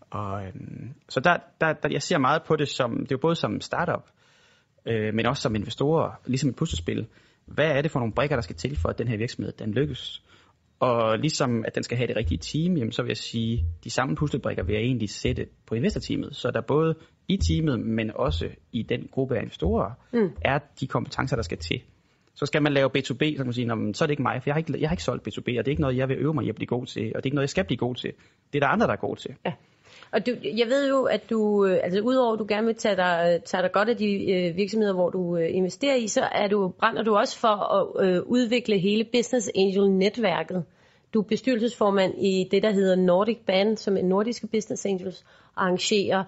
og, 0.09 0.45
øhm, 0.45 0.93
så 1.09 1.19
der, 1.19 1.37
der, 1.61 1.73
der, 1.73 1.89
jeg 1.91 2.01
ser 2.01 2.17
meget 2.17 2.41
på 2.47 2.55
det 2.55 2.67
som, 2.67 2.91
det 2.97 3.11
er 3.11 3.15
jo 3.15 3.17
både 3.21 3.35
som 3.35 3.61
startup, 3.61 4.03
øh, 4.85 5.13
men 5.13 5.25
også 5.25 5.41
som 5.41 5.55
investorer, 5.55 6.21
ligesom 6.25 6.49
et 6.49 6.55
puslespil. 6.55 7.07
Hvad 7.45 7.71
er 7.71 7.81
det 7.81 7.91
for 7.91 7.99
nogle 7.99 8.13
brikker, 8.13 8.35
der 8.35 8.41
skal 8.41 8.55
til 8.55 8.77
for, 8.77 8.89
at 8.89 8.97
den 8.97 9.07
her 9.07 9.17
virksomhed 9.17 9.51
den 9.51 9.73
lykkes? 9.73 10.23
Og 10.79 11.19
ligesom 11.19 11.65
at 11.67 11.75
den 11.75 11.83
skal 11.83 11.97
have 11.97 12.07
det 12.07 12.15
rigtige 12.15 12.37
team, 12.37 12.77
jamen, 12.77 12.91
så 12.91 13.01
vil 13.01 13.09
jeg 13.09 13.17
sige, 13.17 13.65
de 13.83 13.89
samme 13.89 14.15
puslebrikker 14.15 14.63
vil 14.63 14.73
jeg 14.73 14.83
egentlig 14.83 15.09
sætte 15.09 15.45
på 15.67 15.75
investorteamet. 15.75 16.35
Så 16.35 16.51
der 16.51 16.61
både 16.61 16.95
i 17.27 17.37
teamet, 17.37 17.79
men 17.79 18.11
også 18.15 18.49
i 18.71 18.83
den 18.83 19.07
gruppe 19.11 19.35
af 19.37 19.41
investorer, 19.41 19.91
mm. 20.13 20.29
er 20.41 20.59
de 20.79 20.87
kompetencer, 20.87 21.35
der 21.35 21.43
skal 21.43 21.57
til. 21.57 21.81
Så 22.35 22.45
skal 22.45 22.63
man 22.63 22.73
lave 22.73 22.89
B2B, 22.97 23.31
så 23.31 23.35
kan 23.35 23.45
man 23.45 23.53
sige, 23.53 23.67
"Nå, 23.67 23.75
men 23.75 23.93
så 23.93 24.03
er 24.03 24.07
det 24.07 24.11
ikke 24.11 24.23
mig, 24.23 24.43
for 24.43 24.49
jeg 24.49 24.53
har 24.53 24.59
ikke, 24.59 24.79
jeg 24.79 24.89
har 24.89 24.93
ikke 24.93 25.03
solgt 25.03 25.27
B2B, 25.27 25.39
og 25.39 25.65
det 25.65 25.67
er 25.67 25.71
ikke 25.71 25.81
noget, 25.81 25.97
jeg 25.97 26.09
vil 26.09 26.17
øve 26.17 26.33
mig 26.33 26.45
i 26.45 26.49
at 26.49 26.55
blive 26.55 26.67
god 26.67 26.85
til, 26.85 27.01
og 27.01 27.15
det 27.15 27.15
er 27.15 27.25
ikke 27.25 27.35
noget, 27.35 27.43
jeg 27.43 27.49
skal 27.49 27.65
blive 27.65 27.77
god 27.77 27.95
til. 27.95 28.11
Det 28.53 28.63
er 28.63 28.67
der 28.67 28.73
andre, 28.73 28.87
der 28.87 28.93
er 28.93 28.97
gode 28.97 29.19
til. 29.19 29.31
Ja. 29.45 29.53
Og 30.11 30.25
du, 30.25 30.31
jeg 30.43 30.67
ved 30.67 30.89
jo, 30.89 31.03
at 31.03 31.29
du, 31.29 31.65
øh, 31.65 31.79
altså 31.83 31.99
udover 31.99 32.33
at 32.33 32.39
du 32.39 32.45
gerne 32.47 32.67
vil 32.67 32.75
tage 32.75 32.95
dig, 32.95 33.31
øh, 33.33 33.41
tage 33.41 33.63
dig 33.63 33.71
godt 33.71 33.89
af 33.89 33.97
de 33.97 34.31
øh, 34.31 34.55
virksomheder, 34.55 34.93
hvor 34.93 35.09
du 35.09 35.37
øh, 35.37 35.55
investerer 35.55 35.95
i, 35.95 36.07
så 36.07 36.21
er 36.21 36.47
du, 36.47 36.67
brænder 36.79 37.03
du 37.03 37.15
også 37.15 37.37
for 37.37 37.47
at 37.47 38.07
øh, 38.07 38.21
udvikle 38.25 38.77
hele 38.77 39.03
Business 39.03 39.51
Angel-netværket. 39.55 40.63
Du 41.13 41.19
er 41.19 41.23
bestyrelsesformand 41.23 42.13
i 42.17 42.47
det, 42.51 42.63
der 42.63 42.71
hedder 42.71 42.95
Nordic 42.95 43.37
Band, 43.45 43.77
som 43.77 43.97
er 43.97 44.01
nordiske 44.01 44.47
Business 44.47 44.85
Angels, 44.85 45.25
og 45.55 45.63
arrangerer 45.63 46.23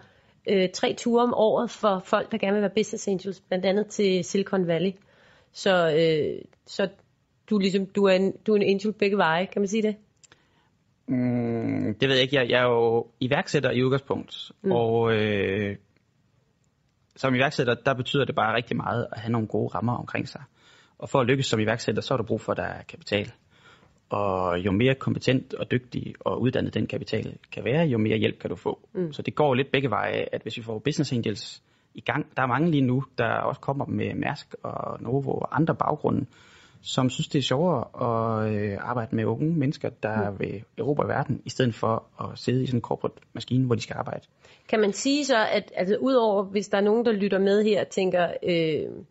øh, 0.50 0.70
tre 0.74 0.94
ture 0.94 1.24
om 1.24 1.34
året 1.34 1.70
for 1.70 2.02
folk, 2.06 2.32
der 2.32 2.38
gerne 2.38 2.54
vil 2.54 2.62
være 2.62 2.72
Business 2.76 3.08
Angels, 3.08 3.42
blandt 3.48 3.66
andet 3.66 3.88
til 3.88 4.24
Silicon 4.24 4.68
Valley. 4.68 4.92
Så, 5.54 5.92
øh, 5.92 6.42
så 6.66 6.90
du, 7.50 7.58
ligesom, 7.58 7.86
du, 7.86 8.04
er 8.04 8.14
en, 8.14 8.34
du 8.48 8.52
er 8.52 8.56
en 8.56 8.70
angel 8.70 8.94
begge 8.94 9.18
veje, 9.18 9.46
kan 9.46 9.62
man 9.62 9.68
sige 9.68 9.82
det? 9.84 9.96
Mm, 11.08 11.96
det 12.00 12.10
ved 12.10 12.16
jeg 12.16 12.24
ikke. 12.24 12.36
Jeg, 12.36 12.50
jeg 12.50 12.60
er 12.60 12.68
jo 12.68 13.08
iværksætter 13.20 13.72
i 13.72 13.84
udgangspunkt, 13.84 14.52
mm. 14.62 14.72
og, 14.72 15.14
øh, 15.14 15.76
som 17.16 17.36
iværksætter, 17.36 17.76
der 17.86 17.94
betyder 17.94 18.26
det 18.26 18.36
bare 18.36 18.56
rigtig 18.56 18.78
meget 18.78 19.08
at 19.12 19.20
have 19.20 19.32
nogle 19.32 19.48
gode 19.48 19.68
rammer 19.68 19.98
omkring 19.98 20.28
sig. 20.28 20.42
Og 20.98 21.10
for 21.10 21.20
at 21.20 21.28
lykkes 21.28 21.46
som 21.46 21.60
iværksætter, 21.60 22.02
så 22.02 22.14
er 22.14 22.18
der 22.18 22.26
brug 22.26 22.42
for, 22.42 22.52
at 22.52 22.58
der 22.58 22.64
er 22.64 22.84
kapital. 22.84 23.32
Og 24.10 24.60
jo 24.60 24.72
mere 24.72 24.96
kompetent 24.96 25.54
og 25.54 25.72
dygtig 25.72 26.14
og 26.20 26.42
uddannet 26.42 26.74
den 26.74 26.88
kapital 26.88 27.38
kan 27.52 27.66
være, 27.66 27.86
jo 27.86 27.98
mere 27.98 28.18
hjælp 28.18 28.40
kan 28.40 28.50
du 28.50 28.56
få. 28.56 28.80
Mm. 28.94 29.14
Så 29.14 29.22
det 29.22 29.36
går 29.36 29.54
lidt 29.54 29.72
begge 29.72 29.90
veje, 29.90 30.26
at 30.32 30.42
hvis 30.42 30.58
vi 30.58 30.64
får 30.64 30.80
business 30.80 31.14
angels 31.14 31.64
i 31.94 32.02
gang, 32.02 32.26
der 32.38 32.44
er 32.44 32.48
mange 32.48 32.72
lige 32.72 32.82
nu, 32.82 33.04
der 33.18 33.30
også 33.30 33.62
kommer 33.62 33.86
med 33.86 34.16
Mærsk 34.16 34.56
og 34.64 35.02
Novo 35.02 35.32
og 35.32 35.56
andre 35.56 35.76
baggrunde, 35.76 36.26
som 36.88 37.10
synes, 37.10 37.28
det 37.28 37.40
er 37.40 37.44
sjovere 37.44 37.84
at 38.08 38.54
øh, 38.54 38.78
arbejde 38.80 39.16
med 39.16 39.26
unge 39.26 39.54
mennesker, 39.54 39.90
der 39.90 40.32
mm. 40.32 40.40
vil 40.40 40.64
og 40.78 41.08
verden, 41.08 41.42
i 41.46 41.50
stedet 41.50 41.76
for 41.76 42.06
at 42.22 42.40
sidde 42.40 42.64
i 42.64 42.66
sådan 42.66 42.78
en 42.78 42.82
corporate 42.82 43.16
maskine, 43.34 43.66
hvor 43.66 43.76
de 43.76 43.82
skal 43.82 43.96
arbejde. 44.00 44.28
Kan 44.70 44.80
man 44.80 44.94
sige 44.94 45.26
så, 45.26 45.48
at 45.52 45.72
altså, 45.76 45.98
udover 45.98 46.44
hvis 46.44 46.68
der 46.68 46.78
er 46.78 46.82
nogen, 46.82 47.06
der 47.06 47.12
lytter 47.12 47.40
med 47.40 47.64
her 47.64 47.82
og 47.82 47.88
tænker, 47.88 48.28
øh, 48.44 49.04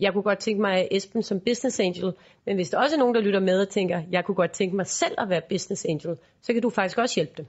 jeg 0.00 0.12
kunne 0.12 0.22
godt 0.22 0.38
tænke 0.38 0.60
mig 0.60 0.88
Esben 0.90 1.22
som 1.22 1.40
business 1.40 1.80
angel, 1.80 2.12
men 2.46 2.56
hvis 2.56 2.70
der 2.70 2.78
også 2.78 2.96
er 2.96 2.98
nogen, 2.98 3.14
der 3.14 3.20
lytter 3.20 3.40
med 3.40 3.60
og 3.60 3.68
tænker, 3.68 4.02
jeg 4.10 4.24
kunne 4.24 4.34
godt 4.34 4.52
tænke 4.52 4.76
mig 4.76 4.86
selv 4.86 5.14
at 5.18 5.28
være 5.28 5.40
business 5.48 5.86
angel, 5.88 6.16
så 6.42 6.52
kan 6.52 6.62
du 6.62 6.70
faktisk 6.70 6.98
også 6.98 7.14
hjælpe 7.14 7.32
dem. 7.36 7.46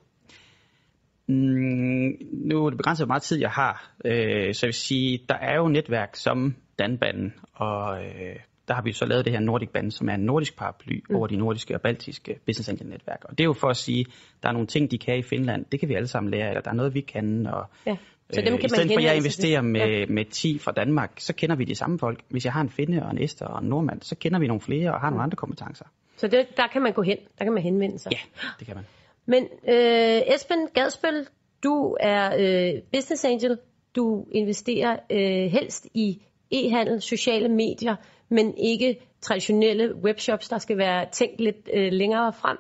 Mm, 1.28 2.18
nu 2.32 2.66
er 2.66 2.70
det 2.70 2.78
begrænset, 2.78 3.06
hvor 3.06 3.14
meget 3.14 3.24
tid 3.24 3.40
jeg 3.40 3.50
har, 3.52 3.92
øh, 4.06 4.54
så 4.54 4.66
jeg 4.66 4.68
vil 4.68 4.74
sige, 4.74 5.20
der 5.30 5.36
er 5.36 5.56
jo 5.56 5.68
netværk 5.68 6.16
som 6.16 6.56
Danbanden, 6.80 7.34
og 7.54 8.04
øh, 8.04 8.36
der 8.70 8.76
har 8.76 8.82
vi 8.82 8.92
så 8.92 9.06
lavet 9.06 9.26
det 9.26 9.34
her 9.34 9.40
Nordic 9.40 9.70
Band, 9.70 9.92
som 9.92 10.10
er 10.10 10.14
en 10.14 10.20
nordisk 10.22 10.58
paraply 10.58 11.04
mm. 11.10 11.16
over 11.16 11.28
de 11.28 11.36
nordiske 11.36 11.76
og 11.76 11.82
baltiske 11.82 12.40
business 12.46 12.70
angel 12.70 12.88
netværk. 12.88 13.20
Og 13.24 13.38
det 13.38 13.40
er 13.40 13.46
jo 13.46 13.54
for 13.54 13.68
at 13.68 13.78
sige, 13.78 14.06
der 14.44 14.50
er 14.50 14.54
nogle 14.54 14.68
ting, 14.68 14.92
de 14.92 14.98
kan 14.98 15.18
i 15.18 15.22
Finland, 15.22 15.66
det 15.72 15.80
kan 15.80 15.90
vi 15.90 15.94
alle 15.94 16.08
sammen 16.08 16.32
lære, 16.32 16.48
eller 16.50 16.62
der 16.62 16.72
er 16.72 16.76
noget, 16.76 16.94
vi 16.94 17.02
kan, 17.02 17.48
og 17.48 17.66
Ja. 17.86 17.96
Så 18.32 18.42
dem 18.42 18.54
Øh, 18.54 18.60
kan 18.60 18.66
I 18.66 18.70
stedet 18.70 18.88
man 18.88 18.96
for 18.96 19.00
at 19.00 19.06
jeg 19.06 19.18
investerer 19.18 19.62
med, 19.62 19.82
Ja. 19.82 20.06
med 20.10 20.26
10 20.26 20.60
fra 20.60 20.72
Danmark, 20.72 21.12
så 21.18 21.34
kender 21.36 21.56
vi 21.56 21.64
de 21.64 21.76
samme 21.76 22.00
folk. 22.00 22.20
Hvis 22.30 22.46
jeg 22.46 22.54
har 22.54 22.62
en 22.62 22.70
finde 22.70 23.04
og 23.04 23.12
en 23.12 23.24
Ester 23.24 23.46
og 23.46 23.64
en 23.64 23.70
nordmand, 23.70 24.02
så 24.02 24.16
kender 24.16 24.40
vi 24.40 24.48
nogle 24.48 24.62
flere 24.62 24.94
og 24.94 25.00
har 25.00 25.10
nogle 25.10 25.24
andre 25.24 25.36
kompetencer. 25.36 25.86
Så 26.18 26.28
det, 26.28 26.58
der 26.58 26.68
kan 26.68 26.82
man 26.82 26.94
gå 26.94 27.02
hen, 27.02 27.18
der 27.40 27.44
kan 27.44 27.54
man 27.54 27.64
henvende 27.64 28.00
sig. 28.00 28.12
Ja, 28.12 28.18
det 28.60 28.68
kan 28.68 28.76
man. 28.76 28.86
Men 29.26 29.44
øh, 29.44 30.36
Esben 30.36 30.68
Gadspil, 30.74 31.28
du 31.64 31.98
er 32.00 32.26
øh, 32.40 32.82
business 32.94 33.26
angel. 33.26 33.58
Du 33.96 34.26
investerer 34.32 34.98
øh, 35.12 35.52
helst 35.52 35.88
i 35.94 36.22
e-handel, 36.52 37.02
sociale 37.02 37.50
medier, 37.50 37.96
men 38.30 38.58
ikke 38.58 39.00
traditionelle 39.22 39.96
webshops, 39.96 40.50
der 40.50 40.58
skal 40.58 40.78
være 40.78 41.06
tænkt 41.12 41.42
lidt 41.42 41.70
øh, 41.74 41.92
længere 41.92 42.34
frem. 42.34 42.58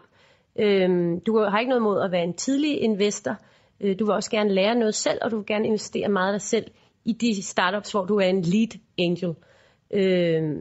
Øh, 0.59 1.17
du 1.25 1.39
har 1.39 1.59
ikke 1.59 1.69
noget 1.69 1.83
mod 1.83 2.01
at 2.01 2.11
være 2.11 2.23
en 2.23 2.33
tidlig 2.33 2.81
investor. 2.81 3.35
Øh, 3.81 3.99
du 3.99 4.05
vil 4.05 4.13
også 4.13 4.31
gerne 4.31 4.53
lære 4.53 4.75
noget 4.75 4.95
selv, 4.95 5.19
og 5.21 5.31
du 5.31 5.37
vil 5.37 5.45
gerne 5.45 5.65
investere 5.65 6.09
meget 6.09 6.33
af 6.33 6.39
dig 6.39 6.41
selv 6.41 6.71
i 7.05 7.13
de 7.13 7.43
startups, 7.43 7.91
hvor 7.91 8.05
du 8.05 8.15
er 8.17 8.25
en 8.25 8.41
lead 8.41 8.79
angel. 8.97 9.35
Øh, 9.91 10.55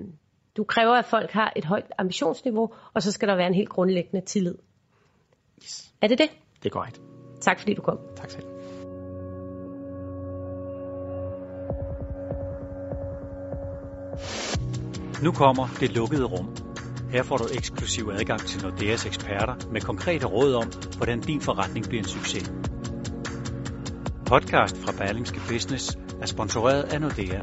du 0.56 0.64
kræver, 0.64 0.94
at 0.94 1.04
folk 1.04 1.30
har 1.30 1.52
et 1.56 1.64
højt 1.64 1.92
ambitionsniveau, 1.98 2.72
og 2.94 3.02
så 3.02 3.12
skal 3.12 3.28
der 3.28 3.36
være 3.36 3.46
en 3.46 3.54
helt 3.54 3.68
grundlæggende 3.68 4.26
tillid. 4.26 4.54
Yes, 5.62 5.92
Er 6.02 6.06
det 6.08 6.18
det? 6.18 6.30
det 6.62 6.66
er 6.66 6.70
korrekt. 6.70 7.00
Tak 7.40 7.58
fordi 7.58 7.74
du 7.74 7.82
kom. 7.82 7.98
Tak 8.16 8.30
selv. 8.30 8.57
Nu 15.22 15.32
kommer 15.32 15.68
det 15.80 15.90
lukkede 15.90 16.24
rum. 16.24 16.56
Her 17.10 17.22
får 17.22 17.36
du 17.36 17.44
eksklusiv 17.54 18.10
adgang 18.12 18.40
til 18.40 18.62
Nordeas 18.62 19.06
eksperter 19.06 19.54
med 19.72 19.80
konkrete 19.80 20.26
råd 20.26 20.54
om, 20.54 20.70
hvordan 20.96 21.20
din 21.20 21.40
forretning 21.40 21.88
bliver 21.88 22.02
en 22.02 22.08
succes. 22.08 22.52
Podcast 24.26 24.76
fra 24.76 24.92
Berlingske 24.92 25.40
Business 25.48 25.98
er 26.20 26.26
sponsoreret 26.26 26.82
af 26.82 27.00
Nordea. 27.00 27.40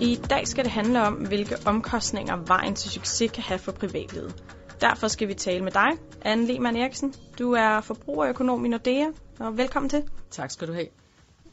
I 0.00 0.20
dag 0.30 0.48
skal 0.48 0.64
det 0.64 0.72
handle 0.72 1.02
om, 1.02 1.14
hvilke 1.14 1.56
omkostninger 1.66 2.36
vejen 2.46 2.74
til 2.74 2.90
succes 2.90 3.30
kan 3.30 3.42
have 3.42 3.58
for 3.58 3.72
privatlivet. 3.72 4.42
Derfor 4.80 5.08
skal 5.08 5.28
vi 5.28 5.34
tale 5.34 5.64
med 5.64 5.72
dig, 5.72 5.88
Anne 6.22 6.46
Lehmann 6.46 6.76
Eriksen. 6.76 7.14
Du 7.38 7.52
er 7.52 7.80
forbrugerøkonom 7.80 8.64
i 8.64 8.68
Nordea, 8.68 9.06
og 9.38 9.58
velkommen 9.58 9.90
til. 9.90 10.02
Tak 10.30 10.50
skal 10.50 10.68
du 10.68 10.72
have. 10.72 10.86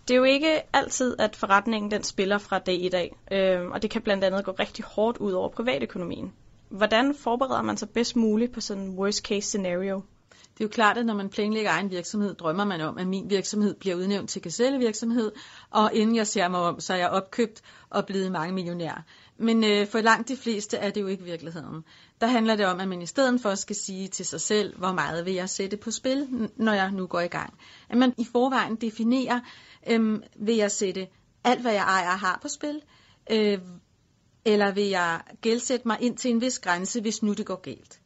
Det 0.08 0.14
er 0.14 0.18
jo 0.18 0.24
ikke 0.24 0.62
altid, 0.74 1.16
at 1.20 1.36
forretningen 1.36 1.92
den 1.92 2.04
spiller 2.04 2.38
fra 2.38 2.60
dag 2.60 2.84
i 2.84 2.90
dag, 2.90 3.16
øh, 3.32 3.70
og 3.72 3.82
det 3.82 3.90
kan 3.90 4.02
blandt 4.02 4.24
andet 4.24 4.46
gå 4.46 4.52
rigtig 4.52 4.86
hårdt 4.86 5.18
ud 5.18 5.32
over 5.32 5.50
privatøkonomien. 5.50 6.34
Hvordan 6.70 7.16
forbereder 7.16 7.62
man 7.62 7.78
sig 7.78 7.90
bedst 7.90 8.16
muligt 8.16 8.54
på 8.54 8.62
sådan 8.62 8.84
en 8.84 8.98
worst 8.98 9.26
case 9.26 9.48
scenario? 9.48 10.02
Det 10.32 10.64
er 10.64 10.66
jo 10.66 10.70
klart, 10.70 10.98
at 10.98 11.06
når 11.06 11.14
man 11.14 11.30
planlægger 11.30 11.72
egen 11.72 11.92
virksomhed, 11.92 12.34
drømmer 12.36 12.66
man 12.66 12.82
om, 12.82 12.98
at 12.98 13.08
min 13.08 13.30
virksomhed 13.30 13.76
bliver 13.76 13.96
udnævnt 13.96 14.30
til 14.30 14.42
gazellevirksomhed, 14.42 15.32
og 15.72 15.94
inden 15.94 16.16
jeg 16.16 16.28
ser 16.28 16.48
mig 16.48 16.60
om, 16.60 16.80
så 16.80 16.94
er 16.94 16.98
jeg 16.98 17.10
opkøbt 17.10 17.62
og 17.90 18.06
blevet 18.06 18.32
mange 18.32 18.54
millionær. 18.54 19.04
Men 19.40 19.64
øh, 19.64 19.88
for 19.88 20.02
langt 20.02 20.28
de 20.28 20.38
fleste 20.38 20.78
er 20.78 20.90
det 20.90 21.02
jo 21.02 21.08
ikke 21.08 21.24
virkeligheden. 21.24 21.84
Der 22.22 22.28
handler 22.28 22.56
det 22.56 22.66
om, 22.66 22.80
at 22.80 22.88
man 22.88 23.02
i 23.02 23.06
stedet 23.06 23.42
for 23.42 23.56
skal 23.56 23.76
sige 23.76 24.08
til 24.08 24.26
sig 24.26 24.42
selv, 24.42 24.78
hvor 24.78 24.92
meget 24.92 25.26
vil 25.26 25.34
jeg 25.34 25.50
sætte 25.50 25.78
på 25.78 25.92
spil, 25.92 26.50
når 26.56 26.74
jeg 26.74 26.92
nu 26.92 27.08
går 27.08 27.20
i 27.20 27.28
gang. 27.28 27.54
At 27.90 27.98
man 27.98 28.14
i 28.18 28.28
forvejen 28.32 28.76
definerer, 28.76 29.40
øh, 29.88 30.20
vil 30.36 30.56
jeg 30.56 30.72
sætte 30.72 31.08
alt, 31.44 31.62
hvad 31.62 31.74
jeg 31.74 31.84
ejer 31.84 32.12
og 32.12 32.20
har 32.20 32.40
på 32.42 32.48
spil, 32.48 32.82
øh, 33.32 33.60
eller 34.46 34.72
vil 34.72 34.88
jeg 34.88 35.22
gældsætte 35.42 35.88
mig 35.88 35.98
ind 36.02 36.18
til 36.18 36.32
en 36.32 36.42
vis 36.42 36.60
grænse, 36.60 37.02
hvis 37.02 37.24
nu 37.24 37.34
det 37.34 37.46
går 37.46 37.62
galt. 37.62 38.00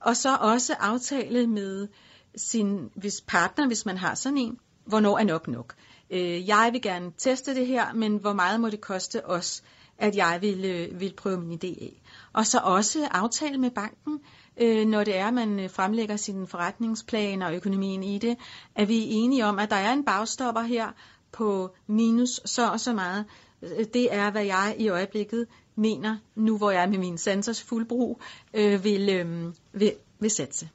Og 0.00 0.16
så 0.16 0.36
også 0.36 0.74
aftale 0.74 1.46
med 1.46 1.88
sin 2.36 2.90
hvis 2.94 3.20
partner, 3.20 3.66
hvis 3.66 3.86
man 3.86 3.98
har 3.98 4.14
sådan 4.14 4.38
en, 4.38 4.58
hvornår 4.84 5.18
er 5.18 5.24
nok 5.24 5.48
nok. 5.48 5.74
Øh, 6.10 6.48
jeg 6.48 6.68
vil 6.72 6.82
gerne 6.82 7.12
teste 7.18 7.54
det 7.54 7.66
her, 7.66 7.92
men 7.92 8.16
hvor 8.16 8.32
meget 8.32 8.60
må 8.60 8.70
det 8.70 8.80
koste 8.80 9.26
os, 9.26 9.62
at 9.98 10.16
jeg 10.16 10.38
ville, 10.40 10.68
øh, 10.68 11.00
ville 11.00 11.16
prøve 11.16 11.40
min 11.40 11.58
idé 11.64 11.84
af. 11.84 12.02
Og 12.32 12.46
så 12.46 12.60
også 12.64 13.08
aftale 13.10 13.58
med 13.58 13.70
banken, 13.70 14.20
øh, 14.56 14.86
når 14.86 15.04
det 15.04 15.16
er, 15.16 15.30
man 15.30 15.60
øh, 15.60 15.70
fremlægger 15.70 16.16
sin 16.16 16.46
forretningsplan 16.46 17.42
og 17.42 17.54
økonomien 17.54 18.02
i 18.02 18.18
det, 18.18 18.36
at 18.74 18.88
vi 18.88 18.98
er 18.98 19.06
enige 19.08 19.46
om, 19.46 19.58
at 19.58 19.70
der 19.70 19.76
er 19.76 19.92
en 19.92 20.04
bagstopper 20.04 20.62
her 20.62 20.88
på 21.32 21.70
minus 21.86 22.40
så 22.44 22.70
og 22.70 22.80
så 22.80 22.92
meget. 22.92 23.24
Øh, 23.62 23.84
det 23.94 24.14
er, 24.14 24.30
hvad 24.30 24.44
jeg 24.44 24.76
i 24.78 24.88
øjeblikket 24.88 25.46
mener, 25.76 26.16
nu 26.34 26.58
hvor 26.58 26.70
jeg 26.70 26.82
er 26.82 26.86
med 26.86 26.98
min 26.98 27.18
sensors 27.18 27.62
fuldbrug, 27.62 28.20
øh, 28.54 28.84
vil, 28.84 29.08
øh, 29.08 29.52
vil, 29.72 29.92
vil 30.18 30.30
satse. 30.30 30.68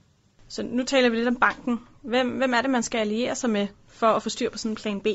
Så 0.47 0.63
nu 0.63 0.83
taler 0.83 1.09
vi 1.09 1.15
lidt 1.15 1.27
om 1.27 1.35
banken. 1.35 1.79
Hvem, 2.01 2.29
hvem 2.29 2.53
er 2.53 2.61
det, 2.61 2.69
man 2.69 2.83
skal 2.83 2.99
alliere 2.99 3.35
sig 3.35 3.49
med 3.49 3.67
for 3.87 4.07
at 4.07 4.23
få 4.23 4.29
styr 4.29 4.49
på 4.49 4.57
sådan 4.57 4.71
en 4.71 4.75
plan 4.75 5.01
B? 5.01 5.07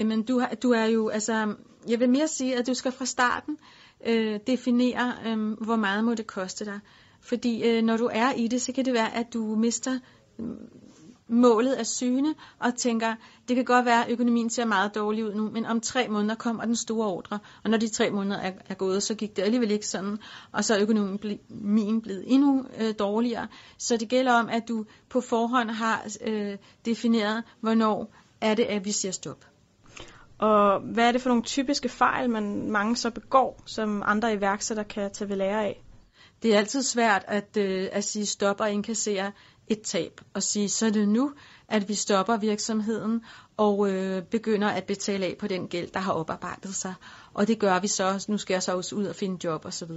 Jamen, 0.00 0.22
du, 0.22 0.38
har, 0.38 0.54
du 0.62 0.70
er 0.70 0.84
jo, 0.84 1.08
altså, 1.08 1.54
jeg 1.88 2.00
vil 2.00 2.10
mere 2.10 2.28
sige, 2.28 2.56
at 2.56 2.66
du 2.66 2.74
skal 2.74 2.92
fra 2.92 3.04
starten 3.04 3.58
øh, 4.06 4.40
definere, 4.46 5.14
øh, 5.26 5.52
hvor 5.52 5.76
meget 5.76 6.04
må 6.04 6.14
det 6.14 6.26
koste 6.26 6.64
dig. 6.64 6.80
Fordi 7.20 7.68
øh, 7.68 7.82
når 7.82 7.96
du 7.96 8.08
er 8.12 8.32
i 8.32 8.48
det, 8.48 8.62
så 8.62 8.72
kan 8.72 8.84
det 8.84 8.92
være, 8.92 9.14
at 9.14 9.34
du 9.34 9.54
mister 9.54 9.98
øh, 10.38 10.46
målet 11.28 11.72
af 11.72 11.86
syne 11.86 12.34
og 12.58 12.74
tænker, 12.74 13.14
det 13.48 13.56
kan 13.56 13.64
godt 13.64 13.84
være, 13.84 14.04
at 14.04 14.12
økonomien 14.12 14.50
ser 14.50 14.64
meget 14.64 14.94
dårlig 14.94 15.24
ud 15.24 15.34
nu, 15.34 15.50
men 15.50 15.66
om 15.66 15.80
tre 15.80 16.08
måneder 16.08 16.34
kommer 16.34 16.64
den 16.64 16.76
store 16.76 17.06
ordre, 17.06 17.38
og 17.64 17.70
når 17.70 17.78
de 17.78 17.88
tre 17.88 18.10
måneder 18.10 18.40
er, 18.40 18.52
er 18.68 18.74
gået, 18.74 19.02
så 19.02 19.14
gik 19.14 19.36
det 19.36 19.42
alligevel 19.42 19.70
ikke 19.70 19.86
sådan, 19.86 20.18
og 20.52 20.64
så 20.64 20.74
er 20.74 20.82
økonomien 20.82 22.00
blevet 22.00 22.24
endnu 22.26 22.64
øh, 22.80 22.94
dårligere. 22.98 23.48
Så 23.78 23.96
det 23.96 24.08
gælder 24.08 24.32
om, 24.32 24.48
at 24.48 24.68
du 24.68 24.84
på 25.08 25.20
forhånd 25.20 25.70
har 25.70 26.06
øh, 26.24 26.56
defineret, 26.84 27.42
hvornår 27.60 28.14
er 28.40 28.54
det, 28.54 28.64
at 28.64 28.84
vi 28.84 28.92
siger 28.92 29.12
stop. 29.12 29.53
Og 30.44 30.80
hvad 30.80 31.08
er 31.08 31.12
det 31.12 31.22
for 31.22 31.28
nogle 31.28 31.42
typiske 31.42 31.88
fejl, 31.88 32.30
man 32.30 32.70
mange 32.70 32.96
så 32.96 33.10
begår, 33.10 33.62
som 33.66 34.02
andre 34.06 34.32
iværksættere 34.32 34.84
kan 34.84 35.10
tage 35.12 35.28
ved 35.28 35.36
lære 35.36 35.64
af? 35.64 35.84
Det 36.42 36.54
er 36.54 36.58
altid 36.58 36.82
svært 36.82 37.24
at, 37.28 37.56
øh, 37.56 37.88
at 37.92 38.04
sige 38.04 38.26
stop 38.26 38.60
og 38.60 38.72
indkassere 38.72 39.32
et 39.68 39.80
tab 39.80 40.20
og 40.34 40.42
sige, 40.42 40.68
så 40.68 40.86
er 40.86 40.90
det 40.90 41.08
nu, 41.08 41.32
at 41.68 41.88
vi 41.88 41.94
stopper 41.94 42.36
virksomheden 42.36 43.24
og 43.56 43.90
øh, 43.90 44.22
begynder 44.22 44.68
at 44.68 44.84
betale 44.84 45.26
af 45.26 45.36
på 45.38 45.48
den 45.48 45.68
gæld, 45.68 45.90
der 45.90 46.00
har 46.00 46.12
oparbejdet 46.12 46.74
sig. 46.74 46.94
Og 47.34 47.48
det 47.48 47.58
gør 47.58 47.80
vi 47.80 47.88
så. 47.88 48.24
Nu 48.28 48.38
skal 48.38 48.54
jeg 48.54 48.62
så 48.62 48.76
også 48.76 48.96
ud 48.96 49.04
og 49.04 49.14
finde 49.14 49.38
job 49.44 49.64
osv. 49.64 49.90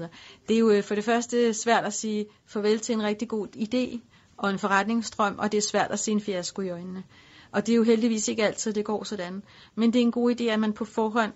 Det 0.47 0.55
er 0.55 0.59
jo 0.59 0.69
øh, 0.69 0.83
for 0.83 0.95
det 0.95 1.03
første 1.03 1.53
svært 1.53 1.83
at 1.83 1.93
sige 1.93 2.25
farvel 2.45 2.79
til 2.79 2.93
en 2.93 3.03
rigtig 3.03 3.27
god 3.27 3.47
idé 3.55 3.99
og 4.37 4.49
en 4.49 4.59
forretningsstrøm, 4.59 5.35
og 5.39 5.51
det 5.51 5.57
er 5.57 5.61
svært 5.61 5.91
at 5.91 5.99
se 5.99 6.11
en 6.11 6.21
fiasko 6.21 6.61
i 6.61 6.69
øjnene. 6.69 7.03
Og 7.51 7.65
det 7.65 7.71
er 7.71 7.75
jo 7.75 7.83
heldigvis 7.83 8.27
ikke 8.27 8.45
altid, 8.45 8.73
det 8.73 8.85
går 8.85 9.03
sådan. 9.03 9.43
Men 9.75 9.93
det 9.93 9.99
er 9.99 10.03
en 10.03 10.11
god 10.11 10.31
idé, 10.31 10.43
at 10.43 10.59
man 10.59 10.73
på 10.73 10.85
forhånd 10.85 11.31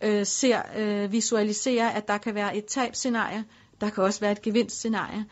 øh, 0.00 0.26
ser, 0.26 0.62
øh, 0.76 1.12
visualiserer, 1.12 1.88
at 1.88 2.08
der 2.08 2.18
kan 2.18 2.34
være 2.34 2.56
et 2.56 2.64
tabscenarie, 2.64 3.44
der 3.80 3.90
kan 3.90 4.04
også 4.04 4.20
være 4.20 4.32
et 4.32 4.42
gevinstscenarie. 4.42 5.24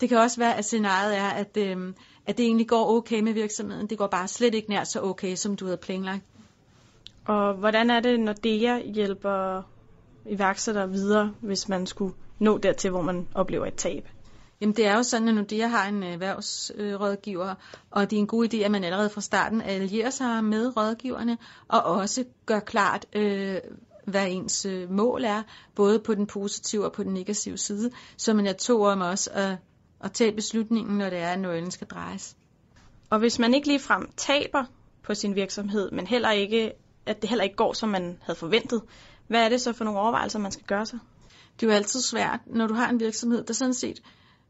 Det 0.00 0.08
kan 0.08 0.18
også 0.18 0.40
være, 0.40 0.56
at 0.56 0.64
scenariet 0.64 1.16
er, 1.16 1.28
at, 1.28 1.56
øh, 1.56 1.92
at 2.26 2.38
det 2.38 2.46
egentlig 2.46 2.68
går 2.68 2.96
okay 2.96 3.20
med 3.20 3.32
virksomheden. 3.32 3.86
Det 3.86 3.98
går 3.98 4.06
bare 4.06 4.28
slet 4.28 4.54
ikke 4.54 4.70
nær 4.70 4.84
så 4.84 5.02
okay, 5.02 5.34
som 5.34 5.56
du 5.56 5.64
havde 5.64 5.76
planlagt. 5.76 6.24
Og 7.24 7.54
hvordan 7.54 7.90
er 7.90 8.00
det, 8.00 8.20
når 8.20 8.32
DEA 8.32 8.78
hjælper 8.78 9.62
iværksættere 10.26 10.90
videre, 10.90 11.34
hvis 11.40 11.68
man 11.68 11.86
skulle 11.86 12.14
nå 12.38 12.58
dertil, 12.58 12.90
hvor 12.90 13.02
man 13.02 13.28
oplever 13.34 13.66
et 13.66 13.74
tab? 13.74 14.08
Jamen 14.62 14.76
det 14.76 14.86
er 14.86 14.96
jo 14.96 15.02
sådan, 15.02 15.28
at 15.28 15.34
Nordea 15.34 15.66
har 15.66 15.88
en 15.88 16.02
erhvervsrådgiver, 16.02 17.54
og 17.90 18.10
det 18.10 18.16
er 18.16 18.20
en 18.20 18.26
god 18.26 18.54
idé, 18.54 18.56
at 18.56 18.70
man 18.70 18.84
allerede 18.84 19.10
fra 19.10 19.20
starten 19.20 19.62
allierer 19.62 20.10
sig 20.10 20.44
med 20.44 20.76
rådgiverne, 20.76 21.38
og 21.68 21.82
også 21.82 22.24
gør 22.46 22.60
klart, 22.60 23.06
øh, 23.12 23.56
hvad 24.04 24.26
ens 24.28 24.66
øh, 24.66 24.90
mål 24.90 25.24
er, 25.24 25.42
både 25.74 25.98
på 25.98 26.14
den 26.14 26.26
positive 26.26 26.84
og 26.84 26.92
på 26.92 27.02
den 27.02 27.14
negative 27.14 27.58
side, 27.58 27.90
så 28.16 28.34
man 28.34 28.46
er 28.46 28.52
to 28.52 28.82
om 28.82 29.00
også 29.00 29.30
at, 29.32 29.56
at 30.00 30.12
tage 30.12 30.32
beslutningen, 30.32 30.98
når 30.98 31.10
det 31.10 31.18
er, 31.18 31.28
at 31.28 31.40
nøglen 31.40 31.70
skal 31.70 31.86
drejes. 31.86 32.36
Og 33.10 33.18
hvis 33.18 33.38
man 33.38 33.54
ikke 33.54 33.66
ligefrem 33.66 34.10
taber 34.16 34.64
på 35.02 35.14
sin 35.14 35.34
virksomhed, 35.34 35.90
men 35.90 36.06
heller 36.06 36.30
ikke, 36.30 36.72
at 37.06 37.22
det 37.22 37.30
heller 37.30 37.44
ikke 37.44 37.56
går, 37.56 37.72
som 37.72 37.88
man 37.88 38.18
havde 38.22 38.38
forventet, 38.38 38.82
hvad 39.26 39.44
er 39.44 39.48
det 39.48 39.60
så 39.60 39.72
for 39.72 39.84
nogle 39.84 40.00
overvejelser, 40.00 40.38
man 40.38 40.52
skal 40.52 40.66
gøre 40.66 40.86
sig? 40.86 40.98
Det 41.60 41.66
er 41.66 41.70
jo 41.70 41.76
altid 41.76 42.00
svært, 42.00 42.40
når 42.46 42.66
du 42.66 42.74
har 42.74 42.88
en 42.88 43.00
virksomhed, 43.00 43.44
der 43.44 43.54
sådan 43.54 43.74
set 43.74 44.02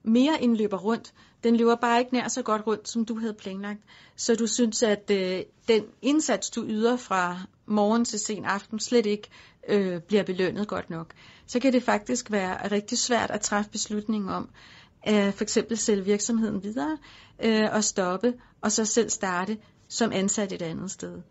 mere 0.03 0.43
end 0.43 0.57
løber 0.57 0.79
rundt. 0.79 1.13
Den 1.45 1.57
løber 1.57 1.75
bare 1.75 2.01
ikke 2.01 2.15
nær 2.15 2.29
så 2.29 2.43
godt 2.43 2.67
rundt, 2.67 2.89
som 2.89 3.05
du 3.05 3.19
havde 3.19 3.35
planlagt. 3.35 3.81
Så 4.17 4.35
du 4.35 4.47
synes, 4.47 4.83
at 4.83 5.11
øh, 5.11 5.43
den 5.69 5.85
indsats, 6.03 6.51
du 6.51 6.65
yder 6.69 6.97
fra 6.97 7.39
morgen 7.67 8.05
til 8.05 8.19
sen 8.19 8.45
aften, 8.45 8.81
slet 8.81 9.07
ikke 9.07 9.29
øh, 9.69 10.01
bliver 10.01 10.23
belønnet 10.23 10.69
godt 10.69 10.91
nok. 10.91 11.15
Så 11.47 11.61
kan 11.61 11.73
det 11.73 11.83
faktisk 11.83 12.31
være 12.31 12.71
rigtig 12.71 12.99
svært 12.99 13.31
at 13.31 13.41
træffe 13.41 13.71
beslutningen 13.71 14.31
om, 14.31 14.49
at 15.03 15.35
for 15.35 15.45
eksempel 15.45 15.79
sælge 15.79 16.05
virksomheden 16.05 16.63
videre 16.63 16.99
øh, 17.45 17.69
og 17.73 17.85
stoppe, 17.85 18.35
og 18.61 18.73
så 18.73 18.85
selv 18.85 19.11
starte 19.11 19.59
som 19.89 20.13
ansat 20.13 20.53
et 20.53 20.63
andet 20.63 20.91
sted. 20.91 21.23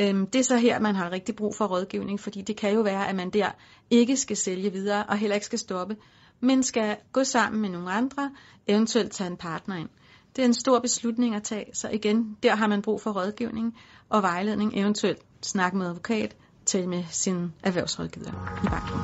Øhm, 0.00 0.26
det 0.26 0.38
er 0.38 0.42
så 0.42 0.56
her, 0.56 0.80
man 0.80 0.94
har 0.94 1.12
rigtig 1.12 1.36
brug 1.36 1.54
for 1.54 1.66
rådgivning, 1.66 2.20
fordi 2.20 2.42
det 2.42 2.56
kan 2.56 2.74
jo 2.74 2.80
være, 2.80 3.08
at 3.08 3.14
man 3.14 3.30
der 3.30 3.50
ikke 3.90 4.16
skal 4.16 4.36
sælge 4.36 4.72
videre 4.72 5.04
og 5.04 5.18
heller 5.18 5.34
ikke 5.34 5.46
skal 5.46 5.58
stoppe, 5.58 5.96
men 6.40 6.62
skal 6.62 6.96
gå 7.12 7.24
sammen 7.24 7.62
med 7.62 7.68
nogle 7.68 7.92
andre, 7.92 8.30
eventuelt 8.66 9.12
tage 9.12 9.30
en 9.30 9.36
partner 9.36 9.76
ind. 9.76 9.88
Det 10.36 10.42
er 10.42 10.46
en 10.46 10.54
stor 10.54 10.78
beslutning 10.78 11.34
at 11.34 11.42
tage, 11.42 11.70
så 11.72 11.88
igen, 11.88 12.36
der 12.42 12.54
har 12.54 12.66
man 12.66 12.82
brug 12.82 13.00
for 13.00 13.10
rådgivning 13.10 13.76
og 14.08 14.22
vejledning, 14.22 14.72
eventuelt 14.76 15.22
snakke 15.42 15.78
med 15.78 15.86
advokat, 15.86 16.36
tale 16.66 16.86
med 16.86 17.04
sin 17.10 17.52
erhvervsrådgiver 17.62 18.30
i 18.64 18.68
banken. 18.68 18.98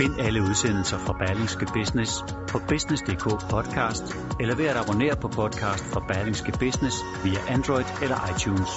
Find 0.00 0.20
alle 0.20 0.42
udsendelser 0.42 0.98
fra 0.98 1.12
Berlingske 1.12 1.66
Business 1.74 2.24
på 2.48 2.58
business.dk 2.68 3.50
podcast, 3.50 4.16
eller 4.40 4.54
ved 4.56 4.66
at 4.66 4.76
abonnere 4.76 5.16
på 5.16 5.28
podcast 5.28 5.84
fra 5.84 6.00
Berlingske 6.08 6.52
Business 6.52 6.96
via 7.24 7.40
Android 7.48 7.84
eller 8.02 8.18
iTunes. 8.30 8.70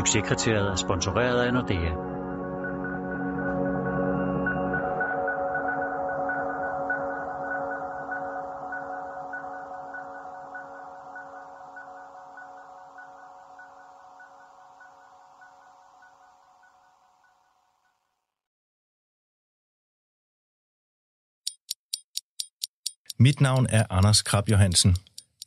Succeskriteriet 0.00 0.70
er 0.70 0.76
sponsoreret 0.76 1.40
af 1.40 1.52
Nordea. 1.52 1.90
Mit 23.18 23.40
navn 23.40 23.66
er 23.70 23.84
Anders 23.90 24.22
Krab 24.22 24.48
Johansen. 24.48 24.96